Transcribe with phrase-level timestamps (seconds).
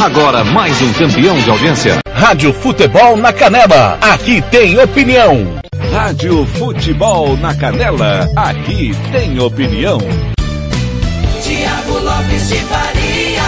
[0.00, 1.98] Agora mais um campeão de audiência.
[2.10, 3.98] Rádio Futebol na Canela.
[4.00, 5.60] Aqui tem opinião.
[5.92, 8.26] Rádio Futebol na Canela.
[8.34, 9.98] Aqui tem opinião.
[11.42, 13.42] Tiago Lopes de Faria.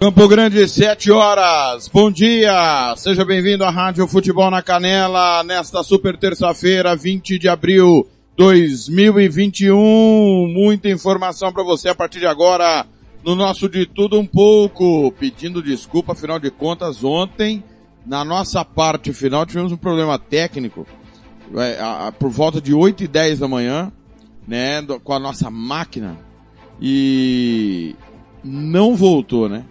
[0.00, 1.86] Campo Grande, 7 horas.
[1.92, 2.94] Bom dia.
[2.96, 10.48] Seja bem-vindo à Rádio Futebol na Canela nesta super terça-feira, 20 de abril 2021.
[10.48, 12.86] Muita informação para você a partir de agora
[13.24, 15.12] no nosso De Tudo Um Pouco.
[15.12, 17.62] Pedindo desculpa, afinal de contas, ontem,
[18.06, 20.86] na nossa parte final, tivemos um problema técnico.
[21.56, 23.92] É, por volta de 8 e 10 da manhã,
[24.46, 26.18] né, com a nossa máquina.
[26.80, 27.94] E
[28.42, 29.64] não voltou, né?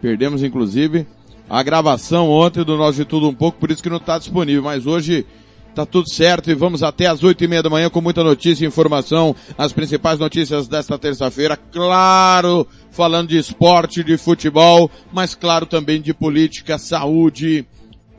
[0.00, 1.06] Perdemos, inclusive,
[1.48, 4.62] a gravação ontem do nosso De Tudo Um Pouco, por isso que não está disponível.
[4.62, 5.26] Mas hoje
[5.76, 8.64] Tá tudo certo e vamos até às oito e meia da manhã com muita notícia
[8.64, 15.66] e informação, as principais notícias desta terça-feira, claro, falando de esporte, de futebol, mas claro
[15.66, 17.66] também de política, saúde,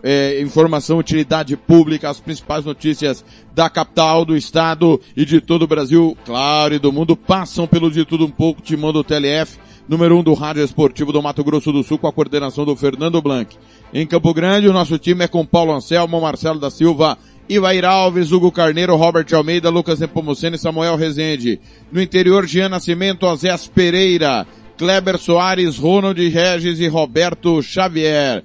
[0.04, 5.68] é, informação, utilidade pública, as principais notícias da capital, do estado e de todo o
[5.68, 9.58] Brasil, claro, e do mundo, passam pelo de tudo um pouco, timão do TLF,
[9.90, 13.20] número um do Rádio Esportivo do Mato Grosso do Sul, com a coordenação do Fernando
[13.20, 13.58] Blanc.
[13.92, 17.18] Em Campo Grande, o nosso time é com Paulo Anselmo, Marcelo da Silva
[17.50, 21.60] Ivair Alves, Hugo Carneiro, Robert Almeida, Lucas Nepomuceno Samuel Rezende.
[21.92, 24.46] No interior, Jean Nascimento, Azés Pereira,
[24.78, 28.44] Kleber Soares, Ronald Regis e Roberto Xavier.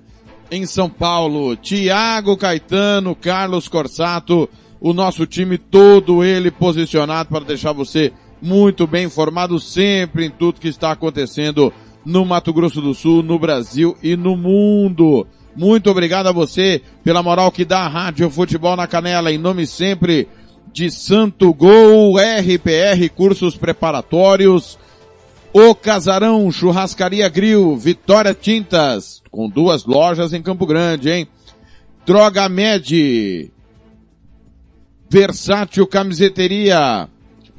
[0.51, 4.49] Em São Paulo, Tiago Caetano, Carlos Corsato,
[4.81, 10.61] o nosso time todo ele posicionado para deixar você muito bem informado sempre em tudo
[10.61, 11.73] que está acontecendo
[12.05, 15.27] no Mato Grosso do Sul, no Brasil e no mundo.
[15.55, 19.67] Muito obrigado a você pela moral que dá a Rádio Futebol na Canela, em nome
[19.67, 20.29] sempre
[20.73, 24.79] de Santo Gol, RPR Cursos Preparatórios,
[25.53, 31.29] O Casarão, Churrascaria Grill, Vitória Tintas, com duas lojas em Campo Grande, hein?
[32.07, 33.51] Droga Med,
[35.11, 37.07] Versátil Camiseteria,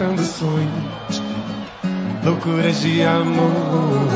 [0.00, 1.22] Despertando sonhos,
[2.24, 4.08] loucuras de amor.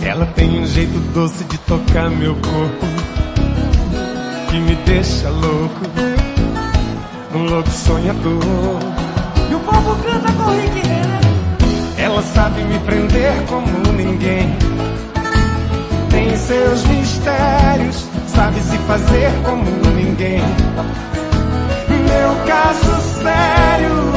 [0.00, 2.86] Ela tem um jeito doce de tocar meu corpo,
[4.48, 5.80] que me deixa louco,
[7.34, 8.80] um louco sonhador.
[9.50, 10.82] E o povo canta com Rick.
[11.98, 14.56] Ela sabe me prender como ninguém.
[16.10, 19.64] Tem seus mistérios, sabe se fazer como
[19.96, 20.40] ninguém.
[22.10, 24.09] Meu caso sério.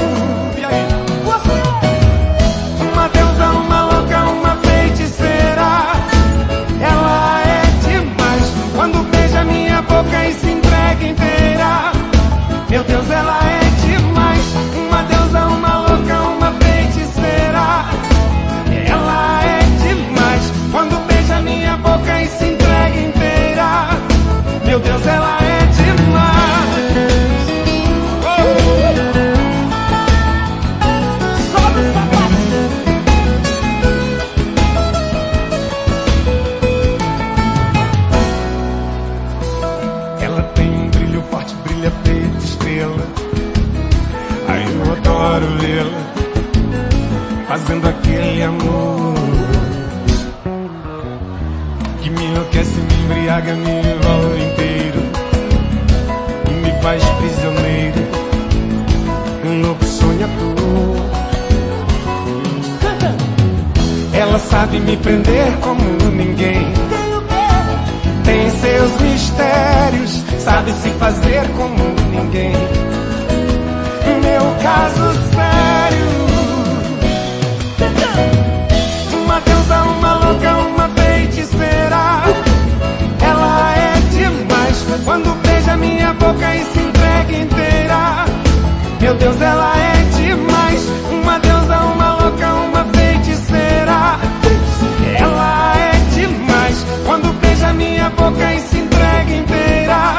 [53.34, 55.00] Embriaga, me envolve inteiro
[56.50, 58.00] e me faz prisioneiro,
[59.46, 60.34] um louco sonhador.
[64.14, 66.72] Ela sabe me prender como ninguém.
[68.24, 72.54] Tem seus mistérios, sabe se fazer como ninguém.
[74.22, 75.64] Meu caso sério.
[85.06, 88.26] Quando beija minha boca e se entrega inteira.
[89.02, 90.82] Meu Deus, ela é demais.
[91.12, 94.20] Uma deusa, uma louca, uma feiticeira.
[95.18, 100.18] Ela é demais quando beija minha boca e se entrega inteira.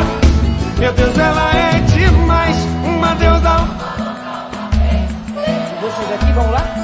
[0.79, 2.57] Meu Deus, ela é demais.
[2.85, 3.55] Uma deusa.
[5.81, 6.84] Vocês aqui vão lá?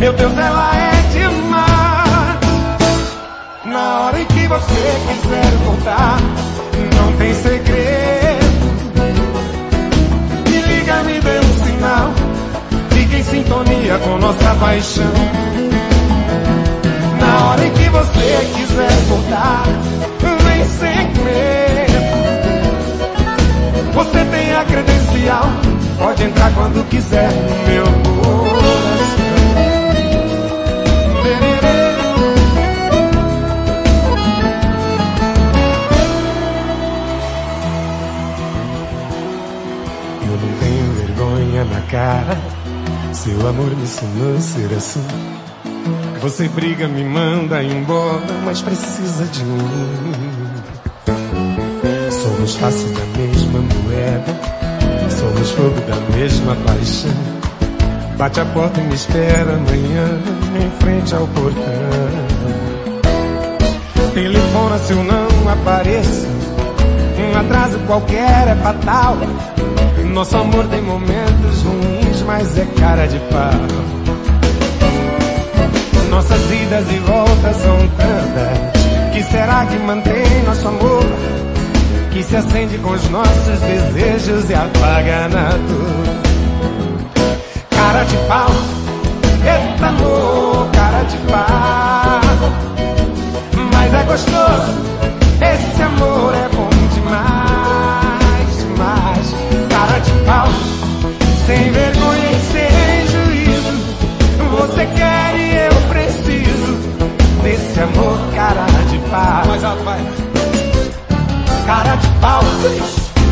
[0.00, 2.40] Meu Deus, ela é demais.
[3.66, 6.18] Na hora em que você quiser voltar,
[6.96, 8.46] não tem segredo.
[10.48, 12.14] Me liga, me dê um sinal.
[12.92, 15.12] Fique em sintonia com nossa paixão.
[17.20, 19.64] Na hora em que você quiser voltar,
[20.44, 22.00] vem sem medo.
[23.92, 25.44] Você tem a credencial,
[25.98, 27.28] pode entrar quando quiser
[27.68, 28.59] meu coração.
[41.90, 42.38] Cara,
[43.12, 45.04] seu amor me ensinou a ser assim.
[46.22, 49.58] Você briga, me manda embora, mas precisa de mim.
[52.10, 54.40] Somos face da mesma moeda,
[55.10, 57.10] somos fogo da mesma paixão.
[58.16, 60.20] Bate a porta e me espera amanhã,
[60.62, 62.30] em frente ao portão.
[64.14, 66.26] Telefona se eu não apareço,
[67.18, 69.16] um atraso qualquer é fatal.
[70.12, 71.49] Nosso amor tem momentos
[72.30, 73.60] mas é cara de pau.
[76.10, 79.12] Nossas idas e voltas são tantas.
[79.12, 81.04] Que será que mantém nosso amor?
[82.12, 86.06] Que se acende com os nossos desejos e apaga na dor.
[87.70, 88.50] Cara de pau,
[89.52, 92.20] eita amor, cara de pau.
[93.72, 94.72] Mas é gostoso,
[95.52, 99.34] esse amor é bom demais, demais.
[99.68, 100.48] Cara de pau,
[101.50, 103.72] sem vergonha e sem juízo.
[104.50, 106.78] Você quer e eu preciso
[107.42, 109.46] desse amor, cara de pau.
[109.46, 109.98] Mais alto, vai.
[111.66, 112.42] Cara de pau,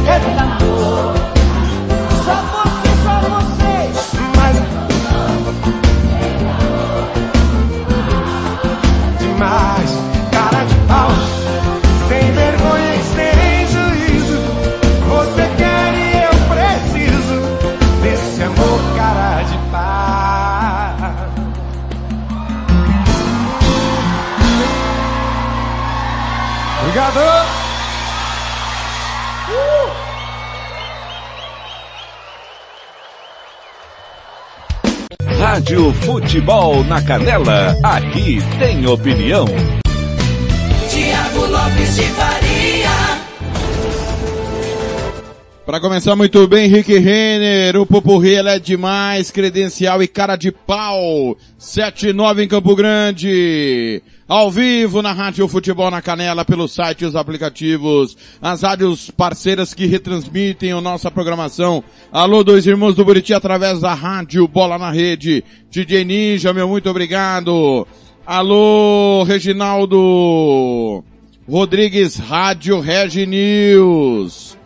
[0.07, 1.18] eita amor.
[1.18, 1.18] Só
[35.69, 39.45] Rádio Futebol na Canela, aqui tem opinião.
[40.89, 42.89] Tiago Lopes de Faria.
[45.67, 50.51] Para começar muito bem, Rick Renner, o Popurri ela é demais, credencial e cara de
[50.51, 51.37] pau.
[51.61, 54.03] 7-9 em Campo Grande.
[54.29, 59.73] Ao vivo na Rádio Futebol na Canela, pelo site e os aplicativos, as rádios parceiras
[59.73, 61.83] que retransmitem a nossa programação.
[62.13, 65.43] Alô, dois irmãos do Buriti, através da Rádio Bola na Rede.
[65.71, 67.89] DJ Ninja, meu muito obrigado.
[68.27, 71.03] Alô, Reginaldo
[71.49, 74.59] Rodrigues, Rádio Regi News.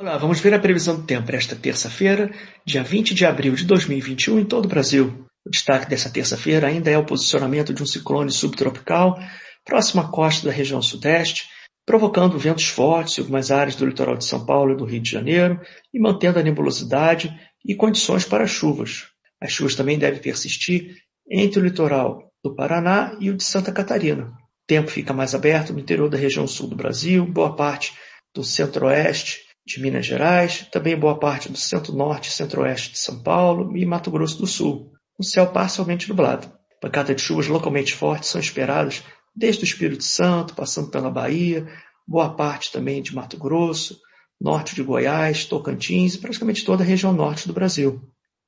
[0.05, 2.31] Olá, vamos ver a previsão do tempo para esta terça-feira,
[2.63, 5.25] dia 20 de abril de 2021 em todo o Brasil.
[5.43, 9.17] O destaque dessa terça-feira ainda é o posicionamento de um ciclone subtropical
[9.65, 11.50] próximo à costa da região sudeste,
[11.88, 15.09] provocando ventos fortes em algumas áreas do litoral de São Paulo e do Rio de
[15.09, 15.59] Janeiro
[15.91, 17.35] e mantendo a nebulosidade
[17.65, 19.07] e condições para chuvas.
[19.41, 20.97] As chuvas também devem persistir
[21.27, 24.25] entre o litoral do Paraná e o de Santa Catarina.
[24.25, 27.91] O tempo fica mais aberto no interior da região sul do Brasil, boa parte
[28.35, 33.75] do centro-oeste de Minas Gerais, também boa parte do centro-norte e centro-oeste de São Paulo
[33.75, 36.51] e Mato Grosso do Sul, com céu parcialmente nublado.
[36.79, 39.03] Pancadas de chuvas localmente fortes são esperadas
[39.36, 41.67] desde o Espírito Santo, passando pela Bahia,
[42.07, 44.00] boa parte também de Mato Grosso,
[44.39, 48.01] norte de Goiás, Tocantins e praticamente toda a região norte do Brasil.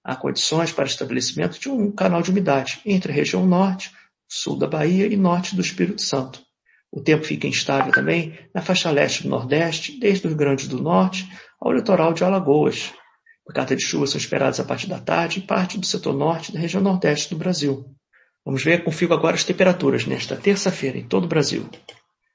[0.04, 3.92] Há condições para estabelecimento de um canal de umidade entre a região norte,
[4.30, 6.47] sul da Bahia e norte do Espírito Santo.
[6.98, 10.82] O tempo fica instável também na faixa leste do Nordeste, desde o Rio Grande do
[10.82, 11.30] Norte
[11.62, 12.92] ao litoral de Alagoas.
[13.46, 16.60] Pancadas de chuva são esperadas a partir da tarde em parte do setor norte da
[16.60, 17.86] região nordeste do Brasil.
[18.44, 21.70] Vamos ver, confirmo agora as temperaturas nesta terça-feira em todo o Brasil.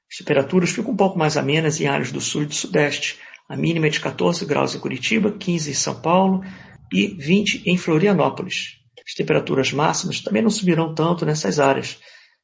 [0.09, 3.19] As temperaturas ficam um pouco mais amenas em áreas do sul e do sudeste.
[3.49, 6.41] A mínima é de 14 graus em Curitiba, 15 em São Paulo
[6.89, 8.77] e 20 em Florianópolis.
[9.05, 11.99] As temperaturas máximas também não subirão tanto nessas áreas,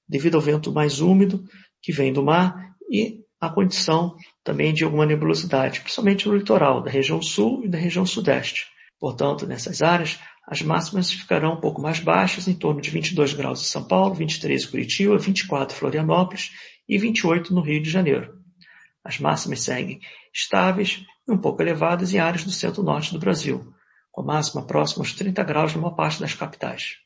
[0.06, 1.46] devido ao vento mais úmido
[1.82, 6.92] que vem do mar e a condição também de alguma nebulosidade, principalmente no litoral da
[6.92, 8.68] região sul e da região sudeste.
[9.00, 13.62] Portanto, nessas áreas, as máximas ficarão um pouco mais baixas, em torno de 22 graus
[13.62, 16.52] em São Paulo, 23 em Curitiba, 24 em Florianópolis
[16.88, 18.34] e 28 no Rio de Janeiro.
[19.04, 20.02] As máximas seguem
[20.34, 23.74] estáveis e um pouco elevadas em áreas do centro-norte do Brasil,
[24.12, 26.98] com a máxima próxima aos 30 graus numa parte das capitais.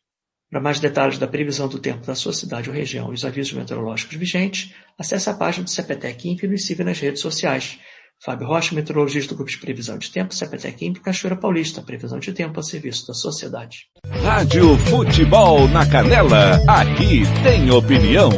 [0.53, 3.53] Para mais detalhes da previsão do tempo da sua cidade ou região e os avisos
[3.53, 7.79] meteorológicos vigentes, acesse a página do CPTEC Imp e nos siga nas redes sociais.
[8.23, 12.31] Fábio Rocha, meteorologista do Grupo de Previsão de Tempo, CPTEC Imp, Cachoeira Paulista, previsão de
[12.33, 13.87] tempo a serviço da sociedade.
[14.21, 18.29] Rádio Futebol na Canela, aqui tem opinião.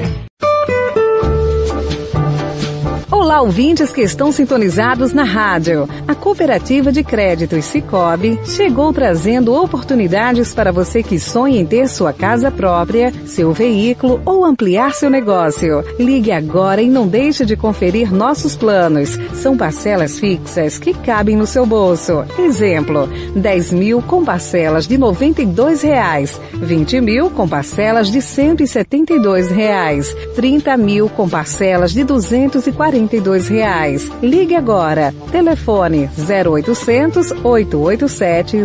[3.25, 5.89] Olá, ouvintes que estão sintonizados na rádio.
[6.07, 12.13] A Cooperativa de Créditos Cicobi chegou trazendo oportunidades para você que sonha em ter sua
[12.13, 15.83] casa própria, seu veículo ou ampliar seu negócio.
[15.97, 19.17] Ligue agora e não deixe de conferir nossos planos.
[19.33, 22.23] São parcelas fixas que cabem no seu bolso.
[22.37, 30.15] Exemplo, 10 mil com parcelas de 92 reais, 20 mil com parcelas de 172 reais,
[30.35, 33.14] 30 mil com parcelas de R$ 240
[33.47, 34.09] reais.
[34.21, 35.13] Ligue agora.
[35.31, 38.57] Telefone 0800 887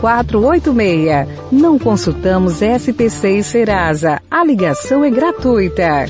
[0.00, 1.28] 0486.
[1.50, 4.20] Não consultamos SPC e Serasa.
[4.30, 6.06] A ligação é gratuita.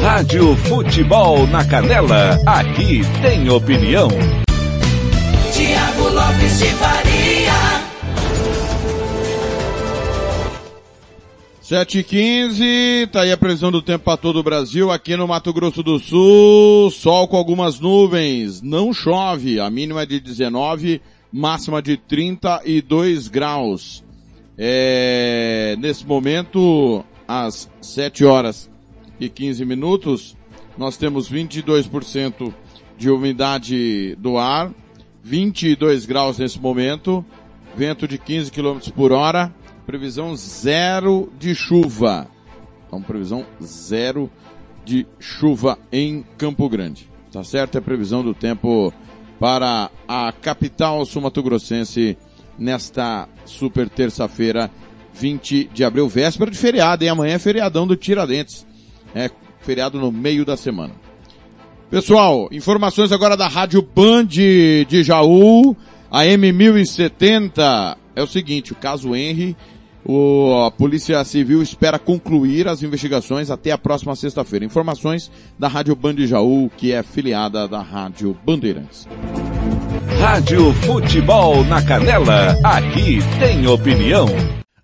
[0.00, 4.08] Rádio Futebol na Canela, aqui tem opinião.
[5.52, 6.93] Tiago Lopes de Faria.
[11.64, 15.26] 7 e 15 tá aí a previsão do tempo para todo o Brasil, aqui no
[15.26, 21.00] Mato Grosso do Sul, sol com algumas nuvens, não chove, a mínima é de 19,
[21.32, 24.04] máxima de 32 graus.
[24.58, 28.70] É, nesse momento, às 7 horas
[29.18, 30.36] e 15 minutos,
[30.76, 32.52] nós temos 22%
[32.98, 34.70] de umidade do ar,
[35.22, 37.24] 22 graus nesse momento,
[37.74, 39.50] vento de 15 km por hora,
[39.86, 42.28] previsão zero de chuva.
[42.86, 44.30] Então, previsão zero
[44.84, 47.08] de chuva em Campo Grande.
[47.32, 47.78] Tá certo?
[47.78, 48.92] É previsão do tempo
[49.40, 52.16] para a capital sumatogrossense
[52.58, 54.70] nesta super terça-feira,
[55.12, 58.66] 20 de abril, véspera de feriado, e amanhã é feriadão do Tiradentes.
[59.14, 60.94] É feriado no meio da semana.
[61.90, 65.76] Pessoal, informações agora da Rádio Band de Jaú,
[66.10, 67.96] a M1070.
[68.16, 69.56] É o seguinte, o caso Henry,
[70.04, 74.64] o, a Polícia Civil espera concluir as investigações até a próxima sexta-feira.
[74.64, 79.08] Informações da Rádio Band Jaú, que é filiada da Rádio Bandeirantes.
[80.20, 84.26] Rádio Futebol na Canela, aqui tem opinião.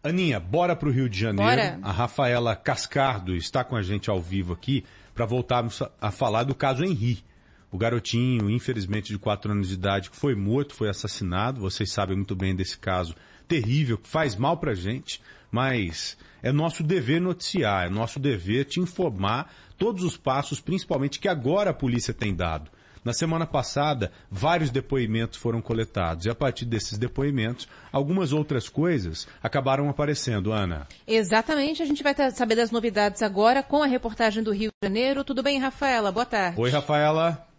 [0.02, 1.50] Aninha, bora pro Rio de Janeiro.
[1.50, 1.78] Bora.
[1.82, 4.84] A Rafaela Cascardo está com a gente ao vivo aqui
[5.14, 7.22] para voltarmos a falar do caso Henri.
[7.70, 11.60] O garotinho, infelizmente de 4 anos de idade, que foi morto, foi assassinado.
[11.60, 13.14] Vocês sabem muito bem desse caso
[13.50, 18.78] terrível, que faz mal pra gente, mas é nosso dever noticiar, é nosso dever te
[18.78, 22.70] informar todos os passos, principalmente que agora a polícia tem dado.
[23.04, 29.26] Na semana passada, vários depoimentos foram coletados e a partir desses depoimentos, algumas outras coisas
[29.42, 30.86] acabaram aparecendo, Ana.
[31.06, 35.24] Exatamente, a gente vai saber das novidades agora com a reportagem do Rio de Janeiro.
[35.24, 36.12] Tudo bem, Rafaela?
[36.12, 36.60] Boa tarde.
[36.60, 37.49] Oi, Rafaela.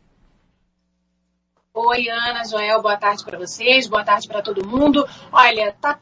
[1.74, 5.08] Oi, Ana, Joel, boa tarde para vocês, boa tarde para todo mundo.
[5.32, 5.98] Olha, tá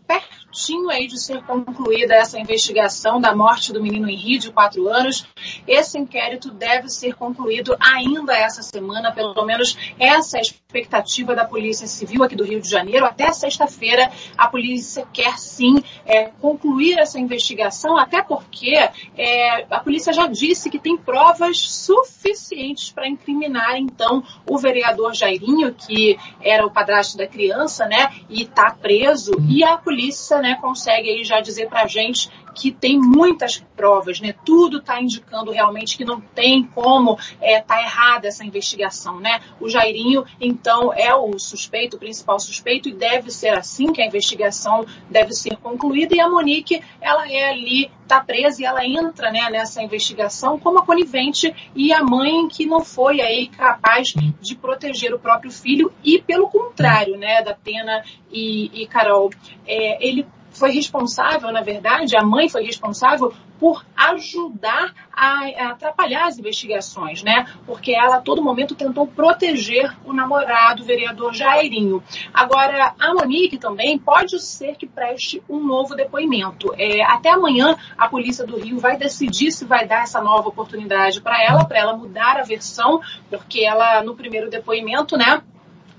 [0.50, 5.26] pertinho aí de ser concluída essa investigação da morte do menino Henri, de 4 anos.
[5.68, 11.46] Esse inquérito deve ser concluído ainda essa semana, pelo menos essa é a expectativa da
[11.46, 13.06] Polícia Civil aqui do Rio de Janeiro.
[13.06, 18.76] Até sexta-feira, a polícia quer sim é, concluir essa investigação, até porque
[19.18, 25.74] é, a polícia já disse que tem provas suficientes para incriminar, então, o vereador Jairinho,
[25.74, 31.10] que era o padrasto da criança, né, e está preso, e a polícia, né, consegue
[31.10, 34.36] aí já dizer para a gente que tem muitas provas, né?
[34.46, 39.40] Tudo está indicando realmente que não tem como é, tá errada essa investigação, né?
[39.62, 44.06] O Jairinho, então, é o suspeito, o principal suspeito, e deve ser assim que a
[44.06, 46.14] investigação deve ser concluída.
[46.14, 50.80] E a Monique, ela é ali, está presa e ela entra, né, nessa investigação como
[50.80, 55.94] a conivente e a mãe que não foi aí capaz de proteger o próprio filho
[56.04, 59.30] e pelo contrário, né, da Tena e, e Carol,
[59.66, 60.26] é, ele
[60.60, 67.46] foi responsável, na verdade, a mãe foi responsável por ajudar a, atrapalhar as investigações, né?
[67.66, 72.02] Porque ela a todo momento tentou proteger o namorado, o vereador Jairinho.
[72.34, 76.74] Agora, a Monique também pode ser que preste um novo depoimento.
[76.78, 81.22] É, até amanhã, a Polícia do Rio vai decidir se vai dar essa nova oportunidade
[81.22, 85.42] para ela, para ela mudar a versão, porque ela, no primeiro depoimento, né?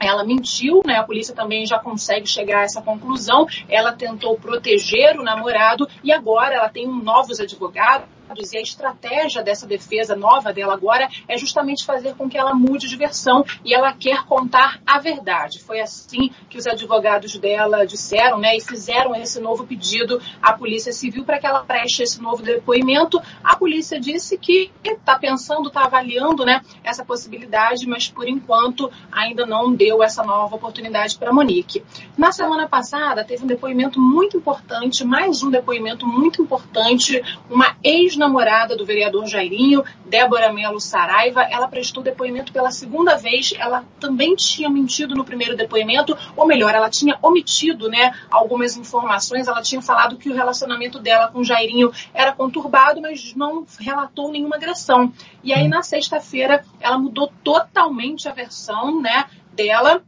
[0.01, 0.97] Ela mentiu, né?
[0.97, 3.47] A polícia também já consegue chegar a essa conclusão.
[3.69, 9.43] Ela tentou proteger o namorado e agora ela tem um novos advogados e a estratégia
[9.43, 13.75] dessa defesa nova dela agora é justamente fazer com que ela mude de versão e
[13.75, 15.61] ela quer contar a verdade.
[15.61, 20.93] Foi assim que os advogados dela disseram, né, e fizeram esse novo pedido à Polícia
[20.93, 23.21] Civil para que ela preste esse novo depoimento.
[23.43, 29.45] A polícia disse que está pensando, está avaliando, né, essa possibilidade, mas por enquanto ainda
[29.47, 31.83] não deu essa nova oportunidade para Monique.
[32.17, 38.17] Na semana passada teve um depoimento muito importante, mais um depoimento muito importante, uma ex
[38.21, 43.53] namorada do vereador Jairinho, Débora Melo Saraiva, ela prestou depoimento pela segunda vez.
[43.59, 49.49] Ela também tinha mentido no primeiro depoimento, ou melhor, ela tinha omitido né, algumas informações.
[49.49, 54.57] Ela tinha falado que o relacionamento dela com Jairinho era conturbado, mas não relatou nenhuma
[54.57, 55.13] agressão.
[55.43, 60.03] E aí, na sexta-feira, ela mudou totalmente a versão né, dela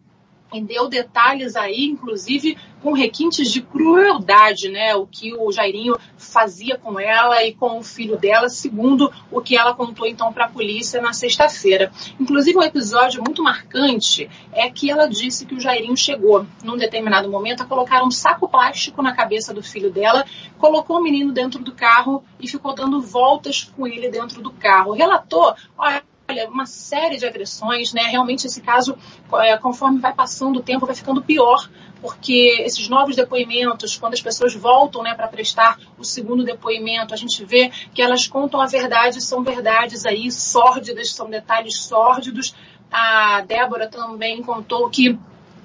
[0.52, 4.94] e deu detalhes aí, inclusive com requintes de crueldade, né?
[4.94, 9.56] O que o Jairinho fazia com ela e com o filho dela, segundo o que
[9.56, 11.92] ela contou então para a polícia na sexta-feira.
[12.18, 17.30] Inclusive um episódio muito marcante é que ela disse que o Jairinho chegou num determinado
[17.30, 20.24] momento a colocar um saco plástico na cabeça do filho dela,
[20.58, 24.92] colocou o menino dentro do carro e ficou dando voltas com ele dentro do carro.
[24.92, 28.02] Relatou, olha, olha, uma série de agressões, né?
[28.02, 28.96] Realmente esse caso,
[29.34, 31.68] é, conforme vai passando o tempo, vai ficando pior,
[32.02, 37.16] porque esses novos depoimentos, quando as pessoas voltam, né, para prestar o segundo depoimento, a
[37.16, 42.54] gente vê que elas contam a verdade, são verdades aí sórdidas, são detalhes sórdidos.
[42.90, 45.16] A Débora também contou que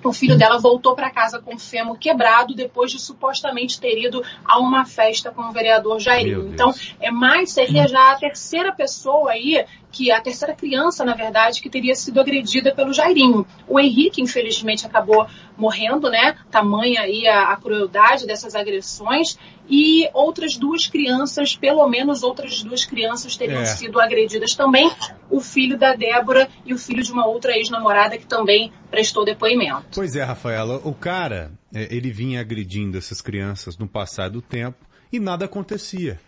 [0.04, 4.24] o filho dela voltou para casa com o fêmur quebrado depois de supostamente ter ido
[4.46, 6.50] a uma festa com o vereador Jairinho.
[6.54, 11.62] Então, é mais, seria já a terceira pessoa aí que a terceira criança, na verdade,
[11.62, 13.46] que teria sido agredida pelo Jairinho.
[13.68, 15.26] O Henrique, infelizmente, acabou
[15.58, 16.36] morrendo, né?
[16.52, 19.38] Tamanha aí a, a crueldade dessas agressões.
[19.70, 23.66] E outras duas crianças, pelo menos outras duas crianças teriam É.
[23.66, 24.92] sido agredidas também.
[25.30, 29.86] O filho da Débora e o filho de uma outra ex-namorada que também prestou depoimento.
[29.94, 34.86] Pois é, Rafaela, o cara, é, ele vinha agredindo essas crianças no passar do tempo
[35.12, 36.20] e nada acontecia.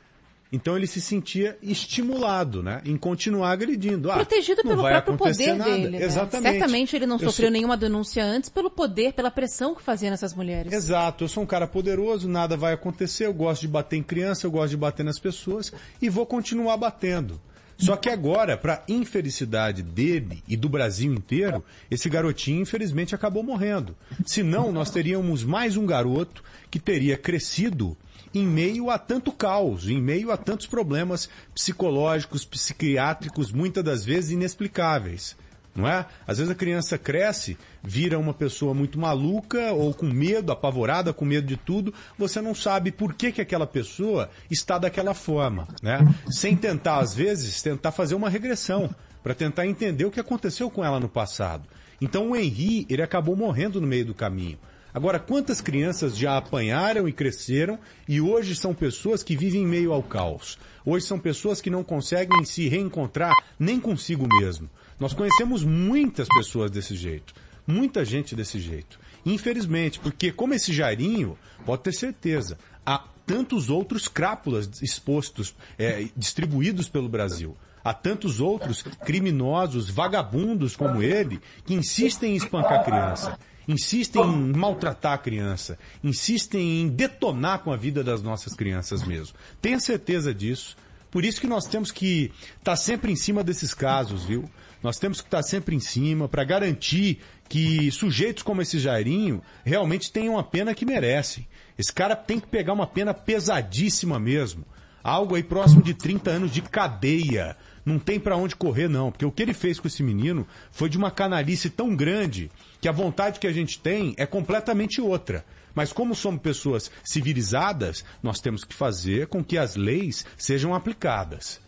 [0.51, 4.09] Então ele se sentia estimulado, né, em continuar agredindo.
[4.11, 5.71] Ah, Protegido pelo próprio poder nada.
[5.71, 5.89] dele.
[5.99, 6.03] né?
[6.05, 6.51] Exatamente.
[6.59, 10.09] Certamente ele não Eu sofreu sou- nenhuma denúncia antes pelo poder, pela pressão que fazia
[10.09, 10.73] nessas mulheres.
[10.73, 14.47] Exato, eu sou um cara poderoso, nada vai acontecer, eu gosto de bater em criança,
[14.47, 17.39] eu gosto de bater nas pessoas e vou continuar batendo.
[17.77, 23.95] Só que agora, para infelicidade dele e do Brasil inteiro, esse garotinho infelizmente acabou morrendo.
[24.25, 27.95] Senão, nós teríamos mais um garoto que teria crescido
[28.33, 34.31] em meio a tanto caos, em meio a tantos problemas psicológicos, psiquiátricos, muitas das vezes
[34.31, 35.35] inexplicáveis.
[35.75, 36.05] Não é?
[36.27, 41.23] Às vezes a criança cresce, vira uma pessoa muito maluca ou com medo, apavorada, com
[41.23, 41.93] medo de tudo.
[42.17, 45.99] Você não sabe por que, que aquela pessoa está daquela forma, né?
[46.29, 48.89] Sem tentar, às vezes, tentar fazer uma regressão
[49.23, 51.67] para tentar entender o que aconteceu com ela no passado.
[52.01, 54.57] Então o Henri, ele acabou morrendo no meio do caminho.
[54.99, 59.93] Agora, quantas crianças já apanharam e cresceram e hoje são pessoas que vivem em meio
[59.93, 60.59] ao caos?
[60.85, 64.69] Hoje são pessoas que não conseguem se reencontrar nem consigo mesmo.
[64.99, 67.33] Nós conhecemos muitas pessoas desse jeito.
[67.65, 68.99] Muita gente desse jeito.
[69.25, 76.89] Infelizmente, porque como esse Jairinho, pode ter certeza, há tantos outros crápulas expostos, é, distribuídos
[76.89, 77.55] pelo Brasil.
[77.81, 85.13] Há tantos outros criminosos, vagabundos como ele, que insistem em espancar criança, insistem em maltratar
[85.13, 89.35] a criança, insistem em detonar com a vida das nossas crianças mesmo.
[89.61, 90.75] Tenha certeza disso.
[91.11, 94.49] Por isso que nós temos que estar sempre em cima desses casos, viu?
[94.81, 100.11] Nós temos que estar sempre em cima para garantir que sujeitos como esse Jairinho realmente
[100.11, 101.47] tenham a pena que merecem.
[101.77, 104.65] Esse cara tem que pegar uma pena pesadíssima mesmo.
[105.03, 107.55] Algo aí próximo de 30 anos de cadeia.
[107.85, 110.89] Não tem para onde correr não, porque o que ele fez com esse menino foi
[110.89, 115.45] de uma canalice tão grande que a vontade que a gente tem é completamente outra.
[115.73, 121.61] Mas como somos pessoas civilizadas, nós temos que fazer com que as leis sejam aplicadas.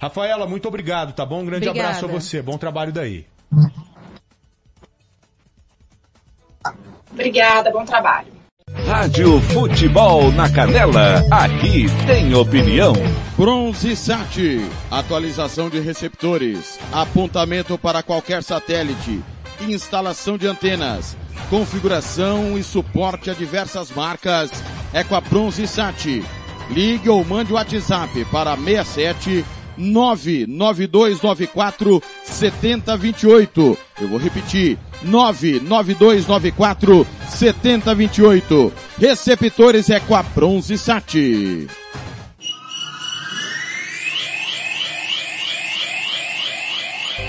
[0.00, 1.42] Rafaela, muito obrigado, tá bom?
[1.42, 1.96] Um grande Obrigada.
[1.98, 2.40] abraço a você.
[2.40, 3.26] Bom trabalho daí.
[7.10, 8.37] Obrigada, bom trabalho.
[8.88, 12.94] Rádio Futebol na Canela, aqui tem opinião.
[13.36, 19.22] Bronze Sat, atualização de receptores, apontamento para qualquer satélite,
[19.60, 21.18] instalação de antenas,
[21.50, 24.50] configuração e suporte a diversas marcas
[24.94, 26.24] é com a Bronze Sat.
[26.70, 29.44] Ligue ou mande o WhatsApp para 67
[29.76, 33.87] 99294 7028.
[34.00, 34.78] Eu vou repetir.
[35.02, 38.72] 99294 7028.
[38.98, 41.68] Receptores é com a Bronze Sat.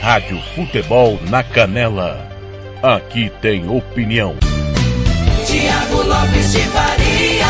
[0.01, 2.27] Rádio Futebol na Canela.
[2.81, 4.35] Aqui tem opinião.
[5.45, 7.45] Tiago Lopes de Faria.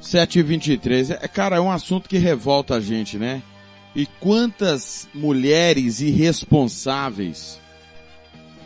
[0.00, 1.10] 723.
[1.10, 3.42] É, cara, é um assunto que revolta a gente, né?
[3.94, 7.60] E quantas mulheres irresponsáveis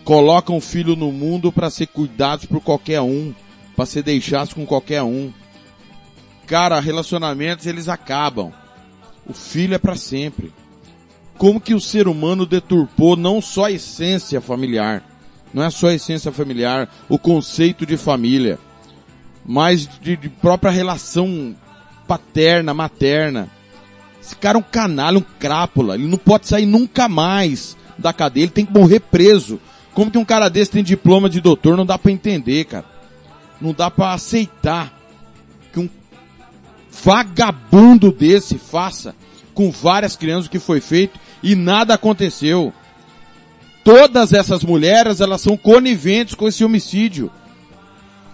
[0.04, 3.34] colocam filho no mundo para ser cuidados por qualquer um,
[3.76, 5.30] para ser deixados com qualquer um.
[6.46, 8.50] Cara, relacionamentos eles acabam.
[9.26, 10.50] O filho é para sempre.
[11.36, 15.04] Como que o ser humano deturpou não só a essência familiar,
[15.52, 18.58] não é só a essência familiar, o conceito de família,
[19.44, 21.54] mas de, de própria relação
[22.06, 23.50] paterna, materna.
[24.28, 25.94] Esse cara é um canalha, um crápula.
[25.94, 28.44] Ele não pode sair nunca mais da cadeia.
[28.44, 29.58] Ele tem que morrer preso.
[29.94, 31.78] Como que um cara desse tem diploma de doutor?
[31.78, 32.84] Não dá pra entender, cara.
[33.58, 34.92] Não dá pra aceitar
[35.72, 35.88] que um
[37.02, 39.14] vagabundo desse faça
[39.54, 42.70] com várias crianças o que foi feito e nada aconteceu.
[43.82, 47.30] Todas essas mulheres, elas são coniventes com esse homicídio.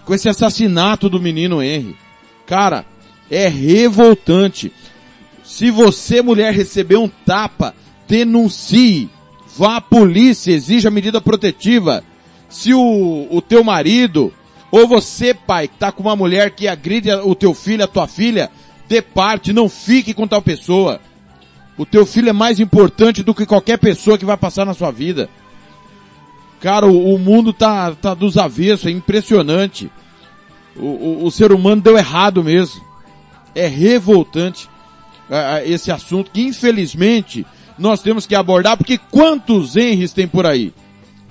[0.05, 1.97] Com esse assassinato do menino Henry.
[2.47, 2.85] Cara,
[3.31, 4.73] é revoltante.
[5.45, 7.75] Se você, mulher, receber um tapa,
[8.09, 9.11] denuncie.
[9.57, 12.03] Vá à polícia, exija medida protetiva.
[12.49, 14.33] Se o, o teu marido,
[14.71, 18.09] ou você, pai, que tá com uma mulher que agride o teu filho, a tua
[18.09, 18.51] filha,
[18.89, 20.99] dê parte, não fique com tal pessoa.
[21.77, 24.91] O teu filho é mais importante do que qualquer pessoa que vai passar na sua
[24.91, 25.29] vida.
[26.59, 29.91] Cara, o, o mundo tá, tá dos avessos, é impressionante.
[30.75, 32.83] O, o, o ser humano deu errado mesmo.
[33.55, 34.69] É revoltante
[35.65, 37.47] esse assunto que infelizmente
[37.79, 40.73] nós temos que abordar, porque quantos Henrys tem por aí?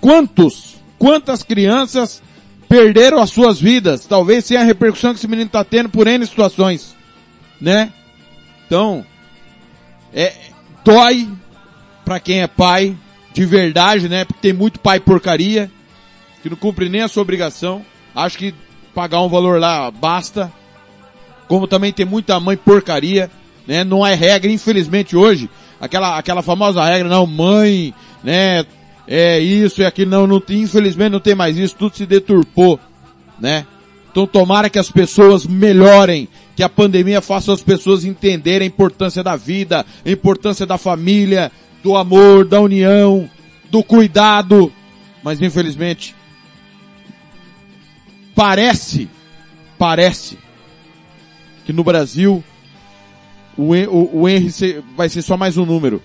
[0.01, 0.75] Quantos?
[0.97, 2.21] Quantas crianças
[2.67, 4.05] perderam as suas vidas?
[4.05, 6.95] Talvez sem a repercussão que esse menino está tendo por N situações.
[7.61, 7.91] Né?
[8.65, 9.05] Então,
[10.13, 10.33] é,
[10.83, 11.29] dói
[12.03, 12.95] para quem é pai,
[13.33, 14.25] de verdade, né?
[14.25, 15.71] Porque tem muito pai porcaria,
[16.41, 17.85] que não cumpre nem a sua obrigação.
[18.13, 18.53] Acho que
[18.93, 20.51] pagar um valor lá basta.
[21.47, 23.29] Como também tem muita mãe porcaria,
[23.67, 23.83] né?
[23.83, 25.49] Não é regra, infelizmente hoje,
[25.79, 28.65] aquela, aquela famosa regra, não, mãe, né?
[29.07, 32.79] É isso e aquilo, não, não tem, infelizmente não tem mais isso, tudo se deturpou,
[33.39, 33.65] né?
[34.09, 39.23] Então tomara que as pessoas melhorem, que a pandemia faça as pessoas entenderem a importância
[39.23, 41.51] da vida, a importância da família,
[41.83, 43.29] do amor, da união,
[43.69, 44.71] do cuidado.
[45.23, 46.15] Mas infelizmente,
[48.35, 49.09] parece,
[49.77, 50.37] parece
[51.65, 52.43] que no Brasil
[53.57, 56.01] o, o, o Henry vai ser só mais um número.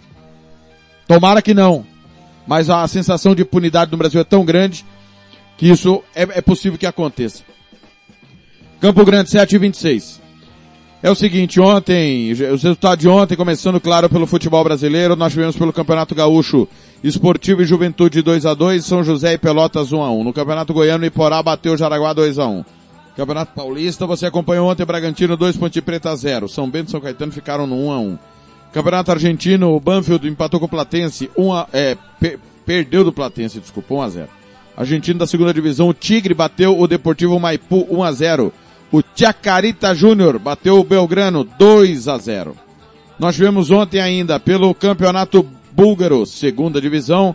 [1.06, 1.84] Tomara que não.
[2.46, 4.84] Mas a sensação de impunidade no Brasil é tão grande
[5.56, 7.42] que isso é, é possível que aconteça.
[8.80, 10.20] Campo Grande 7 e 26.
[11.02, 15.56] É o seguinte, ontem, os resultados de ontem, começando claro pelo futebol brasileiro, nós tivemos
[15.56, 16.66] pelo Campeonato Gaúcho
[17.04, 20.74] Esportivo e Juventude 2 a 2 São José e Pelotas 1 a 1 No Campeonato
[20.74, 22.64] Goiano, Iporá bateu Jaraguá 2 a 1
[23.18, 26.48] Campeonato Paulista, você acompanhou ontem Bragantino 2, Ponte Preta 0.
[26.48, 28.18] São Bento e São Caetano ficaram no 1 a 1
[28.72, 33.58] Campeonato Argentino, o Banfield empatou com o Platense, 1 a, é, per, perdeu do Platense,
[33.58, 34.28] desculpa, 1 a 0
[34.76, 38.52] Argentino da segunda divisão, o Tigre bateu o Deportivo Maipu 1 a 0
[38.92, 42.56] o Chacarita Júnior bateu o Belgrano 2 a 0.
[43.18, 47.34] Nós tivemos ontem ainda pelo Campeonato Búlgaro, segunda divisão,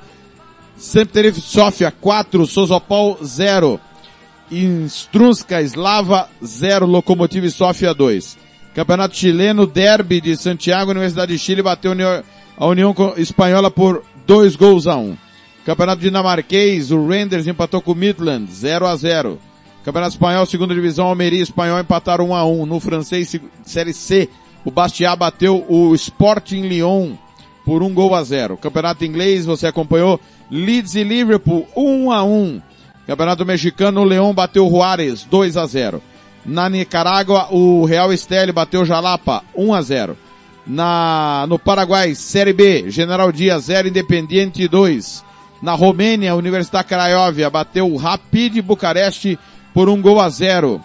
[0.77, 3.81] Semterif Sofia 4, Sozopol 0,
[4.51, 8.37] Instrunska Slava 0, Lokomotiv Sofia 2.
[8.75, 11.91] Campeonato Chileno, Derby de Santiago, Universidade de Chile bateu
[12.57, 15.17] a União Espanhola por 2 gols a 1.
[15.65, 19.39] Campeonato Dinamarquês, o Renders empatou com o Midland 0 a 0.
[19.83, 24.29] Campeonato Espanhol, segunda divisão, Almeria e Espanhol empataram 1 a 1 No francês, Série C,
[24.65, 27.13] o Bastia bateu o Sporting Lyon
[27.65, 28.57] por um gol a zero.
[28.57, 32.61] Campeonato inglês, você acompanhou Leeds e Liverpool 1 a 1.
[33.05, 36.01] Campeonato mexicano, o Leão bateu Juárez 2 a 0.
[36.45, 40.17] Na Nicarágua, o Real Esteli bateu Jalapa 1 a 0.
[40.65, 45.23] Na, no Paraguai, Série B, General Dias 0, Independiente 2.
[45.61, 49.37] Na Romênia, Universidade Craiovia bateu Rapid Bucareste
[49.73, 50.81] por um gol a zero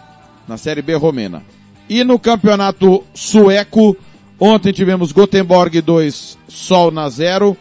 [0.47, 1.43] na Série B romena.
[1.89, 3.97] E no campeonato sueco,
[4.39, 7.57] ontem tivemos Gothenburg 2, Sol na 0,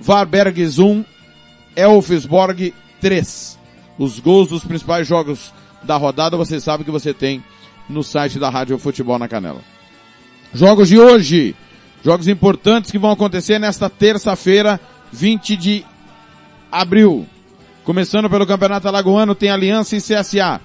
[0.00, 1.04] Varbergs 1,
[1.76, 3.53] Elfsborg 3.
[3.98, 5.52] Os gols dos principais jogos
[5.82, 7.42] da rodada você sabe que você tem
[7.88, 9.60] no site da Rádio Futebol na Canela.
[10.52, 11.54] Jogos de hoje.
[12.04, 14.78] Jogos importantes que vão acontecer nesta terça-feira,
[15.10, 15.84] 20 de
[16.70, 17.26] abril.
[17.82, 20.60] Começando pelo Campeonato Alagoano, tem Aliança e CSA.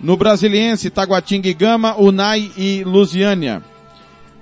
[0.00, 3.62] No Brasiliense, Taguatinga e Gama, Unai e Lusiânia.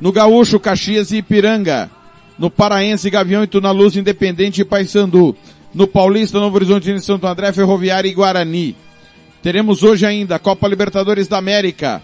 [0.00, 1.90] No Gaúcho, Caxias e Ipiranga.
[2.36, 5.36] No Paraense, Gavião e Tunaluz, Independente e Paysandu.
[5.74, 8.76] No Paulista, Novo Horizonte e Santo André, Ferroviária e Guarani.
[9.42, 12.00] Teremos hoje ainda Copa Libertadores da América.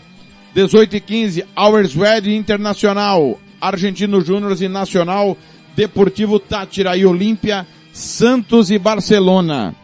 [0.55, 3.39] 18 e 15, Hours Red Internacional.
[3.61, 5.37] Argentino Júnior e Nacional.
[5.77, 7.67] Deportivo Tátira e Olímpia.
[7.93, 9.75] Santos e Barcelona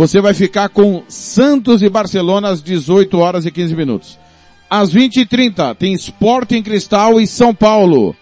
[0.00, 4.18] você vai ficar com Santos e Barcelona às 18 horas e 15 minutos.
[4.70, 8.16] Às 20h30 tem Sporting Cristal e São Paulo.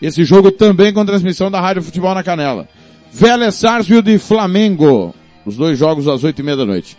[0.00, 2.66] Esse jogo também com transmissão da Rádio Futebol na Canela.
[3.12, 5.14] Vélez Sarsfield e Flamengo.
[5.44, 6.96] Os dois jogos às 8h30 da noite.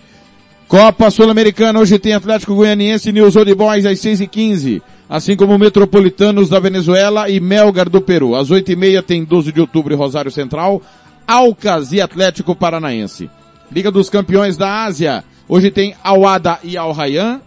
[0.67, 4.81] Copa Sul-Americana, hoje tem Atlético Goianiense e News Old Boys às 6h15.
[5.09, 8.35] Assim como Metropolitanos da Venezuela e Melgar do Peru.
[8.35, 10.81] Às 8h30 tem 12 de outubro e Rosário Central.
[11.27, 13.29] Alcas e Atlético Paranaense.
[13.71, 15.23] Liga dos Campeões da Ásia.
[15.47, 17.41] Hoje tem Awada e Al Rayyan,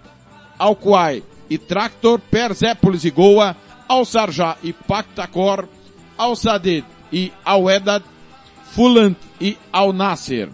[0.58, 3.56] Al Kuai e Tractor, Persépolis e Goa,
[3.88, 5.68] Al Sarjah e Pactacor,
[6.18, 8.02] Al Sadid e Al Edad,
[8.74, 10.48] Fulant e Al Nasser.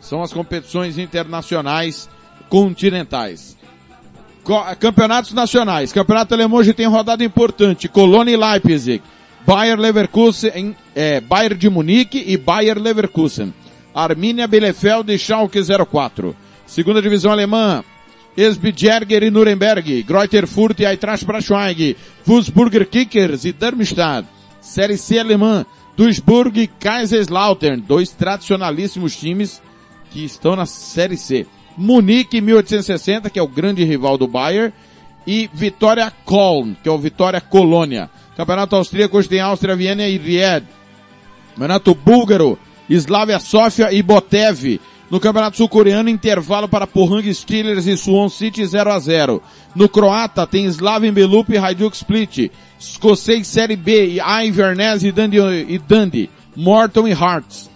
[0.00, 2.08] São as competições internacionais
[2.48, 3.56] continentais.
[4.80, 5.92] Campeonatos nacionais.
[5.92, 7.88] Campeonato alemão hoje tem rodada importante.
[7.88, 9.02] Colônia e Leipzig.
[9.46, 13.52] Bayer Leverkusen, é, Bayern de Munique e Bayer Leverkusen.
[13.94, 16.36] Arminia Bielefeld e Schalke 04.
[16.66, 17.82] Segunda divisão alemã,
[18.36, 24.28] Esbjerger e Nuremberg, Greuther Furt e Eintracht Braunschweig, Wolfsburger Kickers e Darmstadt.
[24.60, 25.64] Série C alemã,
[25.98, 29.60] Duisburg e Kaiserslautern, dois tradicionalíssimos times
[30.12, 31.44] que estão na Série C.
[31.76, 34.72] Munique 1860, que é o grande rival do Bayern,
[35.26, 38.08] e Vitória Köln, que é o Vitória Colônia.
[38.36, 40.64] Campeonato Austríaco hoje tem Áustria, Viena e Ried.
[41.54, 42.56] Campeonato Búlgaro,
[42.88, 44.80] Slavia Sofia e Botev.
[45.10, 49.42] No Campeonato Sul-Coreano, intervalo para Pohang Steelers e Suwon City 0 a 0
[49.74, 52.50] No Croata, tem Slavin Belup e Hajduk Split.
[52.78, 56.30] Escocês Série B, Inverness e Dundee, e.
[56.54, 57.70] Morton e Hearts.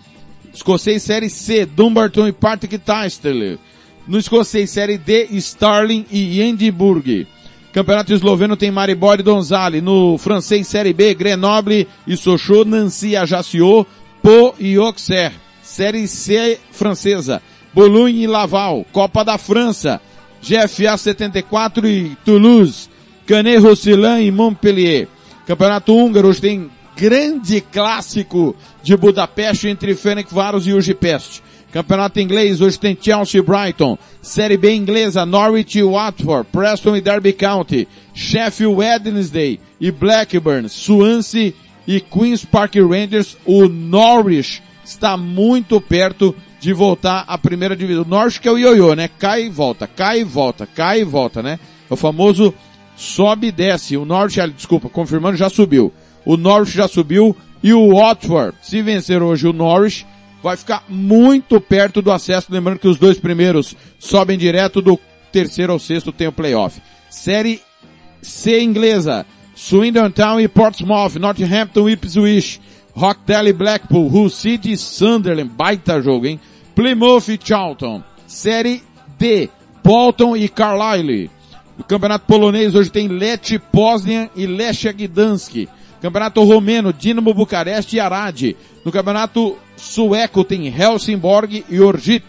[0.53, 3.59] Escocês Série C, Dumbarton e Partick Thistle.
[4.07, 7.27] No escocês Série D, Starling e Edinburgh.
[7.73, 9.81] Campeonato esloveno tem Maribor e Donzali.
[9.81, 13.87] No francês Série B, Grenoble e Sochaux, Nancy, Ajaccio,
[14.21, 15.33] Po e Auxerre.
[15.73, 17.41] Série C francesa,
[17.73, 18.85] Boulogne e Laval.
[18.93, 20.03] Copa da França,
[20.43, 22.91] GFA 74 e Toulouse.
[23.27, 25.09] Canet Roussillon e Montpellier.
[25.47, 31.41] Campeonato húngaro, hoje tem grande clássico de Budapeste entre Ferencváros e Ujipest.
[31.73, 33.97] Campeonato inglês, hoje tem Chelsea e Brighton.
[34.21, 36.51] Série B inglesa, Norwich e Watford.
[36.53, 37.89] Preston e Derby County.
[38.13, 40.69] Sheffield Wednesday e Blackburn.
[40.69, 41.55] Swansea
[41.89, 43.39] e Queen's Park Rangers.
[43.47, 48.03] O Norwich está muito perto de voltar à primeira divisão.
[48.03, 49.09] O Norwich que é o ioiô, né?
[49.19, 51.59] Cai e volta, cai e volta, cai e volta, né?
[51.91, 52.55] É o famoso
[52.97, 53.97] sobe e desce.
[53.97, 55.93] O Norwich, ah, desculpa, confirmando, já subiu.
[56.25, 60.07] O Norwich já subiu e o Watford, se vencer hoje o Norwich,
[60.43, 64.99] vai ficar muito perto do acesso, lembrando que os dois primeiros sobem direto do
[65.31, 66.81] terceiro ao sexto tem o playoff.
[67.09, 67.61] Série
[68.21, 72.61] C inglesa, Swindon Town e Portsmouth, Northampton e Ipswich,
[72.95, 76.41] Rockdale Blackpool, Hull City Sunderland, baita jogo, hein?
[76.75, 78.03] Plymouth e Charlton.
[78.27, 78.83] Série
[79.19, 79.49] D,
[79.83, 81.31] Bolton e Carlisle.
[81.79, 85.69] O campeonato polonês hoje tem Lech Poznan e Lech Gdansk.
[86.01, 88.57] Campeonato romeno, Dinamo Bucareste e Arad.
[88.85, 92.25] No campeonato sueco tem Helsingborg e Orgit.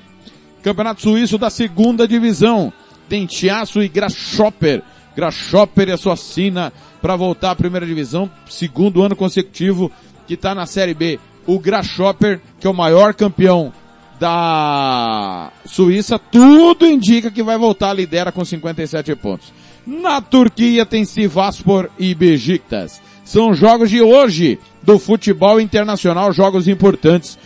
[0.61, 2.71] Campeonato suíço da segunda divisão
[3.09, 4.81] tem Chiasso e Grasshopper.
[5.15, 6.71] Grasshopper é sua sina
[7.01, 9.91] para voltar à primeira divisão, segundo ano consecutivo
[10.27, 11.19] que está na Série B.
[11.45, 13.73] O Grasshopper, que é o maior campeão
[14.19, 19.51] da Suíça, tudo indica que vai voltar, lidera com 57 pontos.
[19.85, 23.01] Na Turquia tem Sivaspor e Besiktas.
[23.25, 27.37] São jogos de hoje do futebol internacional, jogos importantes.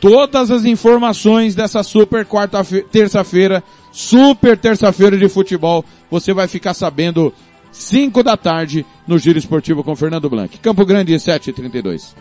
[0.00, 7.32] Todas as informações dessa super quarta terça-feira, super terça-feira de futebol, você vai ficar sabendo
[7.74, 10.58] 5 da tarde no Giro Esportivo com Fernando Blanc.
[10.58, 12.14] Campo Grande 732.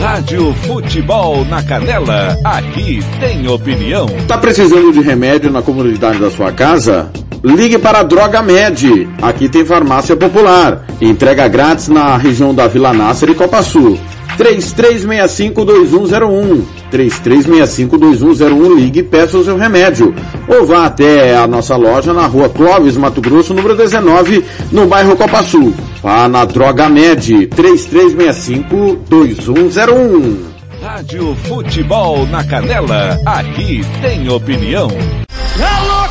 [0.00, 4.06] Rádio Futebol na Canela, aqui tem opinião.
[4.28, 7.10] Tá precisando de remédio na comunidade da sua casa?
[7.42, 9.08] Ligue para a Droga Med.
[9.22, 10.84] Aqui tem farmácia popular.
[11.00, 13.98] Entrega grátis na região da Vila Nácer e Copa Sul.
[14.38, 16.62] 3365-2101.
[16.92, 18.76] 3365-2101.
[18.76, 20.14] Ligue e peça o seu remédio.
[20.46, 25.16] Ou vá até a nossa loja na rua Clóvis, Mato Grosso, número 19, no bairro
[25.16, 25.74] Copa Sul.
[26.02, 27.48] Vá na Droga Med.
[27.48, 30.36] 3365-2101.
[30.82, 34.88] Rádio Futebol na Canela, aqui tem opinião.
[34.88, 36.06] Alô,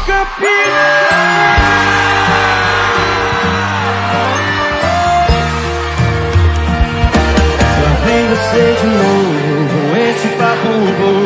[7.81, 10.69] Lá vem você de novo com esse papo
[10.99, 11.24] bobo.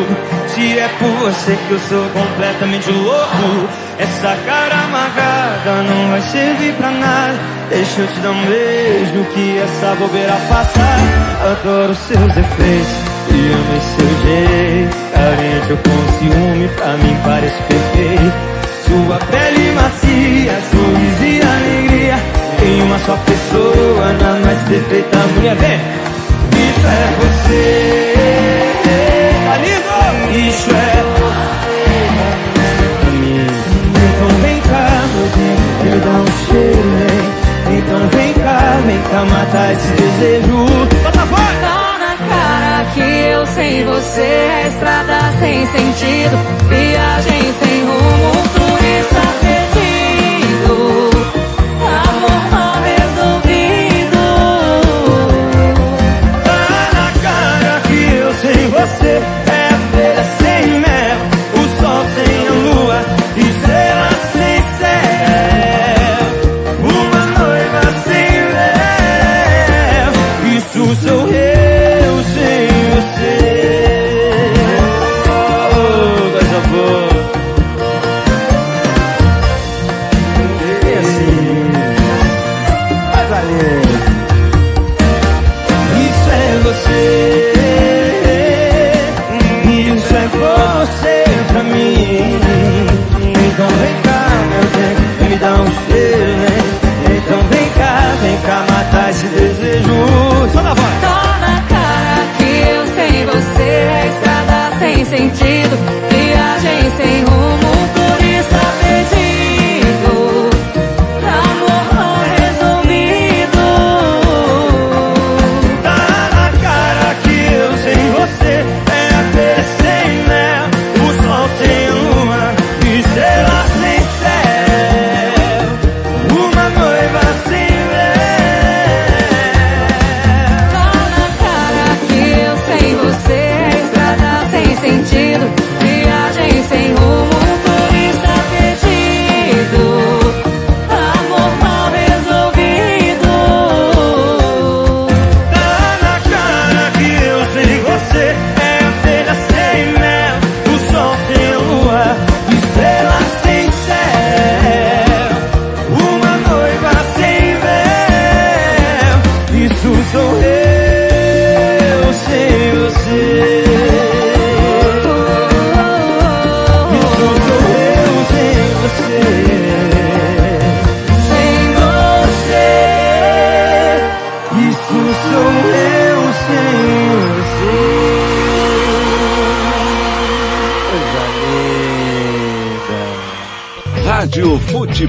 [0.80, 6.90] É por você que eu sou completamente louco, essa cara amargada não vai servir pra
[6.90, 7.38] nada.
[7.68, 10.98] Deixa eu te dar um beijo que essa bobeira passar.
[11.50, 12.94] Adoro seus efeitos
[13.28, 14.96] e amo seu jeito.
[15.12, 18.50] Carente eu com ciúme, pra mim parece perfeito.
[18.86, 22.16] Sua pele macia, sorriso e alegria
[22.64, 25.78] Em uma só pessoa, na mais perfeita mulher Vem!
[26.50, 28.14] Isso é você
[29.44, 29.89] Tá lindo?
[30.32, 31.00] Isso é
[33.96, 39.24] Então vem cá, meu bem, me dá um cheiro, vem Então vem cá, vem cá
[39.24, 40.66] matar esse desejo.
[41.02, 41.60] Bota fora!
[41.60, 46.36] Tá na cara que eu sem você é estrada sem sentido.
[46.68, 48.59] Viagem sem rumo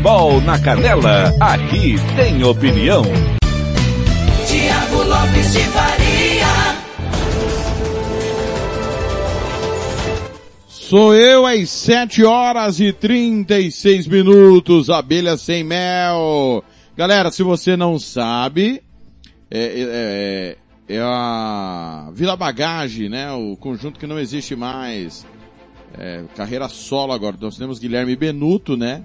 [0.02, 3.04] Futebol na Canela, aqui tem opinião.
[4.48, 6.48] Tiago Lopes de Faria.
[10.68, 16.64] Sou eu às 7 horas e 36 minutos, abelha sem mel.
[16.98, 18.82] Galera, se você não sabe,
[19.52, 20.58] é,
[20.90, 23.32] é, é a Vila Bagage, né?
[23.34, 25.28] O conjunto que não existe mais.
[25.96, 27.38] É, carreira solo agora.
[27.40, 29.04] Nós temos Guilherme Benuto, né?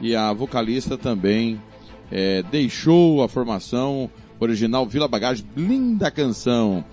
[0.00, 1.60] E a vocalista também
[2.10, 6.84] é, deixou a formação original Vila Bagage, linda canção.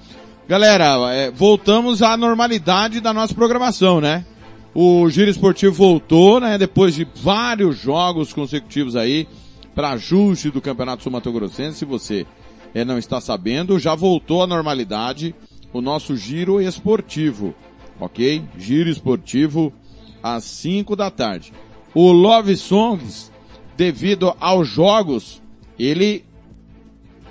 [0.48, 4.26] Galera, é, voltamos à normalidade da nossa programação, né?
[4.74, 6.58] O Giro Esportivo voltou, né?
[6.58, 9.28] Depois de vários jogos consecutivos aí
[9.76, 11.80] para ajuste do Campeonato Sul Mato Grossense.
[11.80, 12.26] Se você
[12.74, 15.36] é, não está sabendo, já voltou à normalidade
[15.74, 17.54] o nosso Giro Esportivo,
[18.00, 18.44] ok?
[18.58, 19.74] Giro Esportivo
[20.22, 21.54] às 5 da tarde.
[21.94, 23.32] O Love Songs,
[23.76, 25.42] devido aos jogos,
[25.78, 26.24] ele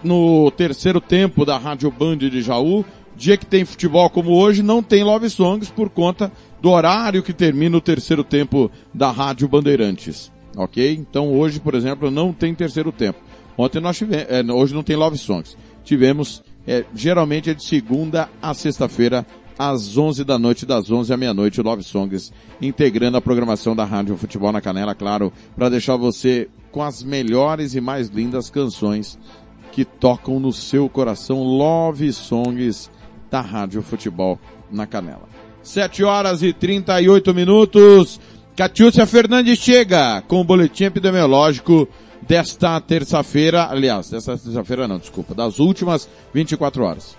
[0.03, 2.85] no terceiro tempo da Rádio Band de Jaú,
[3.17, 7.33] dia que tem futebol como hoje, não tem Love Songs por conta do horário que
[7.33, 10.33] termina o terceiro tempo da Rádio Bandeirantes.
[10.57, 10.93] Ok?
[10.95, 13.19] Então hoje, por exemplo, não tem terceiro tempo.
[13.57, 15.57] Ontem nós tivemos, é, hoje não tem Love Songs.
[15.85, 19.27] Tivemos, é, geralmente é de segunda a sexta-feira,
[19.61, 22.33] às 11 da noite, das 11 à meia-noite, Love Songs,
[22.63, 27.75] integrando a programação da Rádio Futebol na Canela, claro, para deixar você com as melhores
[27.75, 29.19] e mais lindas canções
[29.71, 32.91] que tocam no seu coração, Love Songs
[33.31, 34.39] da Rádio Futebol
[34.73, 35.29] na Canela.
[35.63, 38.19] 7 horas e 38 minutos.
[38.57, 41.87] Catiúcia Fernandes chega com o boletim epidemiológico
[42.27, 47.15] desta terça-feira, aliás, desta terça-feira não, desculpa, das últimas 24 horas.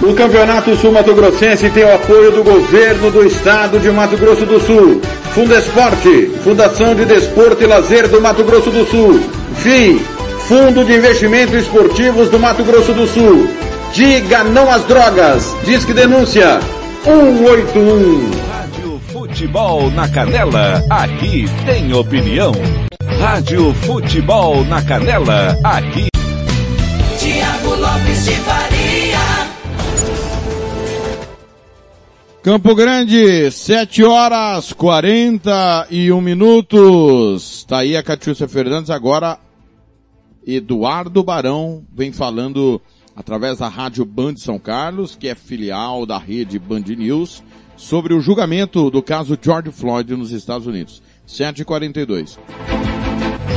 [0.02, 4.44] O Campeonato Sul Mato Grossense tem o apoio do governo do estado de Mato Grosso
[4.44, 5.00] do Sul.
[5.32, 9.20] Fundesporte, Fundação de Desporto e Lazer do Mato Grosso do Sul.
[9.56, 10.00] FII,
[10.48, 13.48] Fundo de Investimentos Esportivos do Mato Grosso do Sul.
[13.92, 15.54] Diga não às drogas.
[15.64, 16.58] Disque denúncia
[17.04, 18.30] 181.
[18.50, 22.52] Rádio Futebol na Canela, aqui tem opinião.
[23.20, 26.08] Rádio Futebol na Canela, aqui.
[27.18, 28.67] Tiago Lopes de Faria.
[32.48, 37.62] Campo Grande, 7 horas 41 minutos.
[37.64, 38.88] Tá aí a Catiúcia Fernandes.
[38.88, 39.38] Agora,
[40.46, 42.80] Eduardo Barão vem falando
[43.14, 47.42] através da Rádio Band São Carlos, que é filial da rede Band News,
[47.76, 51.02] sobre o julgamento do caso George Floyd nos Estados Unidos.
[51.28, 52.38] 7h42.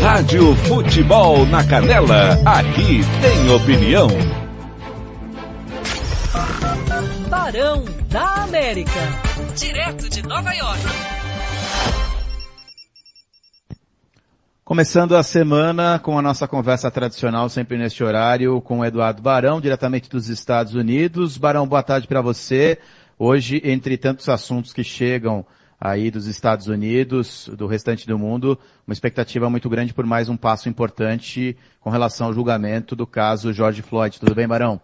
[0.01, 2.33] Rádio Futebol na Canela.
[2.43, 4.09] Aqui tem opinião.
[7.29, 8.91] Barão da América.
[9.57, 10.81] Direto de Nova York.
[14.65, 19.61] Começando a semana com a nossa conversa tradicional, sempre neste horário, com o Eduardo Barão,
[19.61, 21.37] diretamente dos Estados Unidos.
[21.37, 22.77] Barão, boa tarde para você.
[23.17, 25.45] Hoje, entre tantos assuntos que chegam
[25.79, 30.35] aí dos Estados Unidos, do restante do mundo, uma expectativa muito grande por mais um
[30.35, 34.19] passo importante com relação ao julgamento do caso George Floyd.
[34.19, 34.81] Tudo bem, Barão?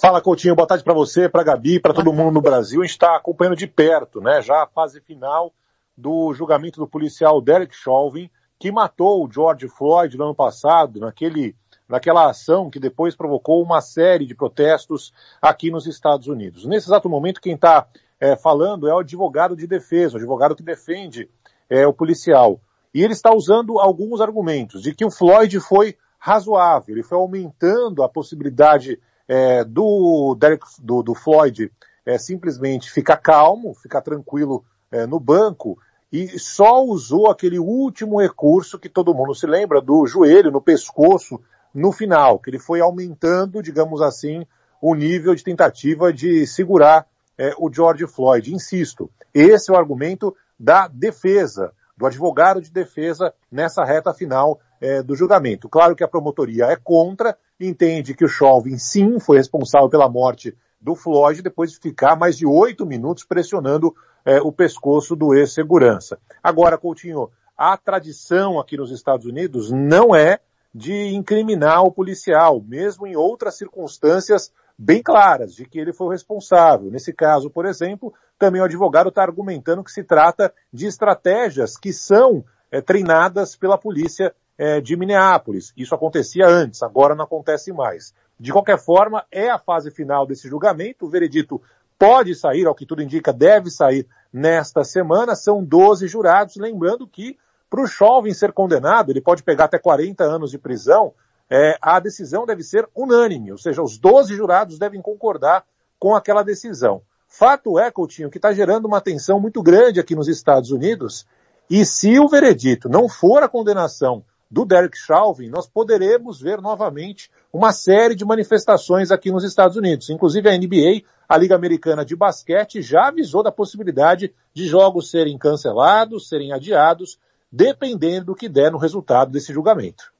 [0.00, 0.54] Fala, Coutinho.
[0.54, 2.80] Boa tarde para você, para Gabi, para todo mundo no Brasil.
[2.80, 4.40] A gente está acompanhando de perto, né?
[4.40, 5.52] Já a fase final
[5.94, 11.54] do julgamento do policial Derek Chauvin, que matou o George Floyd no ano passado, naquele,
[11.86, 16.64] naquela ação que depois provocou uma série de protestos aqui nos Estados Unidos.
[16.64, 17.86] Nesse exato momento, quem está
[18.18, 21.28] é, falando é o advogado de defesa, o advogado que defende
[21.68, 22.58] é, o policial.
[22.94, 28.02] E ele está usando alguns argumentos de que o Floyd foi razoável, ele foi aumentando
[28.02, 28.98] a possibilidade
[29.30, 31.70] é, do, Derek, do, do Floyd
[32.04, 35.78] é, simplesmente ficar calmo, ficar tranquilo é, no banco
[36.12, 41.40] e só usou aquele último recurso que todo mundo se lembra do joelho no pescoço
[41.72, 44.44] no final, que ele foi aumentando, digamos assim,
[44.82, 47.06] o nível de tentativa de segurar
[47.38, 48.52] é, o George Floyd.
[48.52, 55.02] Insisto, esse é o argumento da defesa, do advogado de defesa nessa reta final é,
[55.02, 55.68] do julgamento.
[55.68, 60.56] Claro que a promotoria é contra, entende que o Chauvin sim foi responsável pela morte
[60.80, 63.94] do Floyd depois de ficar mais de oito minutos pressionando
[64.24, 66.18] é, o pescoço do ex-segurança.
[66.42, 70.38] Agora, Coutinho, a tradição aqui nos Estados Unidos não é
[70.74, 74.50] de incriminar o policial, mesmo em outras circunstâncias
[74.82, 76.90] bem claras de que ele foi o responsável.
[76.90, 81.92] Nesse caso, por exemplo, também o advogado está argumentando que se trata de estratégias que
[81.92, 85.74] são é, treinadas pela polícia é, de Minneapolis.
[85.76, 88.14] Isso acontecia antes, agora não acontece mais.
[88.38, 91.04] De qualquer forma, é a fase final desse julgamento.
[91.04, 91.60] O veredito
[91.98, 95.36] pode sair, ao que tudo indica, deve sair nesta semana.
[95.36, 96.56] São 12 jurados.
[96.56, 97.36] Lembrando que,
[97.68, 101.12] para o Chauvin ser condenado, ele pode pegar até 40 anos de prisão.
[101.50, 105.64] É, a decisão deve ser unânime, ou seja, os 12 jurados devem concordar
[105.98, 107.02] com aquela decisão.
[107.26, 111.26] Fato é, Coutinho, que está gerando uma tensão muito grande aqui nos Estados Unidos.
[111.68, 117.30] E se o veredito não for a condenação do Derek Chauvin, nós poderemos ver novamente
[117.52, 120.10] uma série de manifestações aqui nos Estados Unidos.
[120.10, 125.38] Inclusive a NBA, a Liga Americana de Basquete, já avisou da possibilidade de jogos serem
[125.38, 127.18] cancelados, serem adiados,
[127.50, 130.12] dependendo do que der no resultado desse julgamento.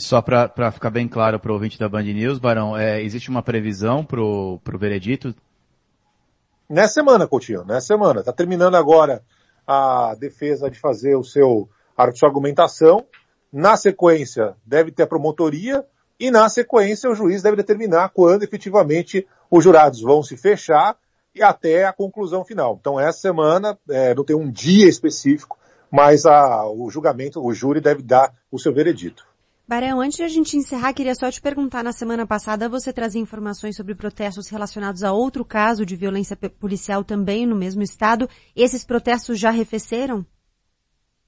[0.00, 3.42] Só para ficar bem claro para o ouvinte da Band News, Barão, é, existe uma
[3.42, 5.34] previsão para o veredito?
[6.68, 8.20] Nessa semana, Coutinho, nessa semana.
[8.20, 9.22] Está terminando agora
[9.66, 13.04] a defesa de fazer o seu, a sua argumentação
[13.52, 15.84] na sequência, deve ter a promotoria
[16.18, 20.96] e na sequência o juiz deve determinar quando efetivamente os jurados vão se fechar
[21.34, 22.78] e até a conclusão final.
[22.80, 25.58] Então essa semana é, não tem um dia específico,
[25.90, 29.29] mas a, o julgamento, o júri deve dar o seu veredito.
[29.70, 33.22] Barão, antes de a gente encerrar, queria só te perguntar, na semana passada você trazia
[33.22, 38.28] informações sobre protestos relacionados a outro caso de violência policial também no mesmo estado.
[38.56, 40.26] Esses protestos já arrefeceram?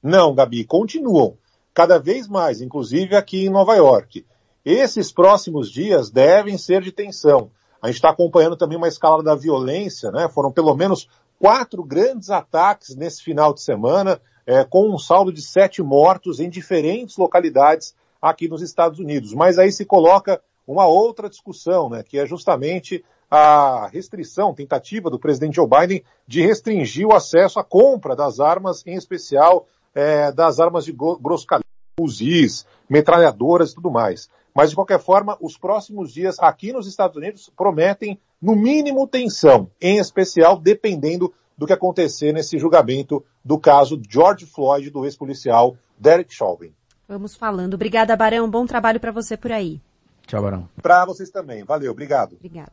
[0.03, 1.39] Não, Gabi, continuam
[1.73, 4.27] cada vez mais, inclusive aqui em Nova York.
[4.65, 7.49] Esses próximos dias devem ser de tensão.
[7.81, 10.29] A gente está acompanhando também uma escalada da violência, né?
[10.29, 15.43] Foram pelo menos quatro grandes ataques nesse final de semana, é, com um saldo de
[15.43, 19.35] sete mortos em diferentes localidades aqui nos Estados Unidos.
[19.35, 22.05] Mas aí se coloca uma outra discussão, né?
[22.05, 27.65] Que é justamente a restrição, tentativa do presidente Joe Biden de restringir o acesso à
[27.65, 31.67] compra das armas, em especial é, das armas de grosso calibre,
[31.99, 34.29] fuzis, metralhadoras e tudo mais.
[34.55, 39.71] Mas, de qualquer forma, os próximos dias aqui nos Estados Unidos prometem, no mínimo, tensão,
[39.81, 46.35] em especial dependendo do que acontecer nesse julgamento do caso George Floyd, do ex-policial Derek
[46.35, 46.75] Chauvin.
[47.13, 47.75] Vamos falando.
[47.75, 48.49] Obrigada, Barão.
[48.49, 49.79] Bom trabalho para você por aí.
[50.27, 50.67] Tchau, Barão.
[50.81, 51.63] Para vocês também.
[51.63, 51.93] Valeu.
[51.93, 52.37] Obrigado.
[52.37, 52.73] Obrigada.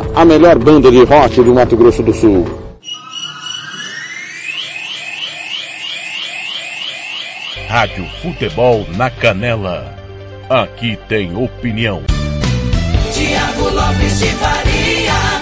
[0.15, 2.45] a melhor banda de rock do Mato Grosso do Sul.
[7.67, 9.95] Rádio Futebol na Canela.
[10.49, 12.03] Aqui tem opinião.
[13.13, 15.41] Tiago Lopes de Faria.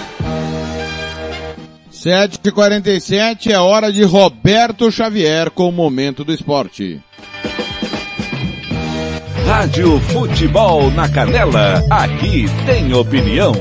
[1.91, 7.01] 7h47 é hora de Roberto Xavier com o Momento do Esporte.
[9.45, 13.53] Rádio Futebol na Canela, aqui tem opinião.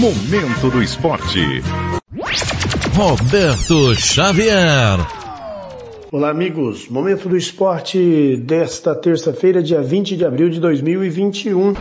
[0.00, 1.62] Momento do Esporte.
[2.96, 4.98] Roberto Xavier.
[6.10, 6.88] Olá, amigos.
[6.88, 11.74] Momento do esporte desta terça-feira, dia 20 de abril de 2021.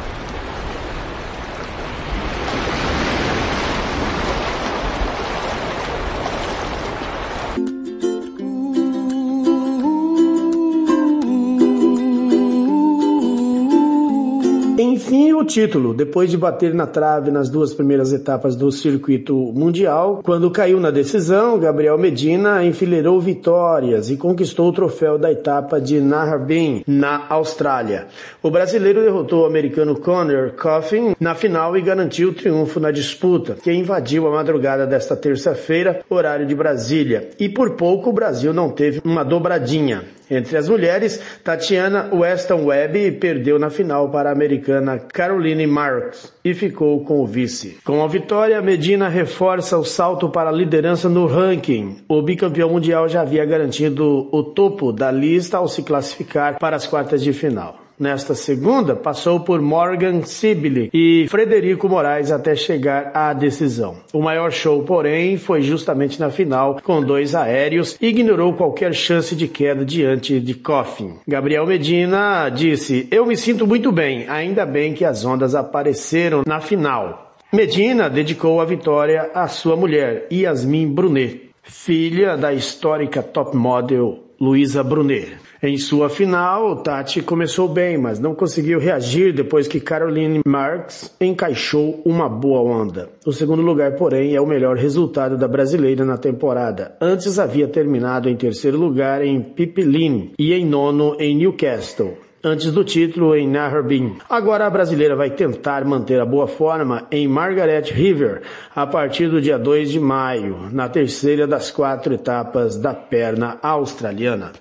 [15.49, 20.79] Título, depois de bater na trave nas duas primeiras etapas do circuito mundial, quando caiu
[20.79, 27.25] na decisão, Gabriel Medina enfileirou vitórias e conquistou o troféu da etapa de Narrabeen, na
[27.29, 28.07] Austrália.
[28.43, 33.55] O brasileiro derrotou o americano Conor Coffin na final e garantiu o triunfo na disputa,
[33.55, 37.31] que invadiu a madrugada desta terça-feira, horário de Brasília.
[37.39, 40.18] E por pouco o Brasil não teve uma dobradinha.
[40.29, 46.53] Entre as mulheres, Tatiana Weston Webb perdeu na final para a americana Caroline Marks e
[46.53, 47.77] ficou com o vice.
[47.83, 51.97] Com a vitória, Medina reforça o salto para a liderança no ranking.
[52.07, 56.85] O bicampeão mundial já havia garantido o topo da lista ao se classificar para as
[56.85, 57.88] quartas de final.
[57.99, 63.97] Nesta segunda, passou por Morgan Sibley e Frederico Moraes até chegar à decisão.
[64.13, 69.35] O maior show, porém, foi justamente na final, com dois aéreos, e ignorou qualquer chance
[69.35, 71.15] de queda diante de Coffin.
[71.27, 76.61] Gabriel Medina disse: Eu me sinto muito bem, ainda bem que as ondas apareceram na
[76.61, 77.35] final.
[77.51, 84.83] Medina dedicou a vitória à sua mulher, Yasmin Brunet, filha da histórica top model Luísa
[84.83, 85.48] Brunet.
[85.61, 92.01] Em sua final, Tati começou bem, mas não conseguiu reagir depois que Caroline Marks encaixou
[92.05, 93.09] uma boa onda.
[93.25, 96.95] O segundo lugar, porém, é o melhor resultado da brasileira na temporada.
[97.01, 102.85] Antes havia terminado em terceiro lugar em Pipeline e em nono em Newcastle antes do
[102.85, 104.15] título em Narrabeen.
[104.29, 108.43] Agora a brasileira vai tentar manter a boa forma em Margaret River
[108.73, 114.53] a partir do dia 2 de maio, na terceira das quatro etapas da perna australiana.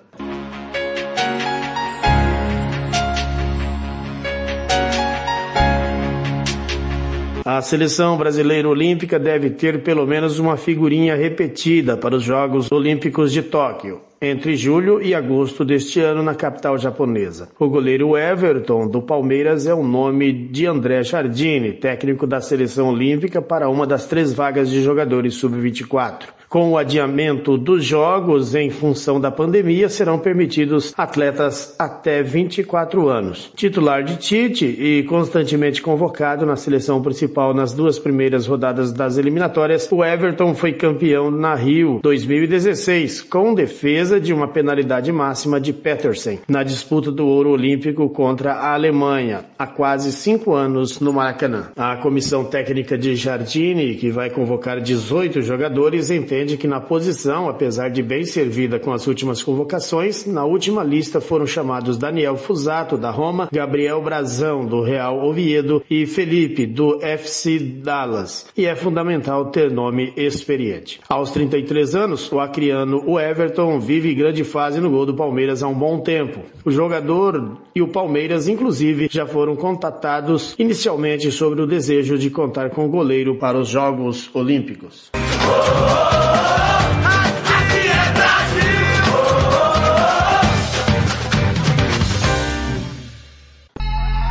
[7.51, 13.33] A seleção brasileira olímpica deve ter pelo menos uma figurinha repetida para os Jogos Olímpicos
[13.33, 17.49] de Tóquio, entre julho e agosto deste ano na capital japonesa.
[17.59, 23.41] O goleiro Everton do Palmeiras é o nome de André Jardine, técnico da seleção olímpica
[23.41, 26.38] para uma das três vagas de jogadores sub-24.
[26.49, 33.51] Com o adiamento dos jogos em função da pandemia, serão permitidos atletas até 24 anos.
[33.55, 39.87] Titular de Tite e constantemente convocado na seleção principal nas duas primeiras rodadas das eliminatórias,
[39.91, 46.39] o Everton foi campeão na Rio 2016, com defesa de uma penalidade máxima de Petersen
[46.47, 51.69] na disputa do ouro olímpico contra a Alemanha, há quase cinco anos no Maracanã.
[51.77, 57.89] A comissão técnica de Jardine, que vai convocar 18 jogadores, entende que na posição, apesar
[57.89, 63.11] de bem servida com as últimas convocações, na última lista foram chamados Daniel Fusato, da
[63.11, 68.47] Roma, Gabriel Brazão, do Real Oviedo e Felipe, do FC Dallas.
[68.55, 70.99] E é fundamental ter nome experiente.
[71.09, 75.67] Aos 33 anos, o acriano, o Everton, vive grande fase no gol do Palmeiras há
[75.67, 76.39] um bom tempo.
[76.63, 82.69] O jogador e o Palmeiras, inclusive, já foram contatados inicialmente sobre o desejo de contar
[82.69, 85.11] com o goleiro para os Jogos Olímpicos.
[85.51, 86.78] Oh.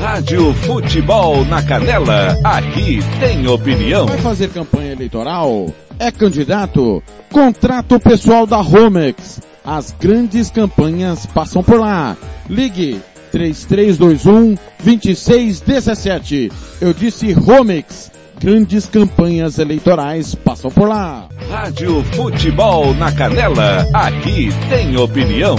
[0.00, 4.06] Rádio Futebol na Canela, aqui tem opinião.
[4.06, 5.66] Vai fazer campanha eleitoral?
[5.98, 7.02] É candidato?
[7.30, 9.42] Contrato o pessoal da Romex.
[9.62, 12.16] As grandes campanhas passam por lá.
[12.48, 16.50] Ligue 3321 2617.
[16.80, 18.10] Eu disse Romex.
[18.40, 21.28] Grandes campanhas eleitorais passam por lá.
[21.50, 25.56] Rádio Futebol na Canela, aqui tem opinião.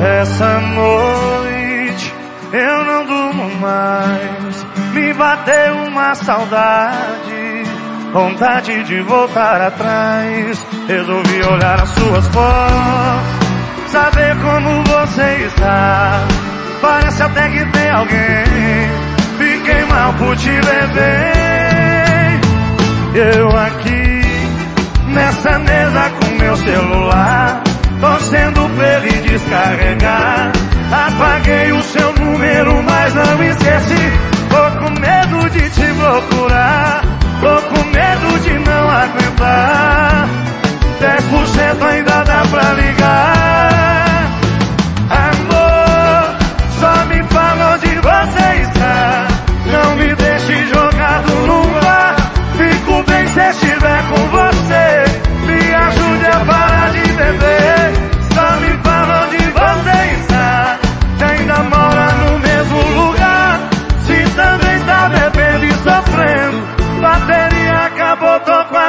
[0.00, 2.14] Essa noite
[2.52, 4.66] eu não durmo mais.
[4.94, 7.62] Me bateu uma saudade,
[8.12, 10.66] vontade de voltar atrás.
[10.86, 13.41] Resolvi olhar as suas fotos,
[13.92, 16.24] saber como você está.
[16.80, 18.90] Parece até que tem alguém.
[19.38, 21.32] Fiquei mal por te beber.
[23.14, 24.22] Eu aqui,
[25.08, 27.62] nessa mesa com meu celular.
[28.00, 30.50] Torcendo pra ele descarregar
[30.90, 34.12] Apaguei o seu número, mas não esqueci
[34.50, 37.00] Tô com medo de te procurar
[37.40, 40.28] Tô com medo de não aguentar
[41.00, 43.41] 10% ainda dá pra ligar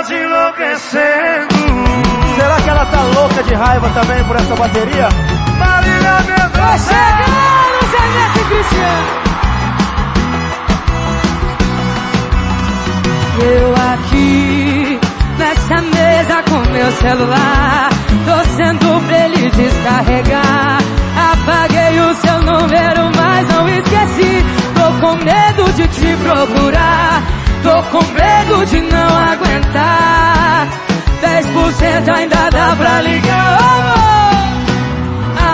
[0.04, 1.56] quase enlouquecendo
[2.36, 5.08] Será que ela tá louca de raiva também por essa bateria?
[5.58, 9.24] Marília Mendonça Chegaram, Zé Neto e Cristiano.
[13.39, 14.99] Eu aqui,
[15.38, 17.89] nessa mesa com meu celular,
[18.26, 20.78] torcendo pra ele descarregar.
[21.32, 24.45] Apaguei o seu número, mas não esqueci.
[24.76, 27.22] Tô com medo de te procurar,
[27.64, 30.68] tô com medo de não aguentar.
[31.22, 34.24] 10% ainda dá pra ligar, amor.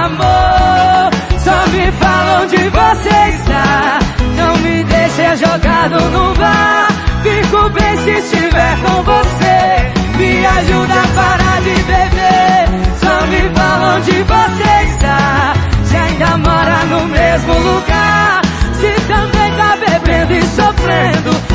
[0.05, 3.99] Amor, só me fala onde você está.
[4.35, 6.87] Não me deixe jogado no bar.
[7.21, 10.17] Fico bem se estiver com você.
[10.17, 12.65] Me ajuda a parar de beber.
[12.99, 15.53] Só me fala onde você está.
[15.85, 18.41] Se ainda mora no mesmo lugar.
[18.73, 21.49] Se também tá bebendo e sofrendo.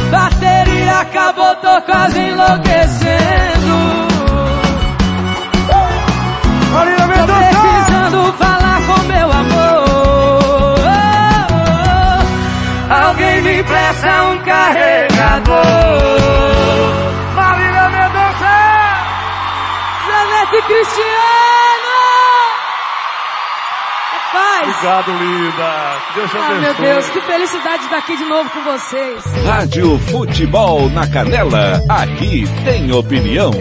[1.04, 3.74] Acabou, tô quase enlouquecendo.
[7.26, 10.78] Tô precisando falar com meu amor.
[13.06, 15.54] Alguém me presta um carregador.
[17.34, 18.54] Marília Mendonça
[20.06, 21.23] Janete Cristiano!
[24.34, 24.68] Rapaz!
[24.68, 25.98] Obrigado, linda.
[26.16, 26.60] Deus te Ah, abençoe.
[26.60, 29.24] meu Deus, que felicidade de estar aqui de novo com vocês.
[29.46, 33.52] Rádio Futebol na Canela, aqui tem opinião.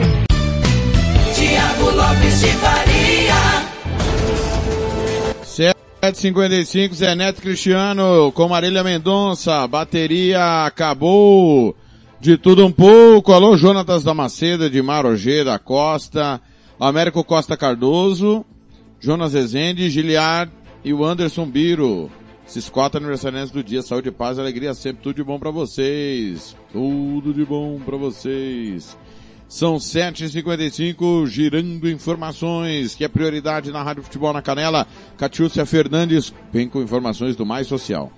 [1.36, 3.34] Tiago Lopes de Faria.
[5.44, 9.68] 755 Zé Neto Cristiano com Marília Mendonça.
[9.68, 11.76] Bateria acabou.
[12.20, 13.32] De tudo um pouco.
[13.32, 16.42] Alô, Jonatas da Maceda, de Marogê da Costa,
[16.80, 18.44] Américo Costa Cardoso,
[19.00, 20.50] Jonas Rezende, Giliard
[20.84, 22.12] e o Anderson Biro.
[22.48, 23.82] Esses quatro aniversariantes do dia.
[23.82, 26.56] Saúde, paz, alegria, sempre tudo de bom pra vocês.
[26.72, 28.98] Tudo de bom pra vocês.
[29.48, 34.88] São 7h55, girando informações, que é prioridade na Rádio Futebol na Canela.
[35.18, 38.12] Catiúcia Fernandes vem com informações do Mais Social.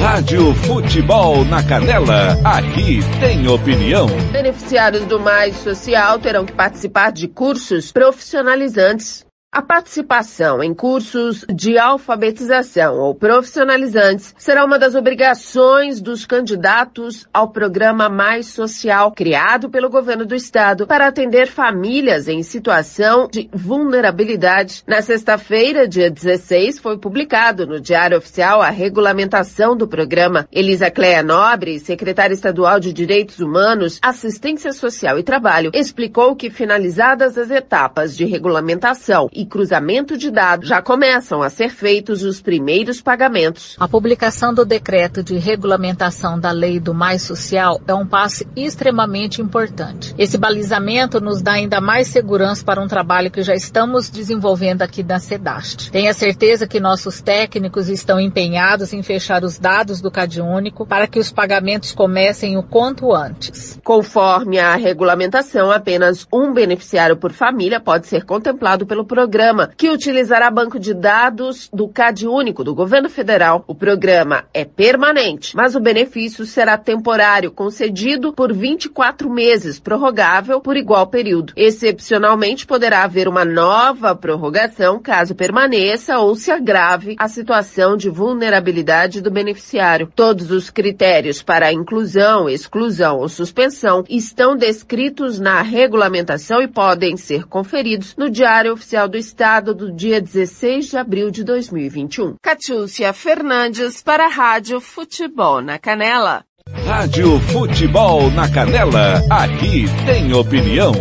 [0.00, 4.08] Rádio Futebol na Canela, aqui tem opinião.
[4.32, 9.24] Beneficiários do Mais Social terão que participar de cursos profissionalizantes.
[9.54, 17.50] A participação em cursos de alfabetização ou profissionalizantes será uma das obrigações dos candidatos ao
[17.50, 24.82] programa Mais Social, criado pelo governo do estado para atender famílias em situação de vulnerabilidade.
[24.86, 30.48] Na sexta-feira, dia 16, foi publicado no Diário Oficial a regulamentação do programa.
[30.50, 37.36] Elisa Cleia Nobre, secretária estadual de Direitos Humanos, Assistência Social e Trabalho, explicou que finalizadas
[37.36, 43.00] as etapas de regulamentação e cruzamento de dados, já começam a ser feitos os primeiros
[43.00, 43.76] pagamentos.
[43.78, 49.40] A publicação do decreto de regulamentação da lei do Mais Social é um passo extremamente
[49.40, 50.14] importante.
[50.18, 55.02] Esse balizamento nos dá ainda mais segurança para um trabalho que já estamos desenvolvendo aqui
[55.02, 55.90] na SEDAST.
[55.90, 61.18] Tenha certeza que nossos técnicos estão empenhados em fechar os dados do CadÚnico para que
[61.18, 63.78] os pagamentos comecem o quanto antes.
[63.84, 69.31] Conforme a regulamentação, apenas um beneficiário por família pode ser contemplado pelo programa,
[69.76, 73.64] que utilizará banco de dados do CadÚnico do governo federal.
[73.66, 80.76] O programa é permanente, mas o benefício será temporário, concedido por 24 meses, prorrogável por
[80.76, 81.52] igual período.
[81.56, 89.20] Excepcionalmente, poderá haver uma nova prorrogação caso permaneça ou se agrave a situação de vulnerabilidade
[89.20, 90.10] do beneficiário.
[90.14, 97.46] Todos os critérios para inclusão, exclusão ou suspensão estão descritos na regulamentação e podem ser
[97.46, 102.34] conferidos no Diário Oficial do Estado do dia 16 de abril de 2021.
[102.42, 106.44] Catiúcia Fernandes para a Rádio Futebol na Canela.
[106.84, 110.92] Rádio Futebol na Canela, aqui tem opinião.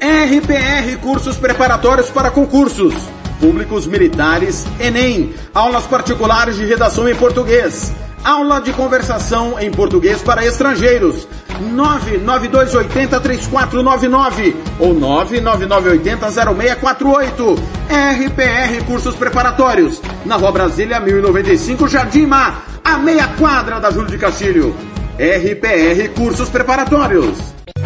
[0.00, 2.94] RPR Cursos Preparatórios para Concursos.
[3.40, 5.34] Públicos Militares, Enem.
[5.52, 7.92] Aulas particulares de redação em português.
[8.24, 11.28] Aula de conversação em português para estrangeiros.
[11.74, 17.58] 992803499 ou 999800648.
[17.86, 20.00] RPR Cursos Preparatórios.
[20.24, 24.74] Na Rua Brasília 1095, Jardim Mar, a meia quadra da Júlio de Castilho.
[25.18, 27.36] RPR Cursos Preparatórios.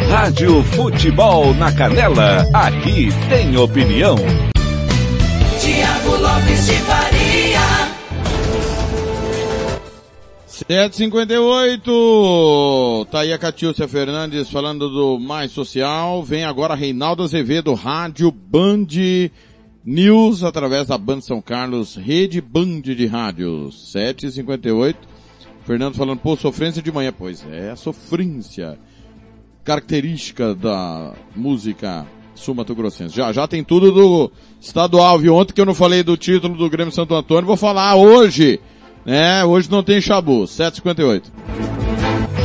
[0.09, 4.15] Rádio Futebol na Canela, aqui tem opinião.
[5.61, 7.08] Tiago Lopes de Faria.
[10.67, 13.07] 758.
[13.13, 16.21] Tá aí a Catiúcia Fernandes falando do Mais Social.
[16.25, 18.89] Vem agora Reinaldo Azevedo, Rádio Band
[19.85, 23.71] News, através da Band São Carlos, Rede Band de Rádio.
[23.71, 24.99] 758.
[25.65, 27.15] Fernando falando, pô, sofrência de manhã.
[27.17, 28.77] Pois é, sofrência.
[29.63, 32.05] Característica da música
[32.35, 33.15] Sumato Grossense.
[33.15, 35.37] Já, já tem tudo do estadual, viu?
[35.37, 38.59] Ontem que eu não falei do título do Grêmio Santo Antônio, vou falar hoje.
[39.09, 39.43] Né?
[39.43, 40.47] Hoje não tem chabu.
[40.47, 41.33] 758.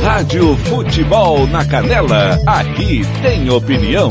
[0.02, 4.08] Rádio Futebol na Canela, aqui tem opinião.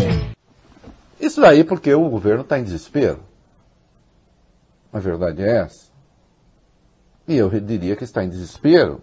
[1.19, 3.21] Isso daí porque o governo está em desespero.
[4.93, 5.87] A verdade é essa.
[7.27, 9.01] E eu diria que está em desespero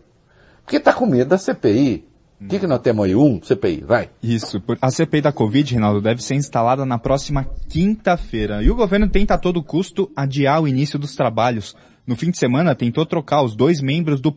[0.63, 2.09] porque está com medo da CPI.
[2.41, 3.17] O que, que nós temos aí?
[3.17, 4.11] Um CPI, vai.
[4.23, 4.63] Isso.
[4.81, 8.63] A CPI da Covid, Reinaldo, deve ser instalada na próxima quinta-feira.
[8.63, 11.75] E o governo tenta a todo custo adiar o início dos trabalhos.
[12.07, 14.37] No fim de semana, tentou trocar os dois membros do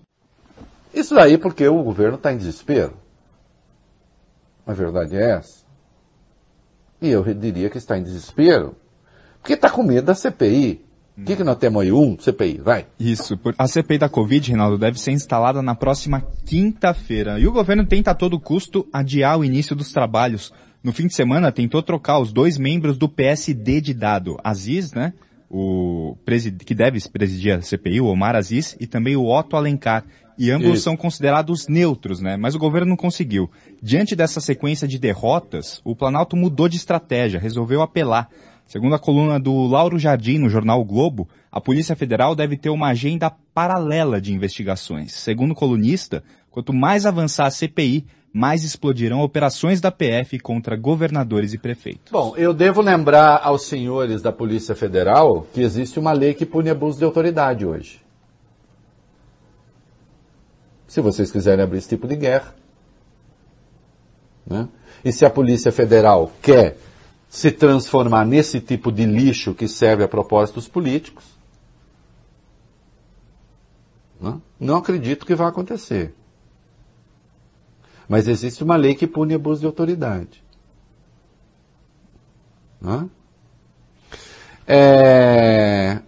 [0.93, 2.93] Isso daí porque o governo está em desespero.
[4.65, 5.63] A verdade é essa.
[7.01, 8.75] E eu diria que está em desespero
[9.41, 10.81] porque está com medo da CPI.
[11.17, 11.91] O que, que nós temos aí?
[11.91, 12.87] Um CPI, vai.
[12.99, 13.37] Isso.
[13.37, 17.37] por- A CPI da Covid, Reinaldo, deve ser instalada na próxima quinta-feira.
[17.39, 20.51] E o governo tenta a todo custo adiar o início dos trabalhos.
[20.81, 24.39] No fim de semana, tentou trocar os dois membros do PSD de dado.
[24.43, 25.13] Aziz, né?
[25.55, 26.17] O
[26.65, 30.03] que deve presidir a CPI, o Omar Aziz, e também o Otto Alencar.
[30.35, 30.81] E ambos Isso.
[30.81, 32.35] são considerados neutros, né?
[32.35, 33.51] Mas o governo não conseguiu.
[33.79, 38.29] Diante dessa sequência de derrotas, o Planalto mudou de estratégia, resolveu apelar.
[38.65, 42.69] Segundo a coluna do Lauro Jardim no jornal o Globo, a Polícia Federal deve ter
[42.69, 45.13] uma agenda paralela de investigações.
[45.13, 46.23] Segundo o colunista,
[46.53, 52.11] quanto mais avançar a CPI, mais explodirão operações da PF contra governadores e prefeitos.
[52.11, 56.69] Bom, eu devo lembrar aos senhores da Polícia Federal que existe uma lei que pune
[56.69, 57.99] abuso de autoridade hoje.
[60.87, 62.53] Se vocês quiserem abrir esse tipo de guerra.
[64.45, 64.69] Né?
[65.03, 66.77] E se a Polícia Federal quer
[67.27, 71.25] se transformar nesse tipo de lixo que serve a propósitos políticos,
[74.21, 74.39] né?
[74.59, 76.13] não acredito que vai acontecer.
[78.07, 80.43] Mas existe uma lei que pune abuso de autoridade.
[82.81, 83.09] Né?
[84.67, 85.99] É...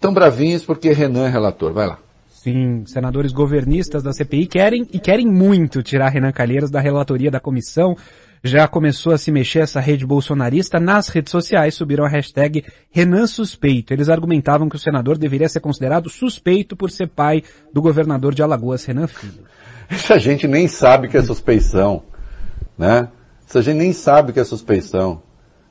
[0.00, 1.72] Tão bravinhos porque Renan é relator.
[1.72, 1.98] Vai lá.
[2.42, 7.38] Sim, senadores governistas da CPI querem e querem muito tirar Renan Calheiros da relatoria da
[7.38, 7.94] comissão.
[8.42, 10.80] já começou a se mexer essa rede bolsonarista.
[10.80, 13.92] Nas redes sociais subiram a hashtag Renan Suspeito.
[13.92, 17.42] Eles argumentavam que o senador deveria ser considerado suspeito por ser pai
[17.74, 19.44] do governador de Alagoas, Renan Filho.
[19.90, 22.04] Essa gente nem sabe que é suspeição,
[22.78, 23.08] né?
[23.48, 25.20] Essa gente nem sabe que é suspeição.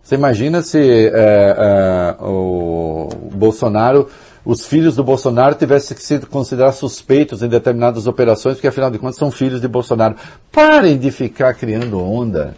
[0.04, 4.10] Você imagina se é, é, o Bolsonaro,
[4.44, 9.00] os filhos do Bolsonaro tivessem que ser considerados suspeitos em determinadas operações, porque afinal de
[9.00, 10.16] contas são filhos de Bolsonaro.
[10.52, 12.56] Parem de ficar criando onda.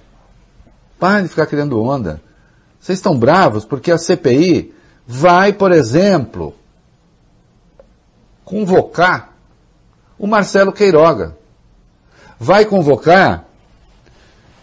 [0.99, 2.21] Parem de ficar criando onda.
[2.79, 4.73] Vocês estão bravos porque a CPI
[5.05, 6.55] vai, por exemplo,
[8.43, 9.35] convocar
[10.17, 11.40] o Marcelo Queiroga.
[12.43, 13.47] Vai convocar,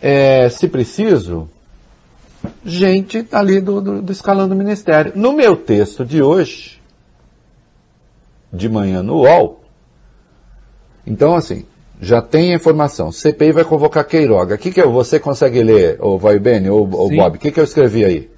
[0.03, 1.49] é, se preciso,
[2.65, 5.13] gente ali do, do, do escalão do ministério.
[5.15, 6.81] No meu texto de hoje,
[8.53, 9.63] de manhã no UOL,
[11.07, 11.67] então assim,
[12.01, 13.13] já tem a informação.
[13.13, 14.57] CPI vai convocar Queiroga.
[14.57, 17.37] O que, que eu, você consegue ler, ou vai Beni, ou, ou Bob?
[17.37, 18.29] O que, que eu escrevi aí?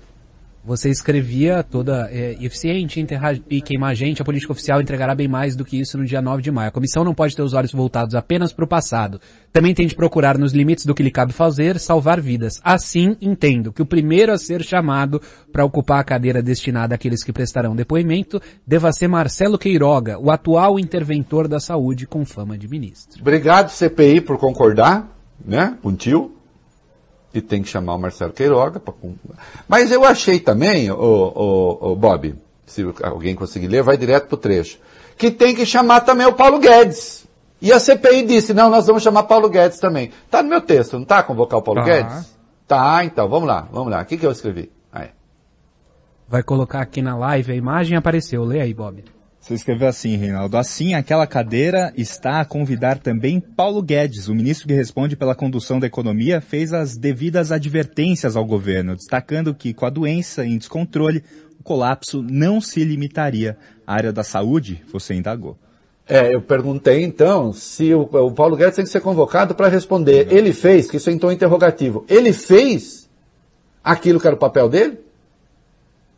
[0.63, 3.05] Você escrevia toda é, eficiente,
[3.49, 6.43] e queimar gente, a política oficial entregará bem mais do que isso no dia 9
[6.43, 6.69] de maio.
[6.69, 9.21] A comissão não pode ter os olhos voltados apenas para o passado.
[9.53, 12.61] Também tem de procurar, nos limites do que lhe cabe fazer, salvar vidas.
[12.63, 17.33] Assim, entendo que o primeiro a ser chamado para ocupar a cadeira destinada àqueles que
[17.33, 23.21] prestarão depoimento deva ser Marcelo Queiroga, o atual interventor da saúde com fama de ministro.
[23.21, 25.09] Obrigado, CPI, por concordar,
[25.43, 25.95] né, com
[27.33, 28.81] e tem que chamar o Marcelo Queiroga.
[28.81, 28.93] Pra...
[29.69, 32.35] Mas eu achei também, o, o, o, Bob,
[32.67, 34.79] se alguém conseguir ler, vai direto pro trecho,
[35.17, 37.27] que tem que chamar também o Paulo Guedes.
[37.63, 40.11] E a CPI disse, não, nós vamos chamar Paulo Guedes também.
[40.31, 41.23] Tá no meu texto, não tá?
[41.23, 42.35] Convocar o Paulo Guedes?
[42.67, 44.01] Tá, então, vamos lá, vamos lá.
[44.01, 44.71] O que, que eu escrevi?
[44.93, 45.11] Aí.
[46.27, 48.45] Vai colocar aqui na live a imagem apareceu.
[48.45, 49.05] Lê aí, Bob.
[49.41, 50.59] Você escreveu assim, Reinaldo.
[50.59, 55.81] Assim, aquela cadeira está a convidar também Paulo Guedes, o ministro que responde pela condução
[55.81, 61.25] da economia, fez as devidas advertências ao governo, destacando que com a doença em descontrole,
[61.59, 65.57] o colapso não se limitaria à área da saúde, você indagou.
[66.07, 70.27] É, eu perguntei então se o, o Paulo Guedes tem que ser convocado para responder.
[70.27, 70.37] Uhum.
[70.37, 73.09] Ele fez, que isso é então interrogativo, ele fez
[73.83, 74.99] aquilo que era o papel dele?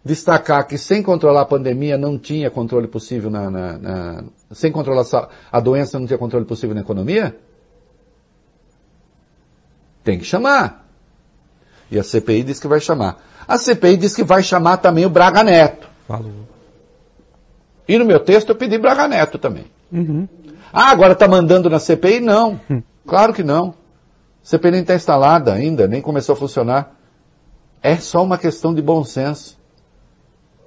[0.04, 5.04] Destacar que sem controlar a pandemia não tinha controle possível na, na, na sem controlar
[5.50, 7.36] a doença não tinha controle possível na economia?
[10.02, 10.88] Tem que chamar.
[11.90, 13.22] E a CPI diz que vai chamar.
[13.46, 15.88] A CPI diz que vai chamar também o Braga Neto.
[16.08, 16.32] Falou.
[17.86, 19.66] E no meu texto eu pedi Braga Neto também.
[19.92, 20.26] Uhum.
[20.72, 22.20] Ah, agora está mandando na CPI?
[22.20, 22.58] Não.
[23.06, 23.74] Claro que não.
[24.42, 26.96] A CPI nem está instalada ainda, nem começou a funcionar.
[27.82, 29.58] É só uma questão de bom senso.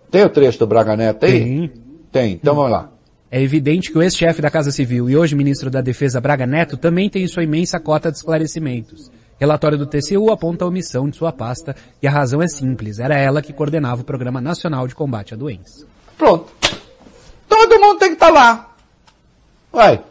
[0.09, 1.39] Tem o trecho do Braga Neto aí?
[1.39, 1.71] Tem.
[2.11, 2.89] Tem, então vamos lá.
[3.29, 6.77] É evidente que o ex-chefe da Casa Civil e hoje ministro da Defesa Braga Neto
[6.77, 9.11] também tem sua imensa cota de esclarecimentos.
[9.37, 13.17] Relatório do TCU aponta a omissão de sua pasta e a razão é simples, era
[13.17, 15.85] ela que coordenava o Programa Nacional de Combate à Doença.
[16.17, 16.53] Pronto.
[17.49, 18.75] Todo mundo tem que estar tá lá.
[19.73, 20.01] Vai.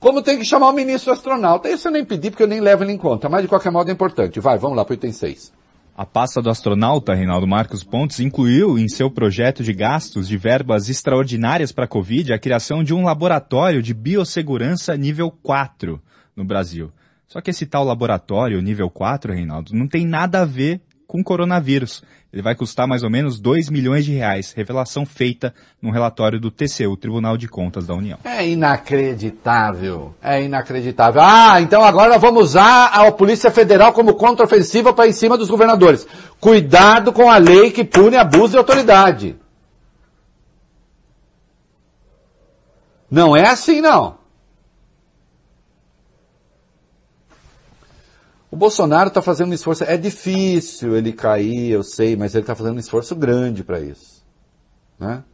[0.00, 1.68] Como tem que chamar o ministro astronauta?
[1.68, 3.90] Isso eu nem pedi porque eu nem levo ele em conta, mas de qualquer modo
[3.90, 4.40] é importante.
[4.40, 5.52] Vai, vamos lá para o item 6.
[5.96, 10.88] A pasta do astronauta Reinaldo Marcos Pontes incluiu em seu projeto de gastos de verbas
[10.88, 16.02] extraordinárias para a Covid a criação de um laboratório de biossegurança nível 4
[16.34, 16.90] no Brasil.
[17.28, 22.02] Só que esse tal laboratório nível 4, Reinaldo, não tem nada a ver com coronavírus.
[22.34, 26.50] Ele vai custar mais ou menos 2 milhões de reais, revelação feita num relatório do
[26.50, 28.18] TCU, Tribunal de Contas da União.
[28.24, 30.12] É inacreditável.
[30.20, 31.22] É inacreditável.
[31.22, 36.08] Ah, então agora vamos usar a Polícia Federal como contraofensiva para em cima dos governadores.
[36.40, 39.36] Cuidado com a lei que pune abuso de autoridade.
[43.08, 44.16] Não é assim, não.
[48.54, 52.54] O Bolsonaro está fazendo um esforço, é difícil ele cair, eu sei, mas ele está
[52.54, 54.22] fazendo um esforço grande para isso.
[54.96, 55.24] Né?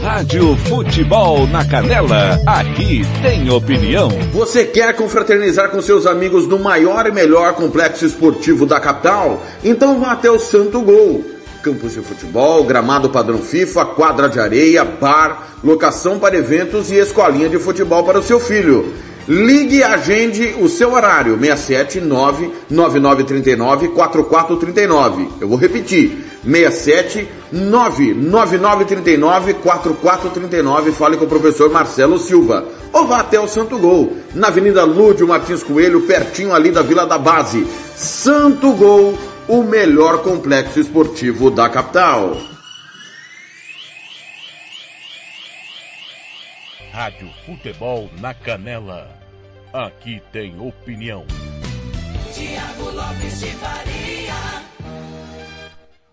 [0.00, 4.08] Rádio Futebol na Canela, aqui tem opinião.
[4.32, 9.42] Você quer confraternizar com seus amigos no maior e melhor complexo esportivo da capital?
[9.62, 11.22] Então vá até o Santo Gol.
[11.62, 17.50] Campos de futebol, gramado padrão FIFA, quadra de areia, bar, locação para eventos e escolinha
[17.50, 18.94] de futebol para o seu filho.
[19.26, 25.28] Ligue e agende o seu horário, 679 9939 4439.
[25.40, 30.92] Eu vou repetir, 67 99939 4439.
[30.92, 32.66] Fale com o professor Marcelo Silva.
[32.92, 37.06] Ou vá até o Santo Gol, na Avenida Lúdio Martins Coelho, pertinho ali da Vila
[37.06, 37.66] da Base.
[37.96, 39.18] Santo Gol,
[39.48, 42.53] o melhor complexo esportivo da capital.
[46.94, 49.10] Rádio Futebol na Canela.
[49.72, 51.24] Aqui tem opinião.
[52.32, 54.62] Tiago Lopes de Faria.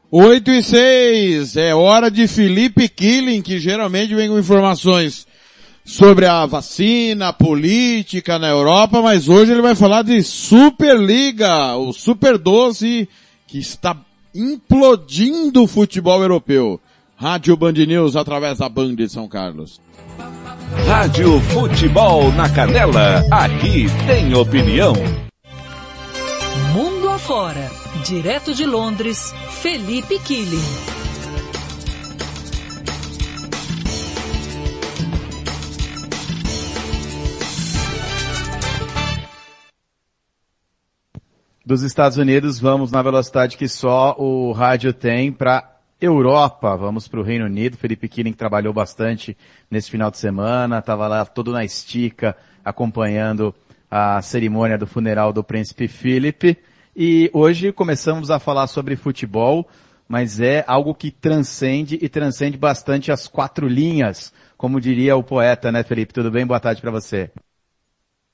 [0.09, 5.27] 8 e 6, é hora de Felipe Killing, que geralmente vem com informações
[5.85, 11.93] sobre a vacina, a política na Europa, mas hoje ele vai falar de Superliga, o
[11.93, 13.07] Super 12,
[13.45, 13.95] que está
[14.33, 16.81] implodindo o futebol europeu.
[17.15, 19.79] Rádio Band News através da Band de São Carlos.
[20.87, 24.93] Rádio Futebol na Canela, aqui tem opinião.
[26.73, 27.69] Mundo afora,
[28.05, 30.91] direto de Londres, Felipe Killing.
[41.65, 45.70] Dos Estados Unidos, vamos na velocidade que só o rádio tem para
[46.01, 46.75] Europa.
[46.75, 47.77] Vamos para o Reino Unido.
[47.77, 49.37] Felipe Killing trabalhou bastante
[49.69, 52.35] nesse final de semana, estava lá todo na estica,
[52.65, 53.53] acompanhando
[53.89, 56.57] a cerimônia do funeral do príncipe Philip.
[56.95, 59.69] E hoje começamos a falar sobre futebol,
[60.07, 65.71] mas é algo que transcende e transcende bastante as quatro linhas, como diria o poeta,
[65.71, 66.13] né, Felipe?
[66.13, 66.45] Tudo bem?
[66.45, 67.31] Boa tarde para você.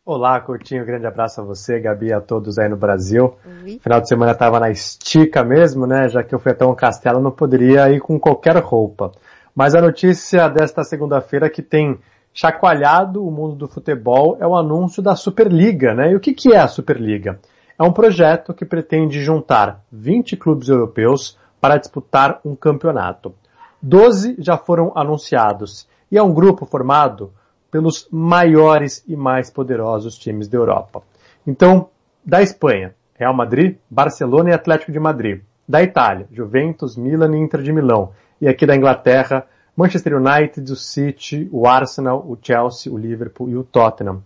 [0.10, 3.36] Olá, Coutinho, grande abraço a você, Gabi, a todos aí no Brasil.
[3.82, 6.08] Final de semana estava na estica mesmo, né?
[6.08, 9.12] Já que eu fui até um castelo, não poderia ir com qualquer roupa.
[9.53, 11.99] Mas a notícia desta segunda-feira que tem
[12.34, 16.14] chacoalhado o mundo do futebol é o anúncio da Superliga, né?
[16.14, 17.41] E o que, que é a Superliga?
[17.78, 23.36] É um projeto que pretende juntar 20 clubes europeus para disputar um campeonato.
[23.82, 27.34] 12 já foram anunciados e é um grupo formado
[27.72, 31.01] pelos maiores e mais poderosos times da Europa.
[31.45, 31.89] Então,
[32.26, 35.41] da Espanha, Real Madrid, Barcelona e Atlético de Madrid.
[35.68, 38.11] Da Itália, Juventus, Milan e Inter de Milão.
[38.39, 39.45] E aqui da Inglaterra,
[39.76, 44.22] Manchester United, o City, o Arsenal, o Chelsea, o Liverpool e o Tottenham.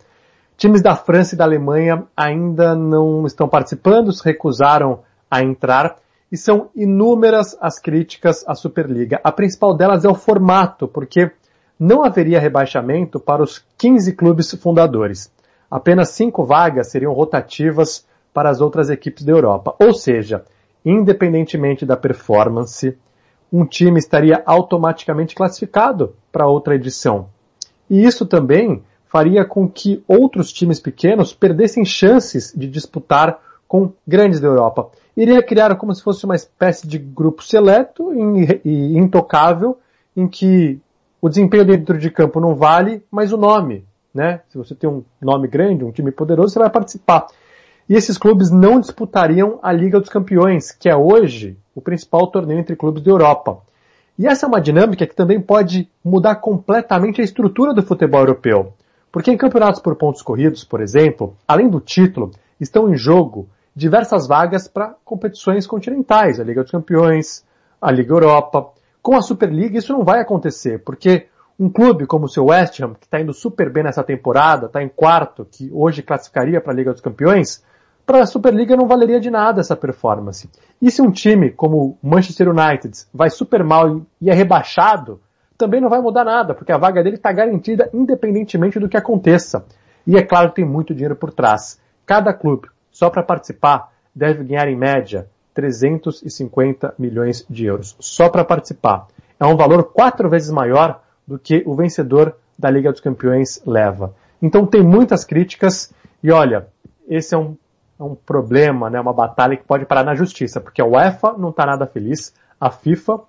[0.55, 5.97] Times da França e da Alemanha ainda não estão participando, se recusaram a entrar
[6.31, 9.19] e são inúmeras as críticas à Superliga.
[9.23, 11.31] A principal delas é o formato, porque
[11.81, 15.31] não haveria rebaixamento para os 15 clubes fundadores.
[15.69, 19.73] Apenas cinco vagas seriam rotativas para as outras equipes da Europa.
[19.79, 20.45] Ou seja,
[20.85, 22.95] independentemente da performance,
[23.51, 27.29] um time estaria automaticamente classificado para outra edição.
[27.89, 34.39] E isso também faria com que outros times pequenos perdessem chances de disputar com grandes
[34.39, 34.91] da Europa.
[35.17, 38.13] Iria criar como se fosse uma espécie de grupo seleto
[38.63, 39.79] e intocável,
[40.15, 40.79] em que
[41.21, 44.41] o desempenho dentro de campo não vale, mas o nome, né?
[44.49, 47.27] Se você tem um nome grande, um time poderoso, você vai participar.
[47.87, 52.59] E esses clubes não disputariam a Liga dos Campeões, que é hoje o principal torneio
[52.59, 53.59] entre clubes da Europa.
[54.17, 58.73] E essa é uma dinâmica que também pode mudar completamente a estrutura do futebol europeu.
[59.11, 64.27] Porque em campeonatos por pontos corridos, por exemplo, além do título, estão em jogo diversas
[64.27, 67.43] vagas para competições continentais, a Liga dos Campeões,
[67.81, 68.71] a Liga Europa.
[69.01, 71.27] Com a Superliga isso não vai acontecer, porque
[71.59, 74.81] um clube como o seu West Ham, que está indo super bem nessa temporada, está
[74.81, 77.63] em quarto, que hoje classificaria para a Liga dos Campeões,
[78.05, 80.49] para a Superliga não valeria de nada essa performance.
[80.81, 85.19] E se um time como o Manchester United vai super mal e é rebaixado,
[85.57, 89.65] também não vai mudar nada, porque a vaga dele está garantida independentemente do que aconteça.
[90.05, 91.79] E é claro que tem muito dinheiro por trás.
[92.05, 98.45] Cada clube, só para participar, deve ganhar em média 350 milhões de euros, só para
[98.45, 99.07] participar.
[99.39, 104.13] É um valor quatro vezes maior do que o vencedor da Liga dos Campeões leva.
[104.41, 106.67] Então tem muitas críticas e olha,
[107.07, 107.55] esse é um,
[107.99, 111.49] é um problema, né, uma batalha que pode parar na justiça, porque a UEFA não
[111.49, 113.21] está nada feliz, a FIFA,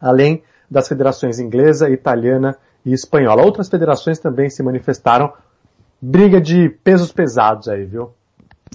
[0.00, 3.42] além das federações inglesa, italiana e espanhola.
[3.42, 5.32] Outras federações também se manifestaram.
[6.00, 8.14] Briga de pesos pesados aí, viu?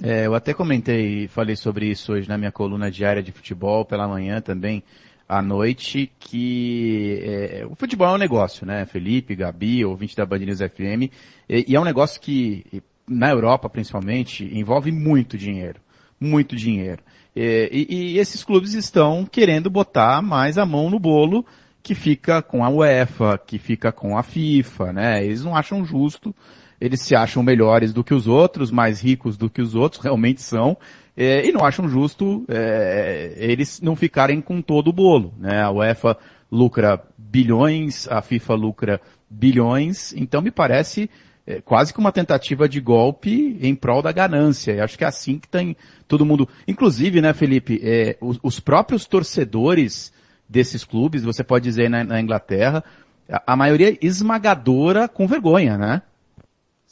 [0.02, 4.06] É, eu até comentei, falei sobre isso hoje na minha coluna diária de futebol pela
[4.06, 4.82] manhã também
[5.28, 8.84] à noite, que é, o futebol é um negócio, né?
[8.84, 11.10] Felipe, Gabi, ouvinte da Band News FM,
[11.48, 15.80] e, e é um negócio que, na Europa principalmente, envolve muito dinheiro.
[16.20, 17.02] Muito dinheiro.
[17.34, 21.44] E, e, e esses clubes estão querendo botar mais a mão no bolo
[21.82, 25.24] que fica com a UEFA, que fica com a FIFA, né?
[25.24, 26.34] Eles não acham justo
[26.80, 30.42] eles se acham melhores do que os outros, mais ricos do que os outros, realmente
[30.42, 30.76] são,
[31.16, 35.32] é, e não acham justo é, eles não ficarem com todo o bolo.
[35.38, 35.62] Né?
[35.62, 36.16] A UEFA
[36.50, 41.08] lucra bilhões, a FIFA lucra bilhões, então me parece
[41.46, 44.72] é, quase que uma tentativa de golpe em prol da ganância.
[44.72, 45.76] E acho que é assim que tem
[46.08, 46.48] todo mundo.
[46.66, 50.12] Inclusive, né, Felipe, é, os, os, próprios torcedores
[50.48, 52.84] desses clubes, você pode dizer na, na Inglaterra,
[53.30, 56.02] a, a maioria esmagadora com vergonha, né?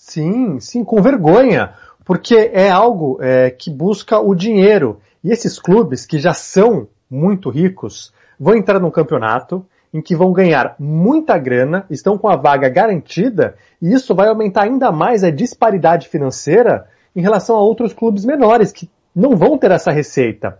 [0.07, 1.73] Sim, sim, com vergonha,
[2.05, 5.01] porque é algo é, que busca o dinheiro.
[5.25, 9.65] E esses clubes que já são muito ricos vão entrar num campeonato
[9.95, 14.65] em que vão ganhar muita grana, estão com a vaga garantida, e isso vai aumentar
[14.65, 16.87] ainda mais a disparidade financeira
[17.17, 20.59] em relação a outros clubes menores que não vão ter essa receita.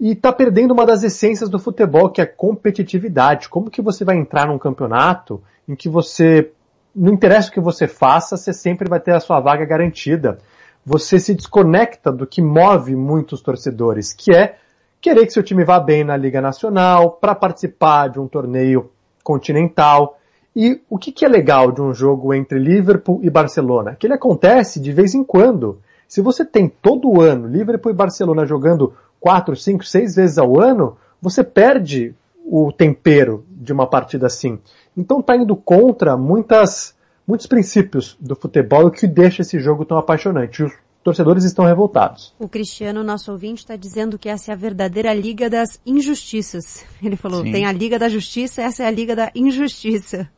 [0.00, 3.50] E está perdendo uma das essências do futebol, que é a competitividade.
[3.50, 6.50] Como que você vai entrar num campeonato em que você,
[6.94, 10.38] não interessa o que você faça, você sempre vai ter a sua vaga garantida.
[10.84, 14.56] Você se desconecta do que move muitos torcedores, que é
[15.00, 18.90] querer que seu time vá bem na Liga Nacional, para participar de um torneio
[19.22, 20.18] continental.
[20.54, 23.96] E o que, que é legal de um jogo entre Liverpool e Barcelona?
[23.98, 25.80] Que ele acontece de vez em quando.
[26.06, 30.96] Se você tem todo ano Liverpool e Barcelona jogando quatro, cinco, seis vezes ao ano,
[31.20, 32.14] você perde
[32.44, 34.58] o tempero de uma partida assim.
[34.96, 36.94] Então está indo contra muitas,
[37.26, 40.62] muitos princípios do futebol, o que deixa esse jogo tão apaixonante.
[40.62, 42.34] Os torcedores estão revoltados.
[42.38, 46.84] O Cristiano, nosso ouvinte, está dizendo que essa é a verdadeira Liga das Injustiças.
[47.02, 47.52] Ele falou, Sim.
[47.52, 50.28] tem a Liga da Justiça, essa é a Liga da Injustiça.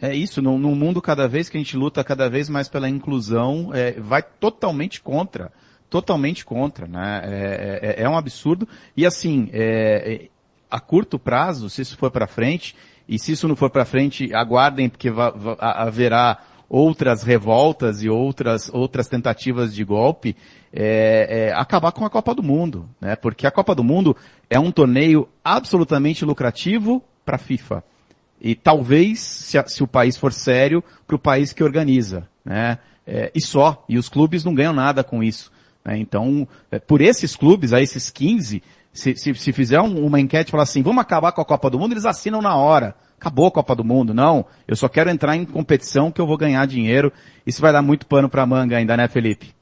[0.00, 2.88] É isso, num, num mundo cada vez que a gente luta cada vez mais pela
[2.88, 5.52] inclusão, é, vai totalmente contra.
[5.90, 7.22] Totalmente contra, né?
[7.24, 8.68] É, é- é um absurdo.
[8.96, 10.28] E assim, é, é,
[10.70, 12.76] a curto prazo, se isso for para frente,
[13.08, 15.08] e se isso não for para frente, aguardem, porque
[15.58, 20.36] haverá outras revoltas e outras, outras tentativas de golpe,
[20.72, 23.16] é, é, acabar com a Copa do Mundo, né?
[23.16, 24.14] Porque a Copa do Mundo
[24.50, 27.82] é um torneio absolutamente lucrativo para a FIFA
[28.40, 32.78] e talvez, se, a- se o país for sério, para o país que organiza, né?
[33.06, 33.82] É, e só.
[33.88, 35.50] E os clubes não ganham nada com isso.
[35.82, 35.96] né?
[35.96, 38.62] Então, é, por esses clubes, aí esses 15,
[38.98, 41.70] se, se, se fizer um- uma enquete e falar assim, vamos acabar com a Copa
[41.70, 42.94] do Mundo, eles assinam na hora.
[43.20, 44.14] Acabou a Copa do Mundo.
[44.14, 47.12] Não, eu só quero entrar em competição que eu vou ganhar dinheiro.
[47.46, 49.54] Isso vai dar muito pano pra manga ainda, né, Felipe?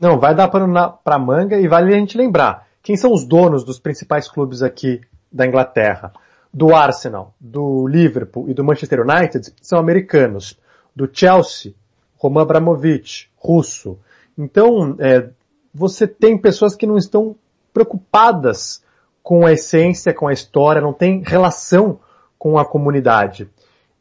[0.00, 2.66] Não, vai dar pano na, pra manga e vale a gente lembrar.
[2.82, 5.00] Quem são os donos dos principais clubes aqui
[5.32, 6.12] da Inglaterra?
[6.52, 10.58] Do Arsenal, do Liverpool e do Manchester United são americanos.
[10.94, 11.74] Do Chelsea,
[12.16, 13.98] Roman Abramovich, russo.
[14.36, 15.28] Então, é,
[15.72, 17.34] você tem pessoas que não estão
[17.74, 18.82] preocupadas
[19.22, 21.98] com a essência, com a história, não tem relação
[22.38, 23.48] com a comunidade.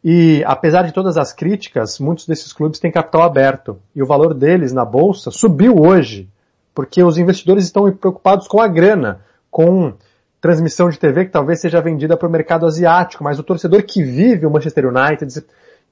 [0.04, 3.80] E apesar de todas as críticas, muitos desses clubes têm capital aberto.
[3.96, 6.30] E o valor deles na bolsa subiu hoje,
[6.76, 9.94] porque os investidores estão preocupados com a grana, com
[10.42, 14.04] transmissão de TV que talvez seja vendida para o mercado asiático, mas o torcedor que
[14.04, 15.42] vive o Manchester United,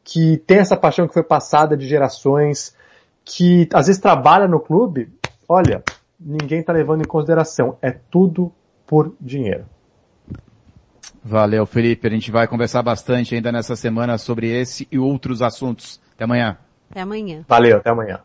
[0.03, 2.76] que tem essa paixão que foi passada de gerações,
[3.24, 5.10] que às vezes trabalha no clube,
[5.48, 5.82] olha,
[6.23, 7.77] ninguém está levando em consideração.
[7.81, 8.52] É tudo
[8.85, 9.65] por dinheiro.
[11.23, 12.07] Valeu, Felipe.
[12.07, 16.02] A gente vai conversar bastante ainda nessa semana sobre esse e outros assuntos.
[16.15, 16.57] Até amanhã.
[16.89, 17.45] Até amanhã.
[17.48, 18.19] Valeu, até amanhã.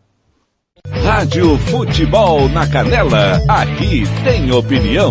[1.05, 5.11] Rádio Futebol na Canela, aqui tem opinião.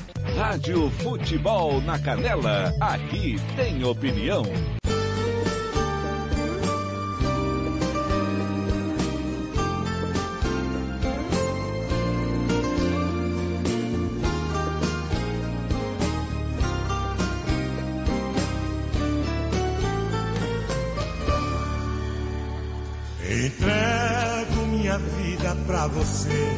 [0.41, 4.41] Rádio Futebol na Canela, aqui tem opinião.
[23.29, 26.55] Entrego minha vida pra você.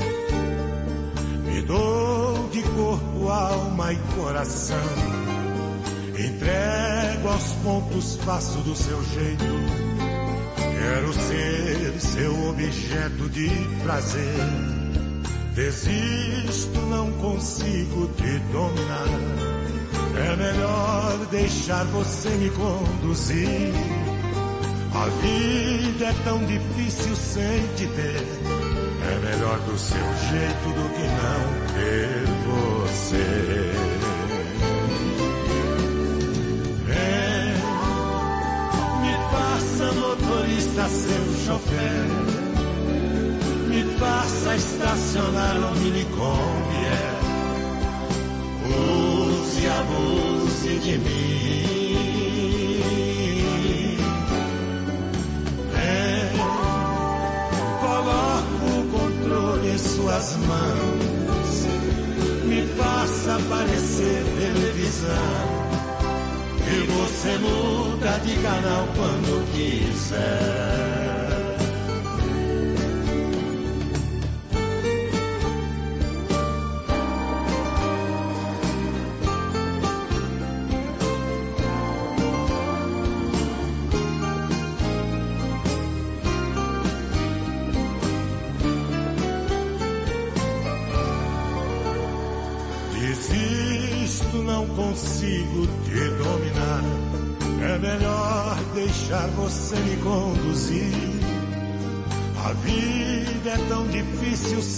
[1.46, 2.23] Me dou
[2.54, 4.78] de corpo, alma e coração.
[6.10, 9.44] Entrego aos pontos, faço do seu jeito.
[10.56, 13.50] Quero ser seu objeto de
[13.82, 14.36] prazer.
[15.56, 19.08] Desisto, não consigo te dominar.
[20.16, 23.74] É melhor deixar você me conduzir.
[24.94, 28.28] A vida é tão difícil sem te ter.
[29.12, 33.72] É melhor do seu jeito do que não ter você.
[36.88, 37.54] Vem,
[39.02, 42.08] me faça motorista, seu chofer.
[43.68, 47.14] Me faça estacionar onde me convier.
[48.66, 51.44] Use abuse de mim.
[60.14, 61.13] suas mãos.
[63.36, 65.10] Aparecer televisão.
[66.68, 71.13] E você muda de canal quando quiser.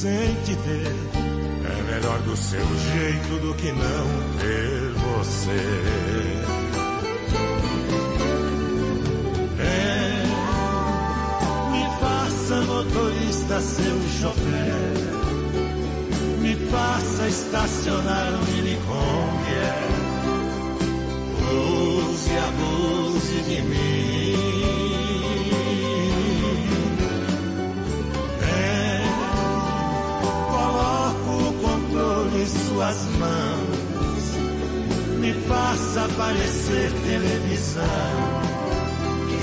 [0.06, 0.95] Ter.
[1.68, 4.07] É melhor do seu jeito do que não
[4.40, 5.64] ter você.
[9.60, 10.23] É,
[11.72, 15.06] me faça motorista, seu chofer.
[16.40, 19.95] Me faça estacionar um mini Kombi.
[21.52, 24.64] Use abuse de mim.
[32.76, 34.23] Suas mãos.
[35.19, 37.84] Me faça aparecer televisão.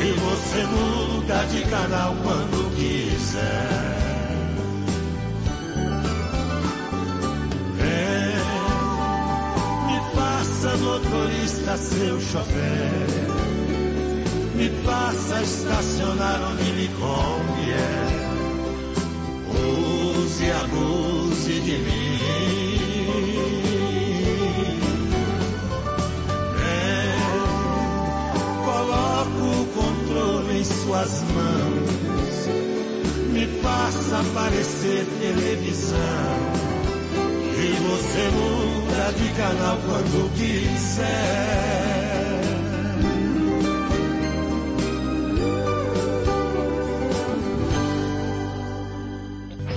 [0.05, 4.03] E você muda de canal quando quiser.
[9.87, 13.07] Me faça motorista, seu chofer.
[14.57, 18.13] Me faça estacionar onde lhe convier.
[19.49, 22.72] Use e abuse de mim.
[30.83, 32.49] Suas mãos.
[33.33, 35.99] Me faça aparecer televisão.
[37.55, 41.23] E você muda de canal quando quiser.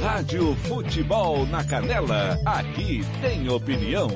[0.01, 4.09] Rádio Futebol na Canela, aqui tem opinião.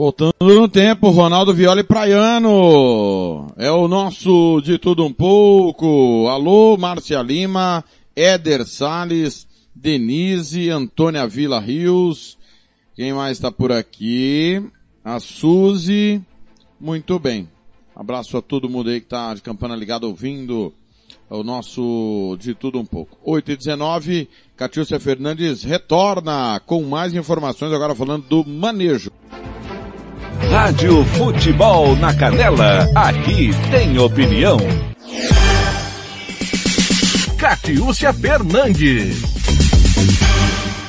[0.00, 3.48] Voltando no tempo, Ronaldo Violi Praiano.
[3.58, 6.26] É o nosso de tudo um pouco.
[6.26, 7.84] Alô, Márcia Lima,
[8.16, 12.38] Éder Salles, Denise, Antônia Vila Rios.
[12.96, 14.64] Quem mais está por aqui?
[15.04, 16.22] A Suzy.
[16.80, 17.46] Muito bem.
[17.94, 20.72] Abraço a todo mundo aí que tá de campana ligada ouvindo
[21.28, 23.18] o nosso de tudo um pouco.
[23.22, 29.12] 8 e 19, Catiúcia Fernandes retorna com mais informações agora falando do manejo.
[30.48, 34.56] Rádio Futebol na Canela, aqui tem opinião.
[37.38, 39.22] Catiúcia Fernandes.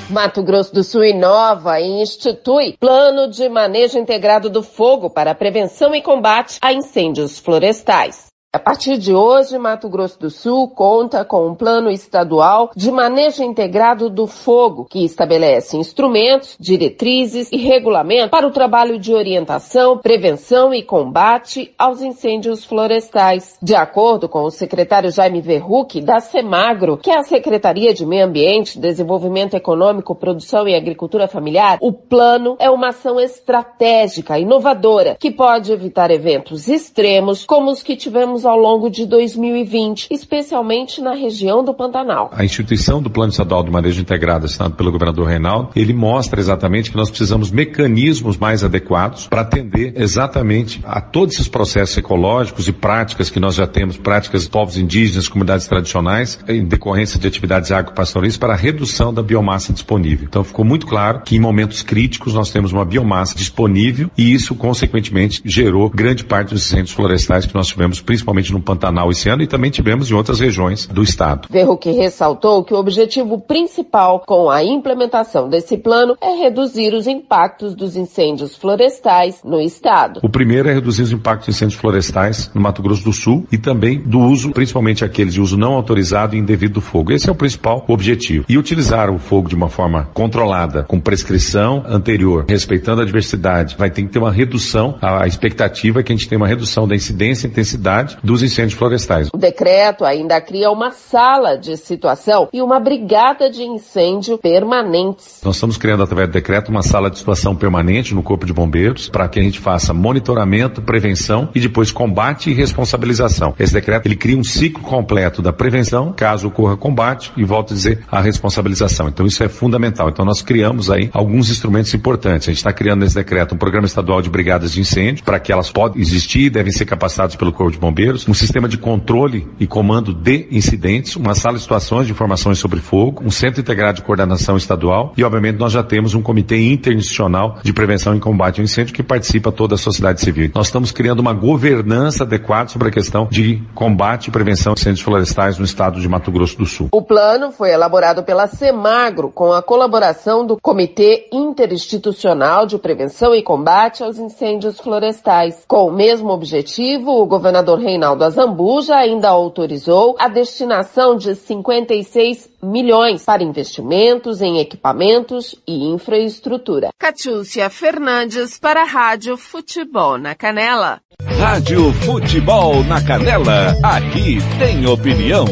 [0.10, 5.94] Mato Grosso do Sul inova e institui plano de manejo integrado do fogo para prevenção
[5.94, 8.31] e combate a incêndios florestais.
[8.54, 13.42] A partir de hoje, Mato Grosso do Sul conta com um plano estadual de manejo
[13.42, 20.74] integrado do fogo, que estabelece instrumentos, diretrizes e regulamentos para o trabalho de orientação, prevenção
[20.74, 23.58] e combate aos incêndios florestais.
[23.62, 28.26] De acordo com o secretário Jaime Verruc, da Semagro, que é a Secretaria de Meio
[28.26, 35.32] Ambiente, Desenvolvimento Econômico, Produção e Agricultura Familiar, o plano é uma ação estratégica, inovadora, que
[35.32, 41.64] pode evitar eventos extremos como os que tivemos ao longo de 2020, especialmente na região
[41.64, 42.30] do Pantanal.
[42.34, 46.92] A instituição do Plano Estadual de Manejo Integrado assinado pelo governador Reinaldo, ele mostra exatamente
[46.92, 52.72] que nós precisamos mecanismos mais adequados para atender exatamente a todos esses processos ecológicos e
[52.72, 57.72] práticas que nós já temos, práticas de povos indígenas, comunidades tradicionais, em decorrência de atividades
[57.72, 60.28] agropastoris para a redução da biomassa disponível.
[60.28, 64.56] Então ficou muito claro que em momentos críticos nós temos uma biomassa disponível e isso
[64.56, 69.44] consequentemente gerou grande parte dos incêndios florestais que nós tivemos principalmente no Pantanal esse ano
[69.44, 71.48] e também tivemos em outras regiões do estado.
[71.50, 77.76] Verruc ressaltou que o objetivo principal com a implementação desse plano é reduzir os impactos
[77.76, 80.20] dos incêndios florestais no estado.
[80.24, 83.58] O primeiro é reduzir os impactos de incêndios florestais no Mato Grosso do Sul e
[83.58, 87.12] também do uso, principalmente aqueles de uso não autorizado e indevido do fogo.
[87.12, 88.46] Esse é o principal objetivo.
[88.48, 93.90] E utilizar o fogo de uma forma controlada, com prescrição anterior, respeitando a diversidade, vai
[93.90, 96.96] ter que ter uma redução, a expectativa é que a gente tenha uma redução da
[96.96, 99.30] incidência e intensidade dos incêndios florestais.
[99.34, 105.42] O decreto ainda cria uma sala de situação e uma brigada de incêndio permanentes.
[105.44, 109.10] Nós estamos criando através do decreto uma sala de situação permanente no Corpo de Bombeiros
[109.10, 113.54] para que a gente faça monitoramento, prevenção e depois combate e responsabilização.
[113.60, 117.76] Esse decreto ele cria um ciclo completo da prevenção, caso ocorra combate e volto a
[117.76, 119.08] dizer a responsabilização.
[119.08, 120.10] Então isso é fundamental.
[120.10, 122.48] Então nós criamos aí alguns instrumentos importantes.
[122.48, 125.52] A gente está criando nesse decreto um programa estadual de brigadas de incêndio para que
[125.52, 129.66] elas podem existir, devem ser capacitadas pelo Corpo de Bombeiros, um sistema de controle e
[129.66, 134.04] comando de incidentes, uma sala de situações de informações sobre fogo, um centro integrado de
[134.04, 138.66] coordenação estadual e obviamente nós já temos um comitê interinstitucional de prevenção e combate ao
[138.66, 140.52] incêndio que participa toda a sociedade civil.
[140.54, 145.02] Nós estamos criando uma governança adequada sobre a questão de combate e prevenção de incêndios
[145.02, 146.90] florestais no estado de Mato Grosso do Sul.
[146.92, 153.42] O plano foi elaborado pela Semagro com a colaboração do Comitê Interinstitucional de Prevenção e
[153.42, 155.64] Combate aos Incêndios Florestais.
[155.68, 163.24] Com o mesmo objetivo, o governador Reinaldo Azambuja ainda autorizou a destinação de 56 milhões
[163.24, 166.90] para investimentos em equipamentos e infraestrutura.
[166.98, 171.00] Catiúcia Fernandes para a Rádio Futebol na Canela.
[171.40, 175.46] Rádio Futebol na Canela, aqui tem opinião.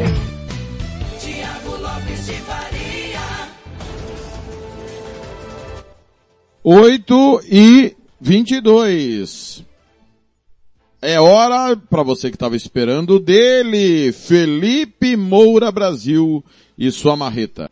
[1.19, 3.19] Tiago Lopes de Faria.
[6.63, 9.68] 8 e 22.
[11.01, 16.43] É hora, para você que estava esperando, dele, Felipe Moura Brasil
[16.77, 17.71] e sua marreta.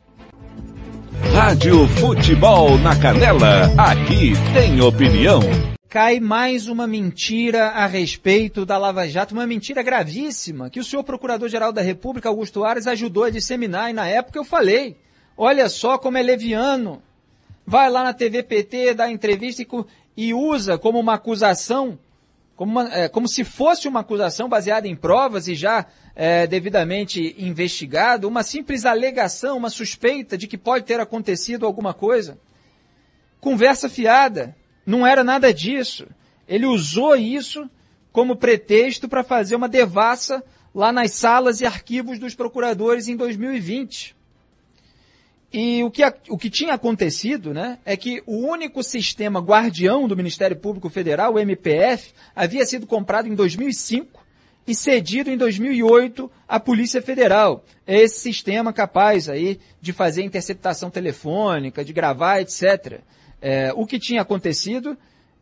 [1.33, 5.41] Rádio Futebol na Canela, aqui tem opinião.
[5.89, 11.03] Cai mais uma mentira a respeito da Lava Jato, uma mentira gravíssima, que o senhor
[11.03, 14.95] Procurador-Geral da República, Augusto Ares, ajudou a disseminar, e na época eu falei,
[15.35, 17.01] olha só como é leviano,
[17.65, 19.67] vai lá na TV PT, dá entrevista e,
[20.15, 21.99] e usa como uma acusação,
[22.57, 25.85] como, uma, é, como se fosse uma acusação baseada em provas e já
[26.15, 32.39] é, devidamente investigado, uma simples alegação, uma suspeita de que pode ter acontecido alguma coisa.
[33.39, 34.55] Conversa fiada.
[34.83, 36.07] Não era nada disso.
[36.47, 37.69] Ele usou isso
[38.11, 40.43] como pretexto para fazer uma devassa
[40.73, 44.16] lá nas salas e arquivos dos procuradores em 2020.
[45.51, 50.17] E o que, o que tinha acontecido, né, é que o único sistema guardião do
[50.17, 54.25] Ministério Público Federal, o MPF, havia sido comprado em 2005
[54.67, 57.63] e cedido em 2008 à Polícia Federal.
[57.85, 62.99] É esse sistema capaz aí de fazer interceptação telefônica, de gravar, etc.
[63.41, 64.97] É, o que tinha acontecido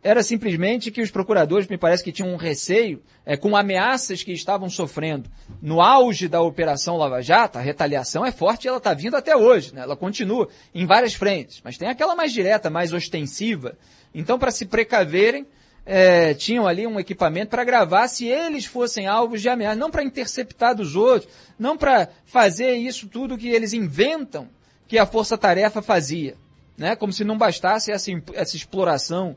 [0.05, 4.31] era simplesmente que os procuradores, me parece que tinham um receio, é, com ameaças que
[4.31, 5.27] estavam sofrendo
[5.59, 9.35] no auge da Operação Lava Jato, a retaliação é forte e ela está vindo até
[9.35, 9.81] hoje, né?
[9.81, 13.75] ela continua em várias frentes, mas tem aquela mais direta, mais ostensiva.
[14.13, 15.47] Então, para se precaverem,
[15.83, 20.03] é, tinham ali um equipamento para gravar se eles fossem alvos de ameaça, não para
[20.03, 24.47] interceptar dos outros, não para fazer isso tudo que eles inventam
[24.87, 26.37] que a força-tarefa fazia
[26.77, 26.95] né?
[26.95, 29.35] Como se não bastasse essa, essa exploração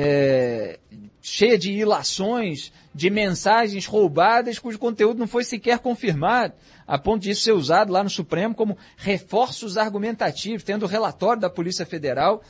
[0.00, 0.78] é,
[1.20, 6.54] cheia de ilações, de mensagens roubadas cujo conteúdo não foi sequer confirmado,
[6.86, 11.42] a ponto de isso ser usado lá no Supremo como reforços argumentativos, tendo o relatório
[11.42, 12.42] da Polícia Federal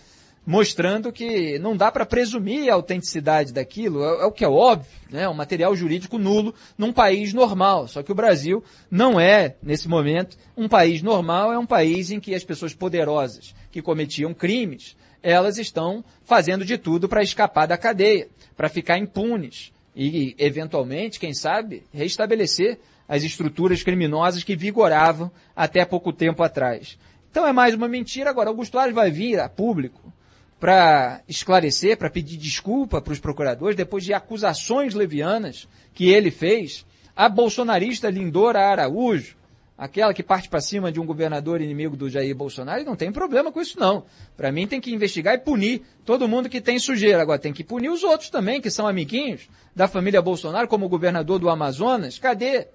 [0.46, 4.90] mostrando que não dá para presumir a autenticidade daquilo, é, é, o que é óbvio,
[5.10, 5.28] né?
[5.28, 7.86] um material jurídico nulo num país normal.
[7.86, 12.18] Só que o Brasil não é, nesse momento, um país normal, é um país em
[12.18, 17.76] que as pessoas poderosas que cometiam crimes, elas estão fazendo de tudo para escapar da
[17.76, 22.78] cadeia, para ficar impunes e, eventualmente, quem sabe, restabelecer
[23.08, 26.98] as estruturas criminosas que vigoravam até pouco tempo atrás.
[27.30, 28.30] Então é mais uma mentira.
[28.30, 30.12] Agora, Augusto Ares vai vir a público
[30.60, 36.84] para esclarecer, para pedir desculpa para os procuradores, depois de acusações levianas que ele fez,
[37.16, 39.36] a bolsonarista Lindora Araújo,
[39.78, 43.52] aquela que parte para cima de um governador inimigo do Jair Bolsonaro, não tem problema
[43.52, 44.04] com isso não.
[44.36, 47.22] Para mim tem que investigar e punir todo mundo que tem sujeira.
[47.22, 50.88] Agora tem que punir os outros também, que são amiguinhos da família Bolsonaro, como o
[50.88, 52.18] governador do Amazonas.
[52.18, 52.66] Cadê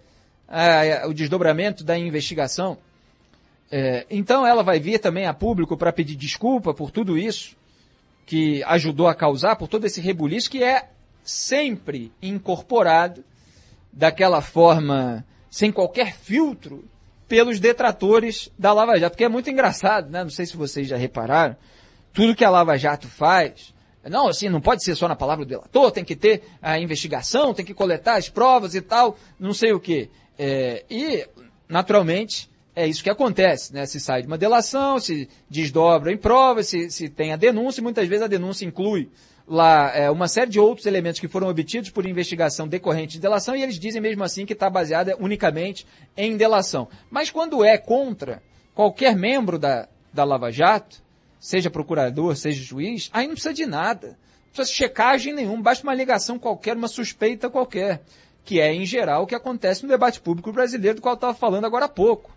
[0.48, 2.78] ah, o desdobramento da investigação?
[3.70, 7.58] É, então ela vai vir também a público para pedir desculpa por tudo isso
[8.26, 10.90] que ajudou a causar, por todo esse rebuliço que é
[11.24, 13.24] sempre incorporado
[13.92, 16.86] daquela forma, sem qualquer filtro,
[17.34, 19.14] pelos detratores da Lava Jato.
[19.14, 20.22] Porque é muito engraçado, né?
[20.22, 21.56] Não sei se vocês já repararam.
[22.14, 23.74] Tudo que a Lava Jato faz,
[24.08, 27.52] não, assim, não pode ser só na palavra do delator, tem que ter a investigação,
[27.52, 30.12] tem que coletar as provas e tal, não sei o quê.
[30.38, 31.28] É, e,
[31.68, 33.88] naturalmente, é isso que acontece, né?
[33.88, 38.08] Se sai de uma delação, se desdobra em provas, se, se tem a denúncia, muitas
[38.08, 39.10] vezes a denúncia inclui
[39.48, 43.56] lá é, uma série de outros elementos que foram obtidos por investigação decorrente de delação
[43.56, 46.88] e eles dizem mesmo assim que está baseada unicamente em delação.
[47.10, 48.42] Mas quando é contra
[48.74, 51.02] qualquer membro da, da Lava Jato,
[51.40, 54.08] seja procurador, seja juiz, aí não precisa de nada.
[54.08, 58.02] Não precisa de checagem nenhuma, basta uma ligação qualquer, uma suspeita qualquer,
[58.46, 61.34] que é, em geral, o que acontece no debate público brasileiro, do qual eu estava
[61.34, 62.32] falando agora há pouco.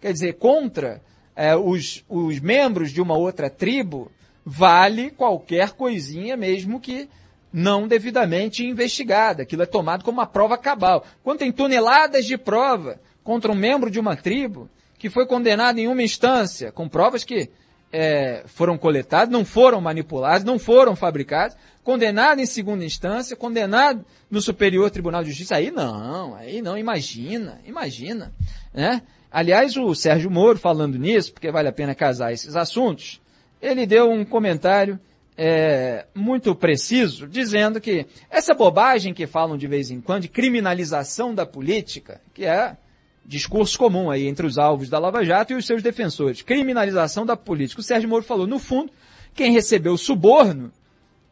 [0.00, 1.00] Quer dizer, contra
[1.36, 4.10] é, os, os membros de uma outra tribo,
[4.50, 7.06] vale qualquer coisinha mesmo que
[7.52, 9.42] não devidamente investigada.
[9.42, 11.04] Aquilo é tomado como uma prova cabal.
[11.22, 15.86] Quando tem toneladas de prova contra um membro de uma tribo que foi condenado em
[15.86, 17.50] uma instância, com provas que
[17.92, 21.54] é, foram coletadas, não foram manipuladas, não foram fabricadas,
[21.84, 27.60] condenado em segunda instância, condenado no Superior Tribunal de Justiça, aí não, aí não, imagina,
[27.66, 28.32] imagina,
[28.72, 29.02] né?
[29.30, 33.20] Aliás, o Sérgio Moro, falando nisso, porque vale a pena casar esses assuntos,
[33.60, 34.98] ele deu um comentário
[35.36, 41.34] é, muito preciso, dizendo que essa bobagem que falam de vez em quando de criminalização
[41.34, 42.76] da política, que é
[43.24, 47.36] discurso comum aí entre os alvos da Lava Jato e os seus defensores, criminalização da
[47.36, 47.80] política.
[47.80, 48.90] O Sérgio Moro falou, no fundo,
[49.34, 50.72] quem recebeu suborno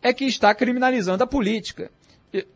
[0.03, 1.91] é que está criminalizando a política.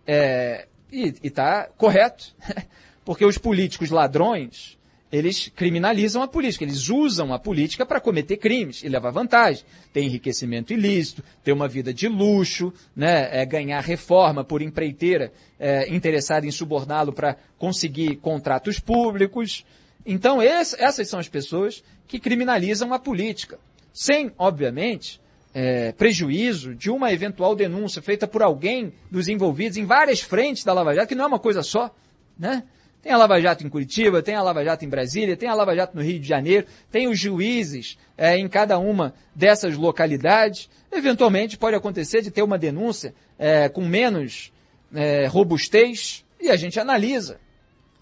[0.06, 2.34] É, e está correto,
[3.04, 4.78] porque os políticos ladrões,
[5.12, 9.64] eles criminalizam a política, eles usam a política para cometer crimes e levar vantagem.
[9.92, 15.92] Tem enriquecimento ilícito, ter uma vida de luxo, né, é, ganhar reforma por empreiteira é,
[15.92, 19.64] interessada em suborná-lo para conseguir contratos públicos.
[20.06, 23.58] Então, esse, essas são as pessoas que criminalizam a política.
[23.92, 25.20] Sem, obviamente,
[25.52, 30.72] é, prejuízo de uma eventual denúncia feita por alguém dos envolvidos em várias frentes da
[30.72, 31.92] Lava Jato, que não é uma coisa só,
[32.38, 32.62] né?
[33.02, 35.74] Tem a Lava Jato em Curitiba, tem a Lava Jato em Brasília, tem a Lava
[35.74, 40.68] Jato no Rio de Janeiro, tem os juízes é, em cada uma dessas localidades.
[40.92, 44.52] Eventualmente pode acontecer de ter uma denúncia é, com menos
[44.94, 47.38] é, robustez e a gente analisa.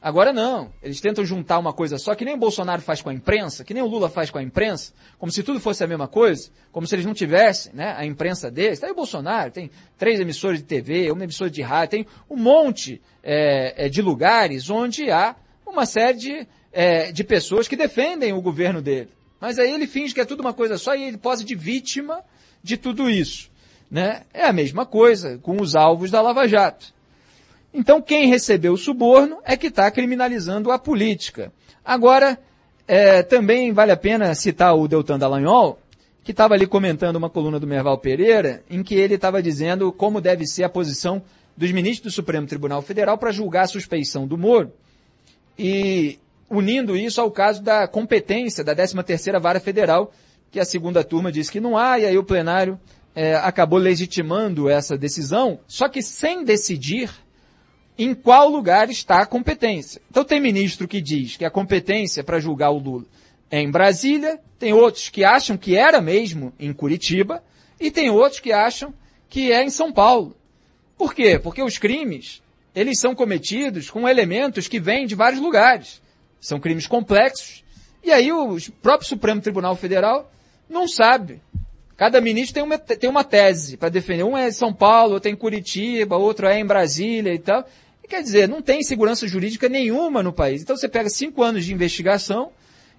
[0.00, 3.14] Agora não, eles tentam juntar uma coisa só, que nem o Bolsonaro faz com a
[3.14, 6.06] imprensa, que nem o Lula faz com a imprensa, como se tudo fosse a mesma
[6.06, 8.78] coisa, como se eles não tivessem né, a imprensa deles.
[8.78, 13.02] Tem o Bolsonaro, tem três emissores de TV, uma emissora de rádio, tem um monte
[13.24, 15.34] é, é, de lugares onde há
[15.66, 19.10] uma série de, é, de pessoas que defendem o governo dele.
[19.40, 22.20] Mas aí ele finge que é tudo uma coisa só e ele posa de vítima
[22.62, 23.50] de tudo isso.
[23.90, 24.22] Né?
[24.32, 26.94] É a mesma coisa com os alvos da Lava Jato.
[27.78, 31.52] Então, quem recebeu o suborno é que está criminalizando a política.
[31.84, 32.36] Agora,
[32.88, 35.78] é, também vale a pena citar o Deltan Dallagnol,
[36.24, 40.20] que estava ali comentando uma coluna do Merval Pereira, em que ele estava dizendo como
[40.20, 41.22] deve ser a posição
[41.56, 44.72] dos ministros do Supremo Tribunal Federal para julgar a suspeição do Moro,
[45.56, 46.18] e
[46.50, 50.12] unindo isso ao caso da competência da 13ª Vara Federal,
[50.50, 52.76] que a segunda turma disse que não há, e aí o plenário
[53.14, 57.08] é, acabou legitimando essa decisão, só que sem decidir
[57.98, 60.00] em qual lugar está a competência.
[60.08, 63.04] Então tem ministro que diz que a competência para julgar o Lula
[63.50, 67.42] é em Brasília, tem outros que acham que era mesmo em Curitiba,
[67.80, 68.94] e tem outros que acham
[69.28, 70.36] que é em São Paulo.
[70.96, 71.38] Por quê?
[71.38, 72.42] Porque os crimes,
[72.74, 76.00] eles são cometidos com elementos que vêm de vários lugares.
[76.40, 77.64] São crimes complexos,
[78.02, 80.30] e aí o próprio Supremo Tribunal Federal
[80.68, 81.40] não sabe.
[81.96, 84.22] Cada ministro tem uma, tem uma tese para defender.
[84.22, 87.66] Um é em São Paulo, outro é em Curitiba, outro é em Brasília e tal.
[88.08, 90.62] Quer dizer, não tem segurança jurídica nenhuma no país.
[90.62, 92.50] Então você pega cinco anos de investigação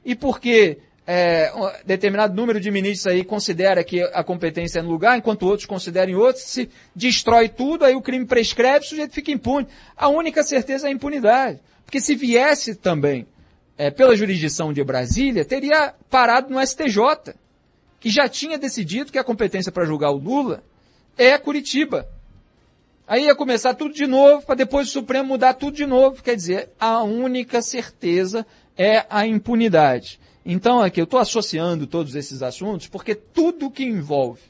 [0.06, 0.78] e porque
[1.08, 5.48] é, um determinado número de ministros aí considera que a competência é no lugar, enquanto
[5.48, 9.68] outros consideram outros, se destrói tudo, aí o crime prescreve, o sujeito fica impune.
[9.98, 11.60] A única certeza é a impunidade.
[11.84, 13.26] Porque se viesse também
[13.76, 17.34] é, pela jurisdição de Brasília, teria parado no STJ,
[18.00, 20.64] que já tinha decidido que a competência para julgar o Lula
[21.18, 22.08] é Curitiba.
[23.10, 26.22] Aí ia começar tudo de novo, para depois o Supremo mudar tudo de novo.
[26.22, 28.46] Quer dizer, a única certeza
[28.78, 30.20] é a impunidade.
[30.46, 34.42] Então, aqui eu estou associando todos esses assuntos, porque tudo que envolve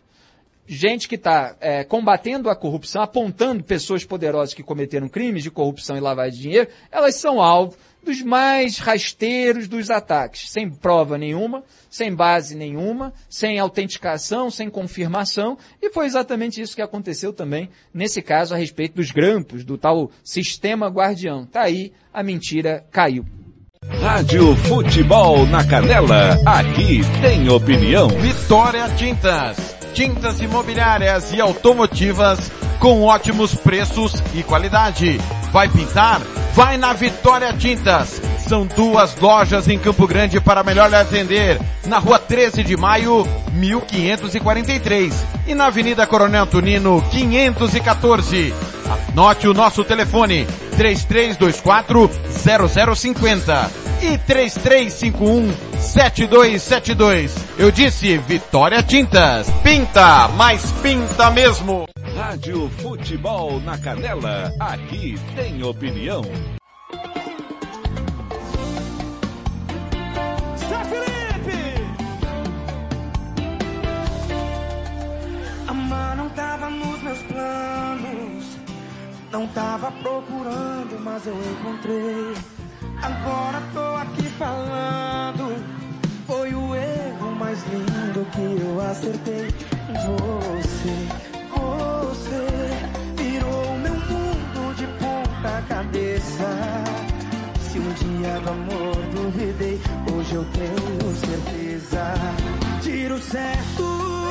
[0.68, 5.96] gente que está é, combatendo a corrupção, apontando pessoas poderosas que cometeram crimes de corrupção
[5.96, 11.64] e lavagem de dinheiro, elas são alvo dos mais rasteiros dos ataques, sem prova nenhuma,
[11.90, 18.22] sem base nenhuma, sem autenticação, sem confirmação, e foi exatamente isso que aconteceu também nesse
[18.22, 21.46] caso a respeito dos grampos, do tal sistema guardião.
[21.46, 23.26] Tá aí, a mentira caiu.
[24.02, 28.10] Rádio Futebol na Canela, aqui tem opinião.
[28.10, 29.58] Vitória Tintas,
[29.94, 35.18] tintas imobiliárias e automotivas com ótimos preços e qualidade.
[35.52, 36.22] Vai pintar?
[36.54, 41.60] Vai na Vitória Tintas São duas lojas em Campo Grande para melhor atender.
[41.86, 45.26] Na rua 13 de maio, 1543.
[45.48, 48.54] E na Avenida Coronel Tunino, 514.
[49.10, 50.48] Anote o nosso telefone,
[50.78, 52.10] 3324
[52.96, 53.72] 0050
[54.02, 57.36] e 3351 7272.
[57.58, 59.50] Eu disse Vitória Tintas.
[59.64, 61.88] Pinta, mas pinta mesmo.
[62.20, 66.22] Rádio Futebol na Canela, aqui tem opinião.
[70.58, 71.82] Zé Felipe!
[75.66, 78.58] Amar não tava nos meus planos.
[79.32, 82.34] Não tava procurando, mas eu encontrei.
[83.02, 85.56] Agora tô aqui falando.
[86.28, 89.48] Foi o erro mais lindo que eu acertei.
[89.90, 91.29] Você,
[91.60, 92.48] você
[93.16, 96.48] virou meu mundo de ponta cabeça.
[97.62, 99.80] Se um dia do amor duvidei,
[100.14, 102.14] hoje eu tenho certeza.
[102.82, 104.29] Tiro certo,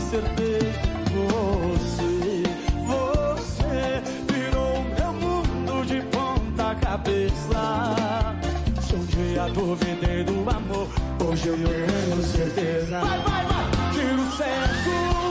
[0.00, 0.72] acertei.
[1.12, 2.42] Você,
[2.86, 4.02] você
[4.32, 8.34] virou meu mundo de ponta cabeça.
[8.80, 10.88] Se um dia duvidei do amor,
[11.24, 13.00] hoje eu tenho certeza.
[13.00, 13.92] Vai, vai, vai!
[13.92, 15.29] Tiro certo,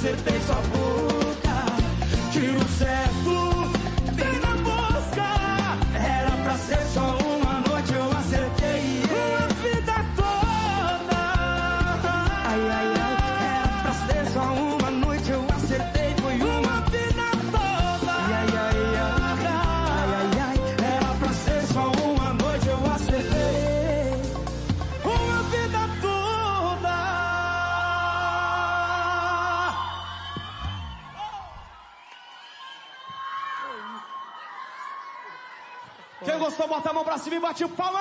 [0.00, 1.09] mirei quando acertei
[36.90, 38.00] bota a mão pra cima e bate o palma.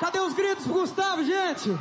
[0.00, 1.76] Cadê os gritos pro Gustavo, gente?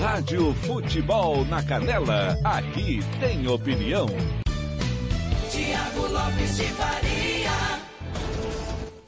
[0.00, 4.06] Rádio Futebol na Canela, aqui tem opinião.
[5.50, 7.80] Tiago Lopes de Faria.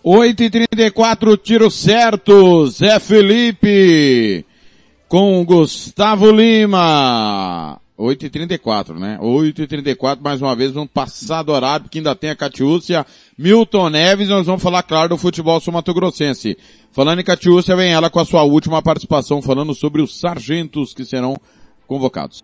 [0.03, 2.67] 8 e 34 tiro certo.
[2.69, 4.45] Zé Felipe
[5.09, 7.82] com Gustavo Lima.
[7.97, 9.19] 8 e 34 né?
[9.21, 13.07] 8 e 34 mais uma vez, vamos passar do horário, porque ainda tem a Catiúcia,
[13.39, 16.57] Milton Neves, nós vamos falar, claro, do futebol sul-mato-grossense.
[16.91, 21.05] Falando em Catiúcia, vem ela com a sua última participação, falando sobre os sargentos que
[21.05, 21.37] serão
[21.87, 22.43] convocados.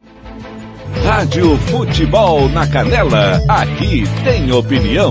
[1.04, 5.10] Rádio Futebol na Canela, aqui tem opinião.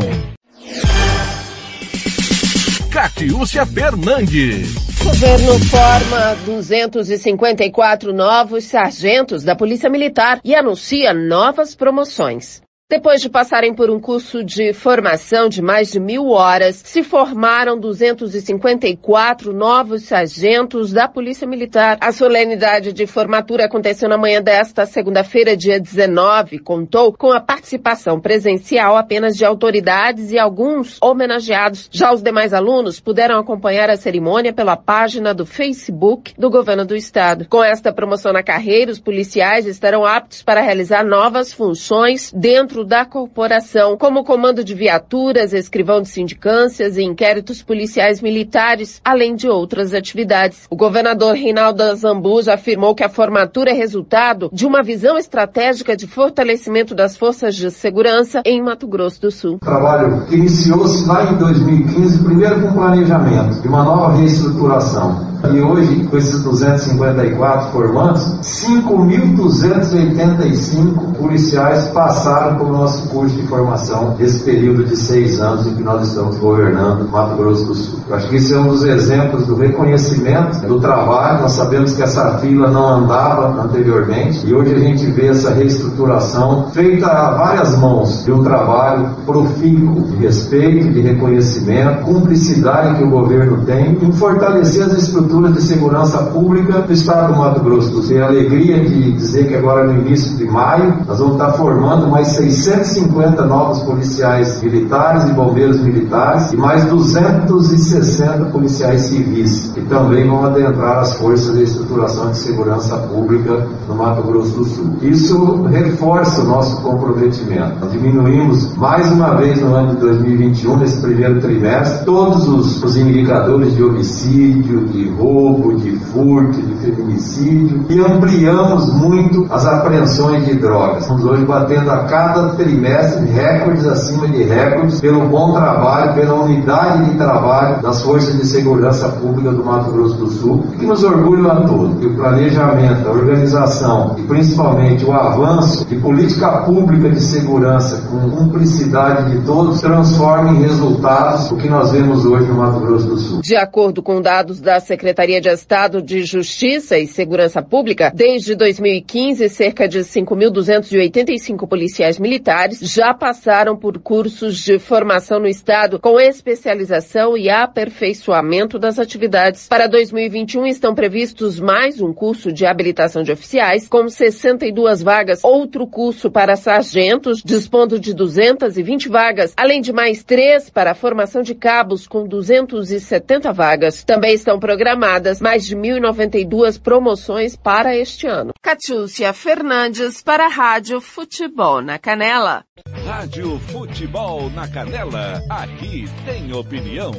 [3.18, 4.76] Catiúcia Fernandes.
[5.04, 12.62] Governo forma 254 novos sargentos da Polícia Militar e anuncia novas promoções.
[12.90, 17.78] Depois de passarem por um curso de formação de mais de mil horas, se formaram
[17.78, 21.98] 254 novos sargentos da Polícia Militar.
[22.00, 28.22] A solenidade de formatura aconteceu na manhã desta segunda-feira, dia 19, contou com a participação
[28.22, 31.90] presencial apenas de autoridades e alguns homenageados.
[31.92, 36.96] Já os demais alunos puderam acompanhar a cerimônia pela página do Facebook do Governo do
[36.96, 37.48] Estado.
[37.50, 42.86] Com esta promoção na carreira, os policiais estarão aptos para realizar novas funções dentro dentro
[42.86, 49.48] da corporação, como comando de viaturas, escrivão de sindicâncias e inquéritos policiais militares, além de
[49.48, 50.68] outras atividades.
[50.70, 56.06] O governador Reinaldo Azambuja afirmou que a formatura é resultado de uma visão estratégica de
[56.06, 59.60] fortalecimento das forças de segurança em Mato Grosso do Sul.
[59.60, 65.37] Trabalho que iniciou-se lá em 2015, primeiro com planejamento de uma nova reestruturação.
[65.44, 74.44] E hoje, com esses 254 formandos, 5.285 policiais passaram pelo nosso curso de formação nesse
[74.44, 78.00] período de seis anos em que nós estamos governando Mato Grosso do Sul.
[78.10, 81.42] Eu acho que isso é um dos exemplos do reconhecimento do trabalho.
[81.42, 86.72] Nós sabemos que essa fila não andava anteriormente e hoje a gente vê essa reestruturação
[86.72, 93.10] feita a várias mãos de um trabalho profícuo de respeito, de reconhecimento, cumplicidade que o
[93.10, 97.98] governo tem em fortalecer as estruturas de segurança pública do Estado do Mato Grosso do
[98.02, 98.08] Sul.
[98.08, 102.08] Tenho a alegria de dizer que agora no início de maio nós vamos estar formando
[102.08, 110.28] mais 650 novos policiais militares e bombeiros militares e mais 260 policiais civis que também
[110.28, 114.96] vão adentrar as forças de estruturação de segurança pública no Mato Grosso do Sul.
[115.02, 117.82] Isso reforça o nosso comprometimento.
[117.82, 122.96] Nós diminuímos mais uma vez no ano de 2021, nesse primeiro trimestre, todos os, os
[122.96, 130.56] indicadores de homicídio, de roubo, de furto, de feminicídio e ampliamos muito as apreensões de
[130.56, 131.02] drogas.
[131.02, 137.10] Estamos hoje batendo a cada trimestre recordes acima de recordes pelo bom trabalho, pela unidade
[137.10, 141.52] de trabalho das forças de segurança pública do Mato Grosso do Sul, que nos orgulha
[141.52, 141.98] a todos.
[142.00, 148.30] Que o planejamento, a organização e principalmente o avanço de política pública de segurança com
[148.30, 153.18] cumplicidade de todos transforme em resultados o que nós vemos hoje no Mato Grosso do
[153.18, 153.42] Sul.
[153.42, 159.50] De acordo com dados da Secretaria de Estado de Justiça e Segurança Pública, desde 2015,
[159.50, 167.38] cerca de 5.285 policiais militares já passaram por cursos de formação no Estado com especialização
[167.38, 169.68] e aperfeiçoamento das atividades.
[169.68, 175.88] Para 2021 estão previstos mais um curso de habilitação de oficiais com 62 vagas, outro
[175.88, 181.56] curso para sargentos, dispondo de 220 vagas, além de mais três para a formação de
[181.56, 184.04] cabos com 270 vagas.
[184.04, 184.60] Também estão
[184.98, 188.52] programadas mais de 1.092 promoções para este ano.
[188.62, 192.64] Catiúcia Fernandes para a Rádio Futebol na Canela.
[193.06, 197.12] Rádio Futebol na Canela, aqui tem opinião.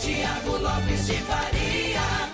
[0.00, 2.32] Tiago Lopes de Faria.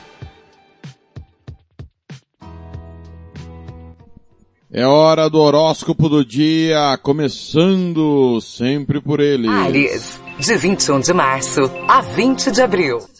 [4.70, 9.48] É hora do horóscopo do dia, começando sempre por ele.
[9.48, 13.17] Ares, de 21 de março a 20 de abril.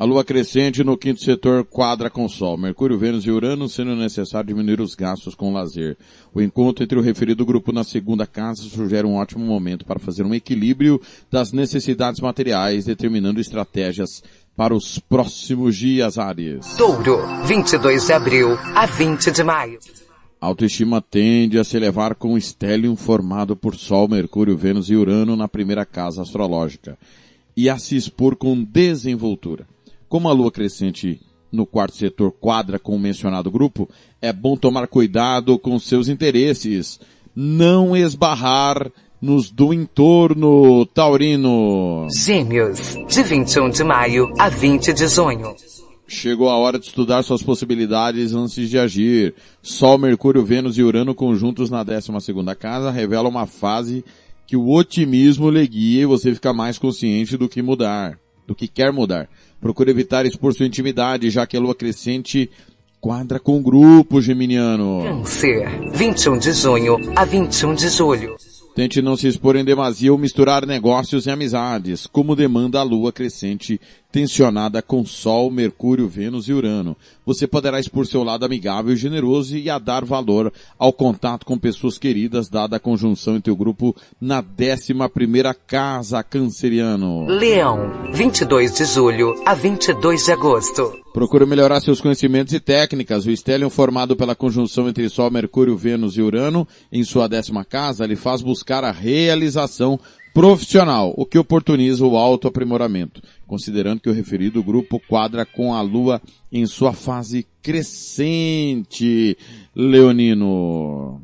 [0.00, 4.48] A lua crescente no quinto setor quadra com Sol, Mercúrio, Vênus e Urano, sendo necessário
[4.48, 5.94] diminuir os gastos com lazer.
[6.32, 10.24] O encontro entre o referido grupo na segunda casa sugere um ótimo momento para fazer
[10.24, 10.98] um equilíbrio
[11.30, 14.22] das necessidades materiais, determinando estratégias
[14.56, 16.64] para os próximos dias, Ares.
[16.78, 19.78] Touro, 22 de abril a 20 de maio.
[20.40, 24.96] A autoestima tende a se elevar com o stellium formado por Sol, Mercúrio, Vênus e
[24.96, 26.96] Urano na primeira casa astrológica
[27.54, 29.66] e a se expor com desenvoltura.
[30.10, 31.20] Como a lua crescente
[31.52, 33.88] no quarto setor quadra com o mencionado grupo,
[34.20, 36.98] é bom tomar cuidado com seus interesses,
[37.32, 38.90] não esbarrar
[39.22, 42.08] nos do entorno taurino.
[42.12, 45.54] Gêmeos, de 21 de maio a 20 de junho.
[46.08, 49.32] Chegou a hora de estudar suas possibilidades antes de agir.
[49.62, 54.04] Sol, Mercúrio, Vênus e Urano conjuntos na 12 segunda casa revelam uma fase
[54.44, 58.66] que o otimismo lhe guia e você fica mais consciente do que mudar, do que
[58.66, 59.28] quer mudar.
[59.60, 62.50] Procure evitar expor sua intimidade, já que a lua crescente
[63.00, 65.02] quadra com o grupo geminiano.
[65.02, 68.36] Câncer, 21 de junho a 21 de julho.
[68.74, 73.12] Tente não se expor em demasia ou misturar negócios e amizades, como demanda a lua
[73.12, 73.80] crescente
[74.10, 76.96] tensionada com Sol, Mercúrio, Vênus e Urano.
[77.24, 81.58] Você poderá expor seu lado amigável e generoso e a dar valor ao contato com
[81.58, 87.26] pessoas queridas, dada a conjunção entre o grupo na décima primeira casa canceriano.
[87.26, 91.00] Leão, 22 de julho a 22 de agosto.
[91.12, 93.26] Procure melhorar seus conhecimentos e técnicas.
[93.26, 98.06] O stellium formado pela conjunção entre Sol, Mercúrio, Vênus e Urano em sua décima casa
[98.06, 99.98] lhe faz buscar a realização
[100.32, 106.20] profissional, o que oportuniza o autoaprimoramento, considerando que o referido grupo quadra com a Lua
[106.52, 109.36] em sua fase crescente,
[109.74, 111.20] Leonino.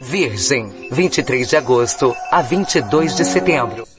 [0.00, 3.93] Virgem, 23 de agosto a 22 de setembro.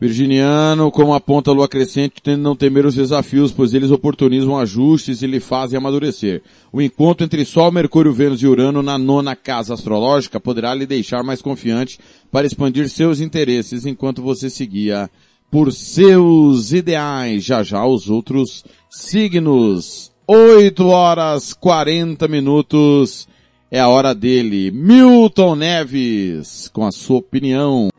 [0.00, 4.56] Virginiano, como aponta a lua crescente, tende a não temer os desafios, pois eles oportunizam
[4.56, 6.42] ajustes e lhe fazem amadurecer.
[6.72, 11.22] O encontro entre Sol, Mercúrio, Vênus e Urano na nona casa astrológica poderá lhe deixar
[11.22, 11.98] mais confiante
[12.32, 15.10] para expandir seus interesses enquanto você seguia
[15.50, 17.44] por seus ideais.
[17.44, 20.10] Já já os outros signos.
[20.26, 23.28] 8 horas 40 minutos
[23.70, 24.70] é a hora dele.
[24.70, 27.90] Milton Neves, com a sua opinião.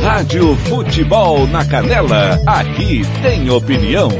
[0.00, 4.10] Rádio Futebol na Canela, aqui tem opinião.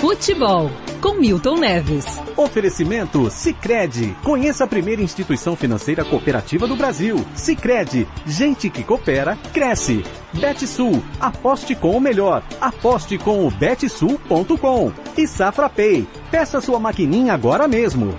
[0.00, 0.70] Futebol
[1.00, 2.20] com Milton Neves.
[2.36, 4.16] Oferecimento Sicredi.
[4.24, 7.24] Conheça a primeira instituição financeira cooperativa do Brasil.
[7.34, 8.06] Sicredi.
[8.26, 10.04] Gente que coopera cresce.
[10.32, 11.02] Betsul.
[11.20, 12.42] Aposte com o melhor.
[12.60, 14.92] Aposte com o betsul.com.
[15.16, 16.06] E Safra Pay.
[16.30, 18.14] Peça sua maquininha agora mesmo.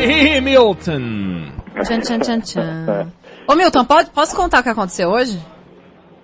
[0.00, 1.52] Aí, Milton?
[1.82, 3.06] Tchan, tchan, tchan, tchan.
[3.46, 5.38] Ô Milton, pode, posso contar o que aconteceu hoje?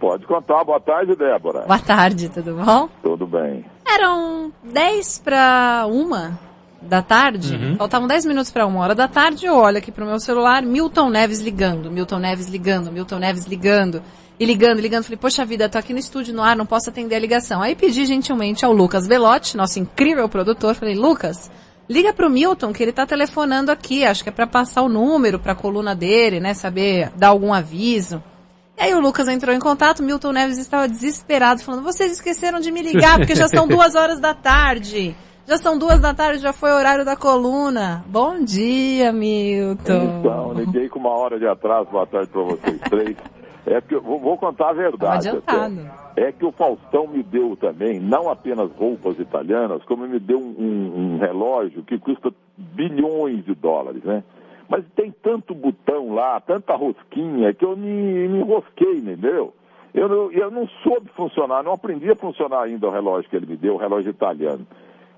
[0.00, 0.64] Pode contar.
[0.64, 1.60] Boa tarde, Débora.
[1.66, 2.88] Boa tarde, tudo bom?
[3.02, 3.64] Tudo bem.
[3.86, 6.38] Eram 10 para uma
[6.80, 7.76] da tarde, Uhum.
[7.76, 11.08] faltavam 10 minutos para uma hora da tarde, eu olho aqui pro meu celular, Milton
[11.10, 14.02] Neves ligando, Milton Neves ligando, Milton Neves ligando,
[14.38, 17.16] e ligando, ligando, falei, poxa vida, tô aqui no estúdio no ar, não posso atender
[17.16, 17.60] a ligação.
[17.62, 21.50] Aí pedi gentilmente ao Lucas Belotti, nosso incrível produtor, falei, Lucas,
[21.88, 25.38] liga pro Milton que ele tá telefonando aqui, acho que é para passar o número
[25.38, 28.22] pra coluna dele, né, saber, dar algum aviso.
[28.78, 32.70] E aí o Lucas entrou em contato, Milton Neves estava desesperado, falando, vocês esqueceram de
[32.70, 35.16] me ligar, porque já são duas horas da tarde.
[35.48, 38.04] Já são duas da tarde, já foi o horário da coluna.
[38.08, 40.18] Bom dia, Milton.
[40.18, 41.88] Então, liguei com uma hora de atraso.
[41.88, 43.16] Boa tarde para vocês três.
[43.66, 45.28] É que eu vou, vou contar a verdade.
[45.28, 45.80] adiantado.
[46.14, 46.28] até.
[46.28, 50.55] É que o Faustão me deu também, não apenas roupas italianas, como me deu um,
[50.59, 54.22] um- um relógio que custa bilhões de dólares, né?
[54.68, 59.52] Mas tem tanto botão lá, tanta rosquinha, que eu me, me enrosquei, entendeu?
[59.94, 63.47] Eu, não- eu não soube funcionar, não aprendi a funcionar ainda o relógio que ele
[63.47, 64.66] me deu, o relógio italiano.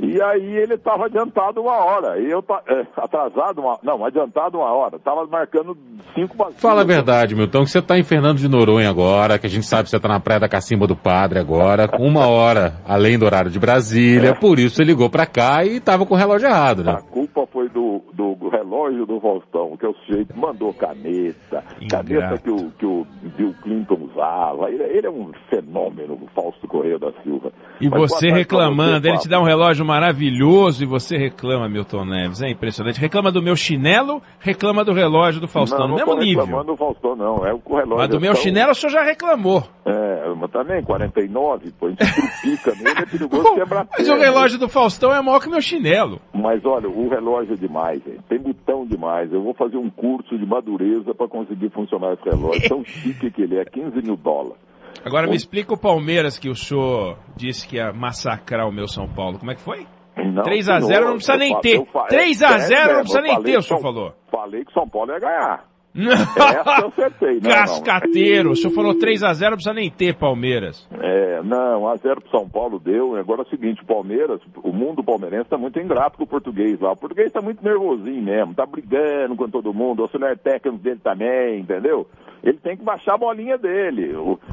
[0.00, 4.72] E aí ele estava adiantado uma hora, e eu é, atrasado uma, não, adiantado uma
[4.72, 5.76] hora, estava marcando
[6.14, 6.60] cinco bacias.
[6.60, 9.66] Fala a verdade, Milton, que você tá em Fernando de Noronha agora, que a gente
[9.66, 13.18] sabe que você tá na Praia da Cacimba do Padre agora, com uma hora além
[13.18, 16.46] do horário de Brasília, por isso você ligou pra cá e tava com o relógio
[16.46, 16.92] errado, né?
[16.92, 17.97] A culpa foi do,
[18.34, 23.54] do relógio do Faustão, que o sujeito mandou caneta, caneta que o, que o Bill
[23.62, 24.68] Clinton usava.
[24.70, 27.52] Ele, ele é um fenômeno, o Fausto Correia da Silva.
[27.80, 32.04] E Mas você reclamando, você, ele te dá um relógio maravilhoso e você reclama, Milton
[32.04, 32.42] Neves.
[32.42, 33.00] É impressionante.
[33.00, 35.78] Reclama do meu chinelo, reclama do relógio do Faustão.
[35.80, 36.44] não, no não mesmo nível.
[36.44, 37.46] reclamando do Faustão, não.
[37.46, 37.96] É o relógio.
[37.98, 39.62] Mas do é meu tão- chinelo o senhor já reclamou.
[39.86, 44.58] É, mas também 49, pô, a gente trupica nele, é perigoso quebrar Mas o relógio
[44.58, 46.20] do Faustão é maior que meu chinelo.
[46.32, 48.02] Mas olha, o relógio é demais.
[48.28, 49.32] Tem botão demais.
[49.32, 52.68] Eu vou fazer um curso de madureza para conseguir funcionar esse relógio.
[52.68, 54.56] Tão chique que ele é, 15 mil dólares.
[55.04, 59.08] Agora me explica o Palmeiras que o senhor disse que ia massacrar o meu São
[59.08, 59.38] Paulo.
[59.38, 59.86] Como é que foi?
[60.16, 61.76] Não, 3 a 0 senhor, não precisa nem ter.
[61.76, 64.12] eu fa- 3 é, a é 0 não precisa nem ter, o senhor falou.
[64.30, 65.64] Falei que São Paulo ia ganhar.
[66.06, 67.40] Essa eu acertei.
[67.40, 67.50] Não, não.
[67.50, 68.50] Cascateiro.
[68.50, 70.86] O senhor falou 3 a 0 não precisa nem ter Palmeiras.
[70.92, 73.16] É, não, 1x0 pro São Paulo deu.
[73.16, 76.78] Agora é o seguinte, o Palmeiras, o mundo palmeirense está muito ingrato com o português
[76.80, 76.92] lá.
[76.92, 81.00] O português está muito nervosinho mesmo, tá brigando com todo mundo, o auxiliar técnico dele
[81.02, 82.06] também, entendeu?
[82.42, 84.12] Ele tem que baixar a bolinha dele.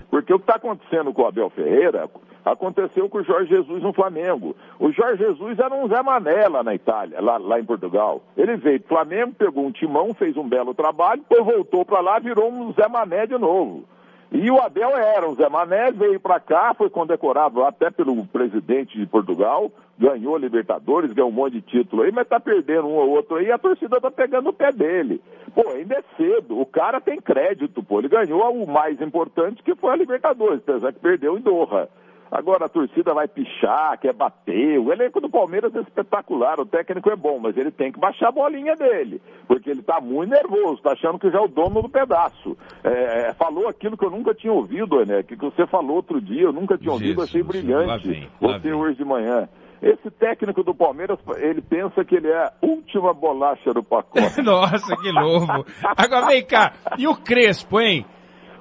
[0.10, 2.10] Porque o que está acontecendo com o Abel Ferreira
[2.46, 4.56] aconteceu com o Jorge Jesus no Flamengo.
[4.80, 8.22] O Jorge Jesus era um Zé Mané lá na Itália, lá, lá em Portugal.
[8.38, 12.20] Ele veio do Flamengo, pegou um timão, fez um belo trabalho, depois voltou para lá,
[12.20, 13.84] virou um Zé Mané de novo.
[14.32, 18.98] E o Abel era um Zé Mané, veio para cá, foi condecorado até pelo presidente
[18.98, 22.96] de Portugal, ganhou a Libertadores, ganhou um monte de título aí, mas tá perdendo um
[22.96, 25.22] ou outro aí, a torcida tá pegando o pé dele.
[25.54, 29.76] Pô, ainda é cedo, o cara tem crédito, pô, ele ganhou o mais importante que
[29.76, 31.88] foi a Libertadores, apesar que perdeu em Doha.
[32.32, 34.80] Agora a torcida vai pichar, quer bater.
[34.80, 38.30] O elenco do Palmeiras é espetacular, o técnico é bom, mas ele tem que baixar
[38.30, 41.82] a bolinha dele, porque ele tá muito nervoso, tá achando que já é o dono
[41.82, 42.58] do pedaço.
[42.84, 45.24] É, é, falou aquilo que eu nunca tinha ouvido, né?
[45.24, 48.08] Que você falou outro dia, eu nunca tinha ouvido, achei lá brilhante.
[48.08, 49.48] vem, lá você hoje de manhã.
[49.82, 54.42] Esse técnico do Palmeiras, ele pensa que ele é a última bolacha do pacote.
[54.42, 55.66] Nossa, que novo.
[55.96, 56.74] Agora vem cá.
[56.98, 58.06] E o Crespo, hein?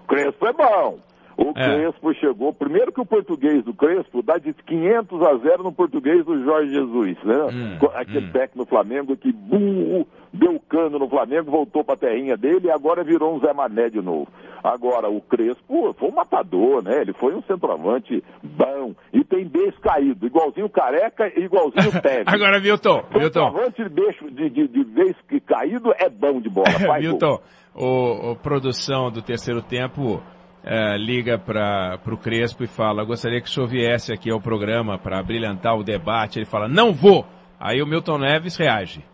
[0.06, 0.98] Crespo é bom.
[1.36, 1.76] O É.
[1.76, 6.24] Crespo chegou, primeiro que o português do Crespo dá de 500 a 0 no português
[6.24, 7.44] do Jorge Jesus, né?
[7.52, 12.66] Hum, Aquele técnico do Flamengo que burro, deu cano no Flamengo, voltou pra terrinha dele
[12.66, 14.28] e agora virou um Zé Mané de novo.
[14.62, 17.02] Agora, o Crespo foi um matador, né?
[17.02, 21.92] Ele foi um centroavante bom e tem beijo caído, igualzinho o Careca e igualzinho o
[22.00, 22.24] Tevez.
[22.26, 23.44] Agora, Milton, Milton.
[23.50, 26.66] Centroavante de beijo de, de, de caído é bom de bola.
[26.98, 27.40] Milton,
[27.74, 30.22] o, o produção do terceiro tempo
[30.64, 34.98] eh, liga para o Crespo e fala: gostaria que o senhor viesse aqui ao programa
[34.98, 36.38] para brilhantar o debate.
[36.38, 37.24] Ele fala: não vou.
[37.60, 39.04] Aí o Milton Neves reage.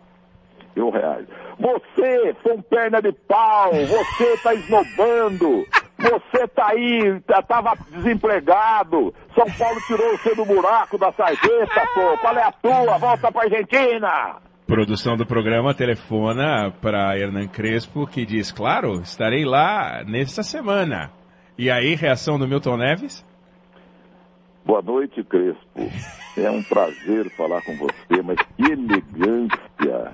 [0.74, 1.26] Eu reajo.
[1.58, 5.66] Você, com perna de pau, você tá esnobando,
[5.98, 12.16] você tá aí, tá- tava desempregado, São Paulo tirou você do buraco da sarjeta, pô,
[12.18, 12.96] qual é a tua?
[12.98, 14.36] Volta pra Argentina!
[14.66, 21.10] Produção do programa telefona para Hernan Crespo que diz: claro, estarei lá nesta semana.
[21.60, 23.22] E aí, reação do Milton Neves?
[24.64, 25.60] Boa noite, Crespo.
[26.38, 30.10] É um prazer falar com você, mas que elegância.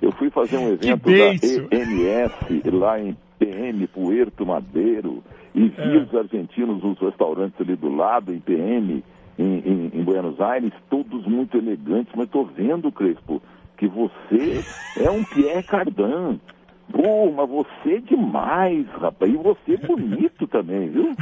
[0.00, 1.76] Eu fui fazer um evento da.
[1.76, 5.98] EMS lá em PM, Puerto Madeiro, e vi É.
[6.04, 9.02] os argentinos nos restaurantes ali do lado, em PM,
[9.36, 13.42] em, em- em Buenos Aires, todos muito elegantes, mas tô vendo, Crespo,
[13.76, 14.62] que você
[15.04, 16.40] é um Pierre Cardin.
[16.90, 19.32] Pô, mas você é demais, rapaz.
[19.32, 21.14] E você é bonito também, viu?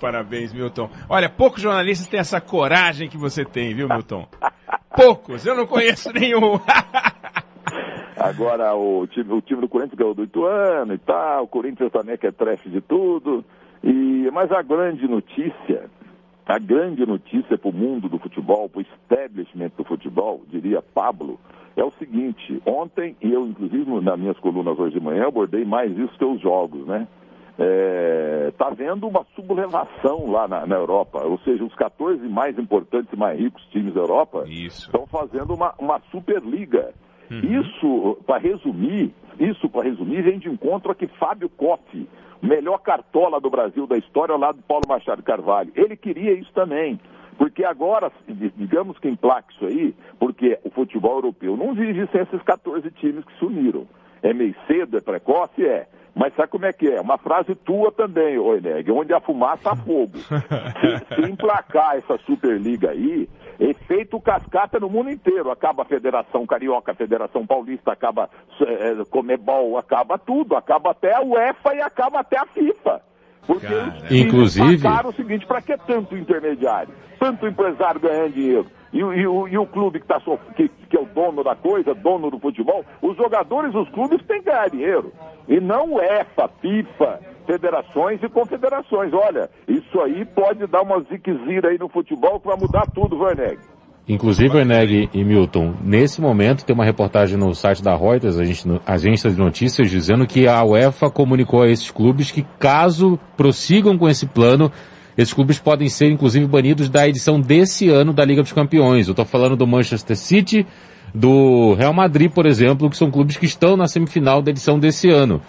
[0.00, 0.90] Parabéns, Milton.
[1.08, 4.26] Olha, poucos jornalistas têm essa coragem que você tem, viu, Milton?
[4.94, 6.58] Poucos, eu não conheço nenhum.
[8.16, 12.16] Agora o time, o time do Corinthians ganhou do Ituano e tal, o Corinthians também
[12.16, 13.44] que é trefe de tudo.
[13.84, 15.90] E, mas a grande notícia,
[16.46, 21.40] a grande notícia para o mundo do futebol, para o establishment do futebol, diria Pablo,
[21.76, 25.90] é o seguinte, ontem, e eu inclusive nas minhas colunas hoje de manhã, abordei mais
[25.98, 27.06] isso que os jogos, né?
[28.48, 33.16] Está havendo uma sublevação lá na, na Europa, ou seja, os 14 mais importantes e
[33.16, 36.94] mais ricos times da Europa estão fazendo uma, uma Superliga.
[37.30, 42.08] Isso, para resumir, isso para resumir, vem de encontro a que Fábio Koff,
[42.42, 46.52] melhor cartola do Brasil da história, ao lado de Paulo Machado Carvalho, ele queria isso
[46.52, 47.00] também.
[47.38, 52.22] Porque agora, di- digamos que emplaque isso aí, porque o futebol europeu não vive sem
[52.22, 53.86] esses 14 times que se uniram.
[54.22, 55.64] É meio cedo, é precoce?
[55.64, 55.86] É.
[56.14, 56.98] Mas sabe como é que é?
[56.98, 60.16] Uma frase tua também, ô Eneg, onde a fumaça há fogo.
[60.80, 63.28] Se, se emplacar essa Superliga aí,
[63.58, 65.50] efeito cascata no mundo inteiro.
[65.50, 68.28] Acaba a Federação Carioca, a Federação Paulista, acaba
[68.60, 70.56] é, Comebol, acaba tudo.
[70.56, 73.02] Acaba até a UEFA e acaba até a FIFA.
[73.46, 76.92] Porque os times Inclusive- o seguinte, para que tanto intermediário?
[77.18, 78.66] Tanto empresário ganhando dinheiro?
[78.92, 81.42] E, o- e o, e o clube que, tá sof- que, que é o dono
[81.44, 85.12] da coisa, dono do futebol, os jogadores, os clubes têm que ganhar dinheiro.
[85.48, 89.12] E não UEFA, FIFA, federações e confederações.
[89.12, 93.58] Olha, isso aí pode dar uma ziquezira aí no futebol que vai mudar tudo, Verneg.
[94.08, 98.36] Inclusive, Eneg e Milton, nesse momento tem uma reportagem no site da Reuters,
[98.86, 104.08] agência de notícias, dizendo que a UEFA comunicou a esses clubes que caso prossigam com
[104.08, 104.70] esse plano,
[105.18, 109.08] esses clubes podem ser inclusive banidos da edição desse ano da Liga dos Campeões.
[109.08, 110.64] Eu estou falando do Manchester City,
[111.12, 115.10] do Real Madrid, por exemplo, que são clubes que estão na semifinal da edição desse
[115.10, 115.42] ano.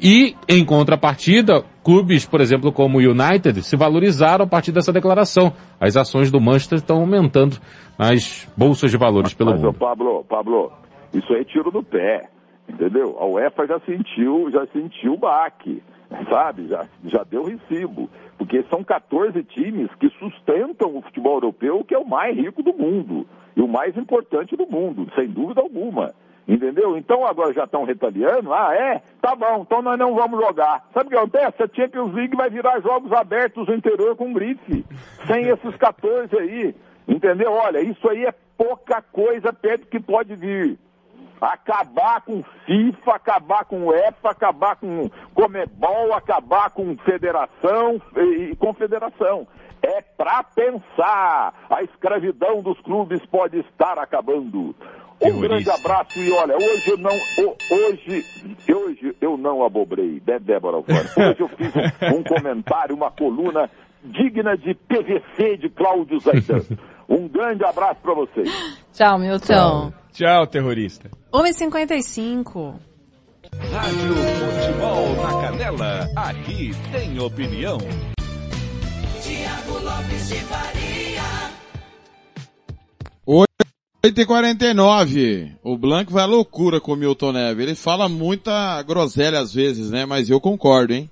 [0.00, 5.52] E, em contrapartida, clubes, por exemplo, como o United, se valorizaram a partir dessa declaração.
[5.80, 7.58] As ações do Manchester estão aumentando
[7.98, 9.78] nas bolsas de valores pelo Mas, mundo.
[9.78, 10.72] Pablo, Pablo,
[11.12, 12.28] isso aí é tiro no pé,
[12.68, 13.16] entendeu?
[13.20, 15.82] A UEFA já sentiu, já sentiu o baque,
[16.28, 16.68] sabe?
[16.68, 18.10] Já, já deu recibo.
[18.36, 22.74] Porque são 14 times que sustentam o futebol europeu, que é o mais rico do
[22.74, 23.26] mundo.
[23.56, 26.12] E o mais importante do mundo, sem dúvida alguma.
[26.46, 26.98] Entendeu?
[26.98, 28.52] Então agora já estão retaliando.
[28.52, 29.00] Ah, é?
[29.22, 30.84] Tá bom, então nós não vamos jogar.
[30.92, 31.62] Sabe o que acontece?
[31.62, 34.84] A Champions League vai virar jogos abertos no interior com grife.
[35.26, 36.74] Sem esses 14 aí.
[37.06, 37.52] Entendeu?
[37.52, 40.78] Olha, isso aí é pouca coisa perto que pode vir.
[41.40, 49.46] Acabar com FIFA, acabar com UEFA, acabar com Comebol, acabar com federação e, confederação.
[49.82, 51.52] É para pensar.
[51.68, 54.74] A escravidão dos clubes pode estar acabando.
[55.22, 58.24] Um grande abraço e olha, hoje eu não, ho- hoje,
[58.74, 61.06] hoje eu não abobrei, né, Débora Alfaro?
[61.30, 63.70] Hoje eu fiz um, um comentário, uma coluna
[64.02, 66.60] digna de PVC de Cláudio Zaidan.
[67.08, 68.50] Um grande abraço para vocês.
[68.92, 69.92] Tchau, Milton.
[70.12, 71.10] Tchau, terrorista.
[71.32, 72.74] 1h55.
[73.72, 77.78] Rádio Futebol na Canela, aqui tem opinião.
[79.22, 80.94] Tiago Lopes de Faria.
[84.04, 85.56] 8h49.
[85.62, 87.64] O Blanco vai à loucura com o Milton Neves.
[87.64, 90.04] Ele fala muita groselha às vezes, né?
[90.04, 91.10] Mas eu concordo, hein?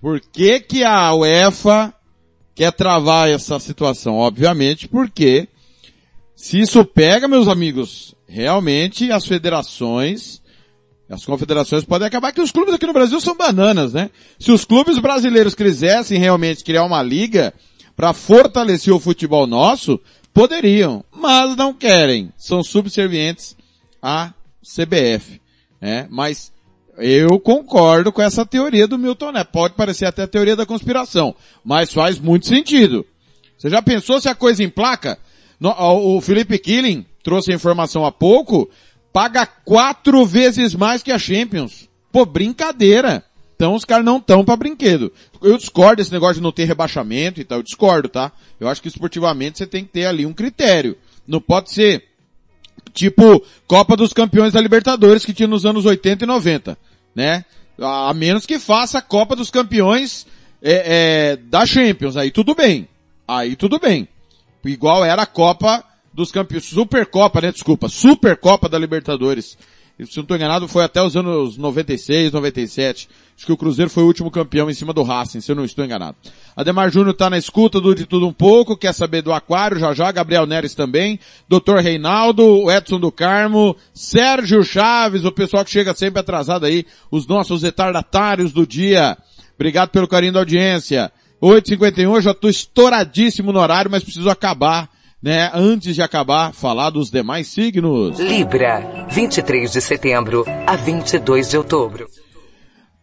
[0.00, 1.92] Por que que a UEFA
[2.54, 4.16] quer travar essa situação?
[4.16, 5.48] Obviamente porque
[6.34, 10.42] se isso pega, meus amigos, realmente as federações,
[11.08, 14.10] as confederações podem acabar que os clubes aqui no Brasil são bananas, né?
[14.38, 17.52] Se os clubes brasileiros quisessem realmente criar uma liga
[17.94, 20.00] para fortalecer o futebol nosso,
[20.32, 22.32] poderiam, mas não querem.
[22.36, 23.56] São subservientes
[24.00, 25.40] à CBF,
[25.80, 26.06] né?
[26.10, 26.52] Mas
[26.98, 29.50] eu concordo com essa teoria do Milton Neves.
[29.52, 33.06] Pode parecer até a teoria da conspiração, mas faz muito sentido.
[33.56, 35.18] Você já pensou se a coisa emplaca?
[35.60, 38.68] O Felipe Killing trouxe a informação há pouco,
[39.12, 41.88] paga quatro vezes mais que a Champions.
[42.10, 43.24] Pô, brincadeira.
[43.54, 45.12] Então os caras não estão para brinquedo.
[45.40, 48.32] Eu discordo desse negócio de não ter rebaixamento e tal, eu discordo, tá?
[48.58, 50.96] Eu acho que esportivamente você tem que ter ali um critério.
[51.26, 52.08] Não pode ser
[52.92, 56.78] tipo Copa dos Campeões da Libertadores que tinha nos anos 80 e 90,
[57.14, 57.44] né?
[57.80, 60.26] A menos que faça a Copa dos Campeões
[60.62, 62.88] é, é, da Champions, aí tudo bem.
[63.26, 64.08] Aí tudo bem.
[64.64, 65.82] Igual era a Copa
[66.12, 67.50] dos Campeões, Supercopa, né?
[67.50, 69.56] Desculpa, Supercopa da Libertadores
[70.06, 73.08] se não estou enganado, foi até os anos 96, 97.
[73.36, 75.64] Acho que o Cruzeiro foi o último campeão em cima do Racing, se eu não
[75.64, 76.16] estou enganado.
[76.54, 79.92] Ademar Júnior está na escuta do De Tudo Um Pouco, quer saber do Aquário, já
[79.94, 81.18] já, Gabriel Neres também,
[81.48, 81.78] Dr.
[81.82, 87.62] Reinaldo, Edson do Carmo, Sérgio Chaves, o pessoal que chega sempre atrasado aí, os nossos
[87.62, 89.16] retardatários do dia.
[89.54, 91.10] Obrigado pelo carinho da audiência.
[91.42, 94.88] 8h51, já estou estouradíssimo no horário, mas preciso acabar
[95.22, 98.18] né, antes de acabar, falar dos demais signos.
[98.18, 102.08] Libra, 23 de setembro a 22 de outubro.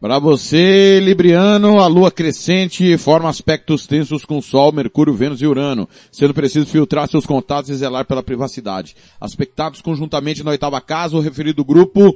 [0.02, 5.90] Para você, Libriano, a lua crescente forma aspectos tensos com Sol, Mercúrio, Vênus e Urano,
[6.10, 8.96] sendo preciso filtrar seus contatos e zelar pela privacidade.
[9.20, 12.16] Aspectados conjuntamente na oitava casa, o referido grupo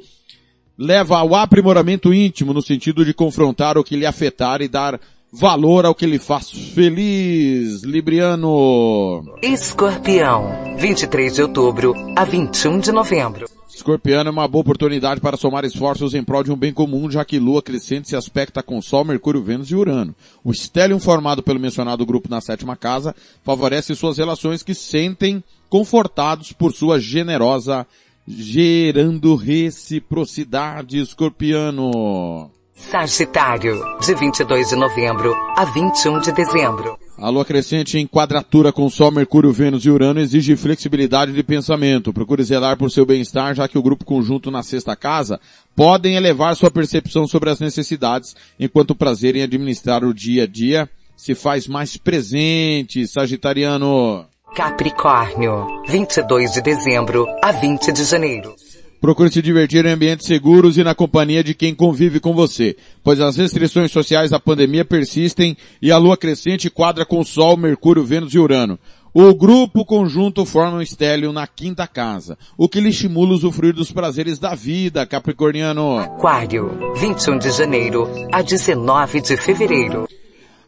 [0.78, 5.00] leva ao aprimoramento íntimo no sentido de confrontar o que lhe afetar e dar
[5.34, 9.36] valor ao que lhe faz feliz, Libriano.
[9.42, 13.48] Escorpião, 23 de outubro a 21 de novembro.
[13.68, 17.26] Escorpiano é uma boa oportunidade para somar esforços em prol de um bem comum, já
[17.26, 20.14] que Lua crescente se aspecta com Sol, Mercúrio, Vênus e Urano.
[20.44, 26.52] O estélio formado pelo mencionado grupo na sétima casa favorece suas relações que sentem confortados
[26.52, 27.88] por sua generosa,
[28.28, 32.52] gerando reciprocidade, escorpiano.
[32.76, 36.98] Sagitário, de 22 de novembro a 21 de dezembro.
[37.18, 42.12] A lua crescente em quadratura com Sol, Mercúrio, Vênus e Urano exige flexibilidade de pensamento.
[42.12, 45.40] Procure zelar por seu bem-estar, já que o grupo conjunto na sexta casa
[45.76, 50.48] podem elevar sua percepção sobre as necessidades, enquanto o prazer em administrar o dia a
[50.48, 54.26] dia se faz mais presente, Sagitariano.
[54.56, 58.56] Capricórnio, 22 de dezembro a 20 de janeiro.
[59.04, 63.20] Procure se divertir em ambientes seguros e na companhia de quem convive com você, pois
[63.20, 68.06] as restrições sociais da pandemia persistem e a lua crescente quadra com o Sol, Mercúrio,
[68.06, 68.80] Vênus e Urano.
[69.14, 73.92] O grupo conjunto forma um estélio na quinta casa, o que lhe estimula usufruir dos
[73.92, 75.98] prazeres da vida, Capricorniano.
[75.98, 80.08] Aquário, 21 de janeiro a 19 de fevereiro.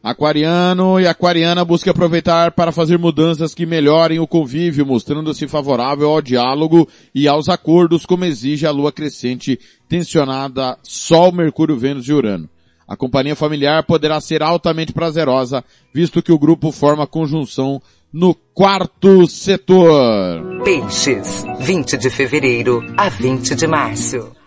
[0.06, 6.22] Aquariano e aquariana busca aproveitar para fazer mudanças que melhorem o convívio, mostrando-se favorável ao
[6.22, 9.60] diálogo e aos acordos, como exige a lua crescente
[9.90, 12.48] tensionada Sol, Mercúrio, Vênus e Urano.
[12.88, 17.82] A companhia familiar poderá ser altamente prazerosa, visto que o grupo forma conjunção
[18.14, 20.62] no quarto setor.
[20.64, 24.45] Peixes, 20 de fevereiro a 20 de março.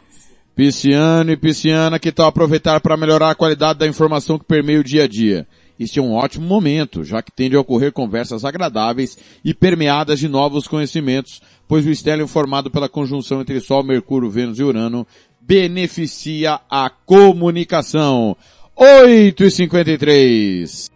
[0.58, 4.82] Pisciano e pisciana, que tal aproveitar para melhorar a qualidade da informação que permeia o
[4.82, 5.46] dia a dia?
[5.78, 10.26] Este é um ótimo momento, já que tende a ocorrer conversas agradáveis e permeadas de
[10.26, 15.06] novos conhecimentos, pois o estélio formado pela conjunção entre Sol, Mercúrio, Vênus e Urano
[15.40, 18.36] beneficia a comunicação.
[18.74, 20.90] 8 e 53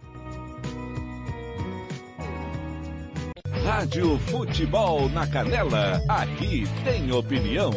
[3.63, 7.71] Rádio Futebol na Canela, aqui tem opinião.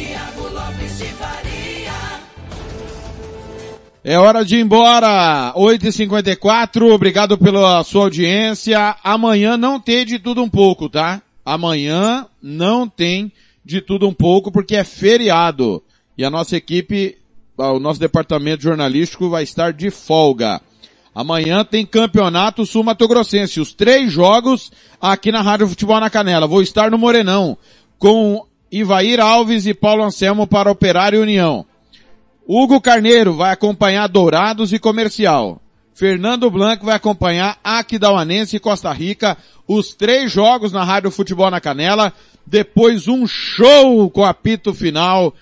[0.00, 2.20] Tiago Lopes de Faria.
[4.02, 5.52] É hora de ir embora.
[5.54, 8.96] 8h54, obrigado pela sua audiência.
[9.04, 11.20] Amanhã não tem de tudo um pouco, tá?
[11.44, 13.30] Amanhã não tem
[13.62, 15.82] de tudo um pouco porque é feriado.
[16.16, 17.18] E a nossa equipe,
[17.58, 20.62] o nosso departamento jornalístico vai estar de folga.
[21.14, 23.60] Amanhã tem campeonato sul-mato-grossense.
[23.60, 26.46] Os três jogos aqui na Rádio Futebol na Canela.
[26.46, 27.58] Vou estar no Morenão
[27.98, 31.66] com Ivair Alves e Paulo Anselmo para Operário União.
[32.46, 35.60] Hugo Carneiro vai acompanhar Dourados e Comercial.
[35.94, 39.36] Fernando Blanco vai acompanhar Aquidauanense e Costa Rica.
[39.68, 42.12] Os três jogos na Rádio Futebol na Canela.
[42.46, 45.34] Depois um show com apito final,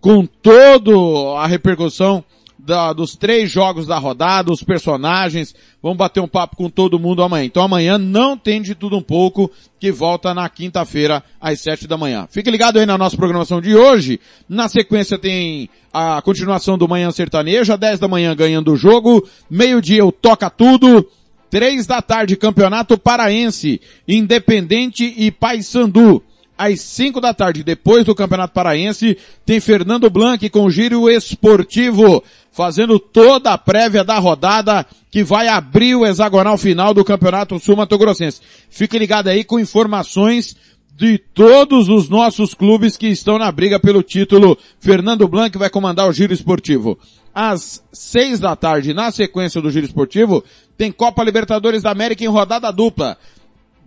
[0.00, 0.92] com toda
[1.38, 2.22] a repercussão
[2.64, 7.22] da, dos três jogos da rodada, os personagens, vamos bater um papo com todo mundo
[7.22, 7.44] amanhã.
[7.44, 11.96] Então amanhã não tem de tudo um pouco, que volta na quinta-feira às sete da
[11.96, 12.26] manhã.
[12.30, 14.18] Fique ligado aí na nossa programação de hoje.
[14.48, 19.28] Na sequência tem a continuação do Manhã Sertanejo, às dez da manhã ganhando o jogo,
[19.50, 21.06] meio-dia o Toca Tudo,
[21.54, 26.20] Três da tarde, Campeonato Paraense, Independente e Paysandu.
[26.56, 32.22] Às cinco da tarde, depois do Campeonato Paraense, tem Fernando Blanc com Giro Esportivo,
[32.52, 37.76] fazendo toda a prévia da rodada que vai abrir o hexagonal final do Campeonato Sul
[37.76, 38.40] Mato Grossense.
[38.70, 40.56] Fique ligado aí com informações
[40.96, 44.56] de todos os nossos clubes que estão na briga pelo título.
[44.78, 46.96] Fernando Blanc vai comandar o Giro Esportivo.
[47.34, 50.44] Às seis da tarde, na sequência do Giro Esportivo,
[50.78, 53.18] tem Copa Libertadores da América em rodada dupla.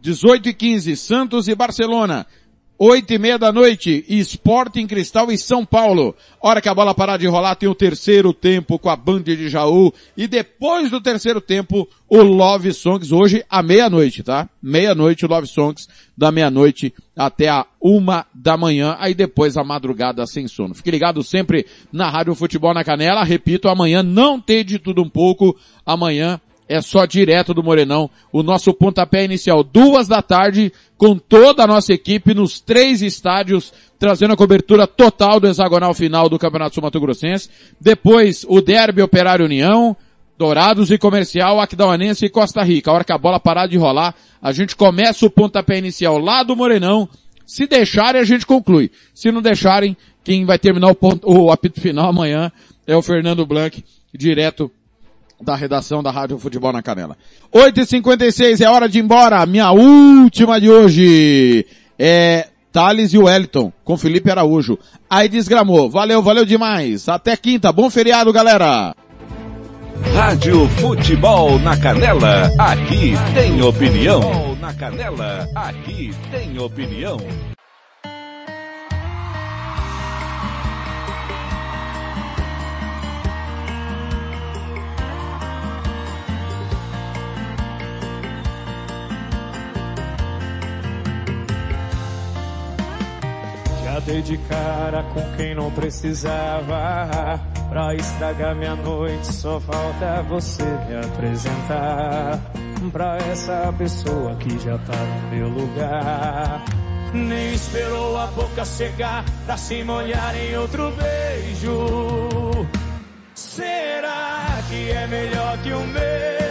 [0.01, 2.27] 18 e 15, Santos e Barcelona.
[2.79, 6.15] 8 e meia da noite, Esporte em Cristal e São Paulo.
[6.39, 9.49] Hora que a bola parar de rolar, tem o terceiro tempo com a Band de
[9.49, 9.91] Jaú.
[10.15, 14.47] E depois do terceiro tempo, o Love Songs, hoje à meia-noite, tá?
[14.61, 18.95] Meia-noite, o Love Songs, da meia-noite até a uma da manhã.
[18.99, 20.75] Aí depois a madrugada sem sono.
[20.75, 23.23] Fique ligado sempre na Rádio Futebol na Canela.
[23.23, 25.57] Repito, amanhã não tem de tudo um pouco.
[25.83, 31.63] Amanhã é só direto do Morenão, o nosso pontapé inicial, duas da tarde, com toda
[31.63, 36.75] a nossa equipe nos três estádios, trazendo a cobertura total do hexagonal final do Campeonato
[36.75, 37.49] Sul Mato Grossense.
[37.79, 39.95] Depois, o Derby Operário União,
[40.37, 42.91] Dourados e Comercial, Aquidauanense e Costa Rica.
[42.91, 46.43] A hora que a bola parar de rolar, a gente começa o pontapé inicial lá
[46.43, 47.07] do Morenão.
[47.45, 48.91] Se deixarem, a gente conclui.
[49.13, 52.51] Se não deixarem, quem vai terminar o, ponto, o apito final amanhã
[52.85, 53.83] é o Fernando Blanc,
[54.13, 54.69] direto
[55.41, 57.17] da redação da Rádio Futebol na Canela.
[57.53, 59.45] 8h56 é hora de ir embora.
[59.45, 61.65] Minha última de hoje
[61.97, 64.77] é Thales e Wellington com Felipe Araújo.
[65.09, 65.89] Aí desgramou.
[65.89, 67.07] Valeu, valeu demais.
[67.07, 67.71] Até quinta.
[67.71, 68.95] Bom feriado, galera.
[70.13, 72.51] Rádio Futebol na Canela.
[72.57, 74.55] Aqui tem opinião.
[74.59, 75.47] Na Canela.
[75.55, 77.17] Aqui tem opinião.
[94.07, 97.39] Dei de cara com quem não precisava.
[97.69, 102.39] Pra estragar minha noite, só falta você me apresentar.
[102.91, 106.63] Pra essa pessoa que já tá no meu lugar.
[107.13, 112.67] Nem esperou a boca secar pra se molhar em outro beijo.
[113.35, 116.46] Será que é melhor que o meu?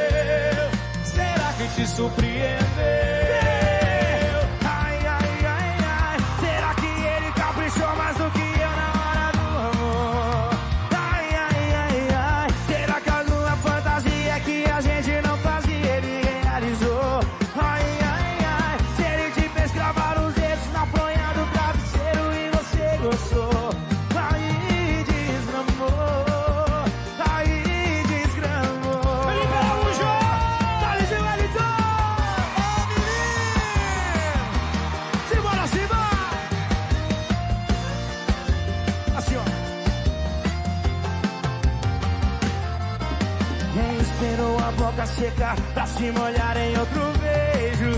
[45.26, 47.92] Secar pra se molhar em outro beijo.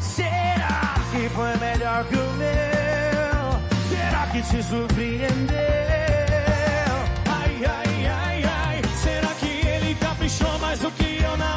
[0.00, 3.60] Será que foi melhor que o meu?
[3.90, 5.58] Será que te surpreendeu?
[7.28, 8.82] Ai, ai, ai, ai.
[9.02, 11.51] Será que ele caprichou mais do que eu na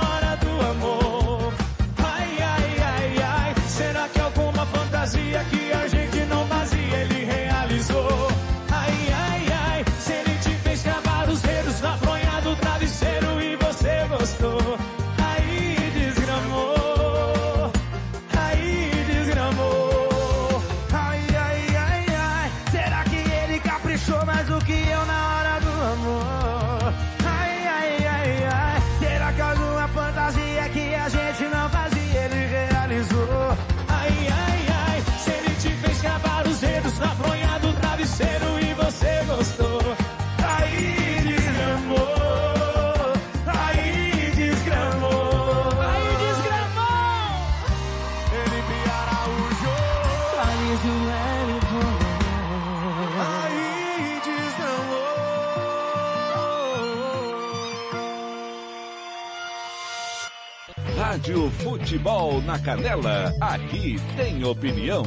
[61.86, 63.32] Futebol na Canela.
[63.40, 65.04] Aqui tem opinião.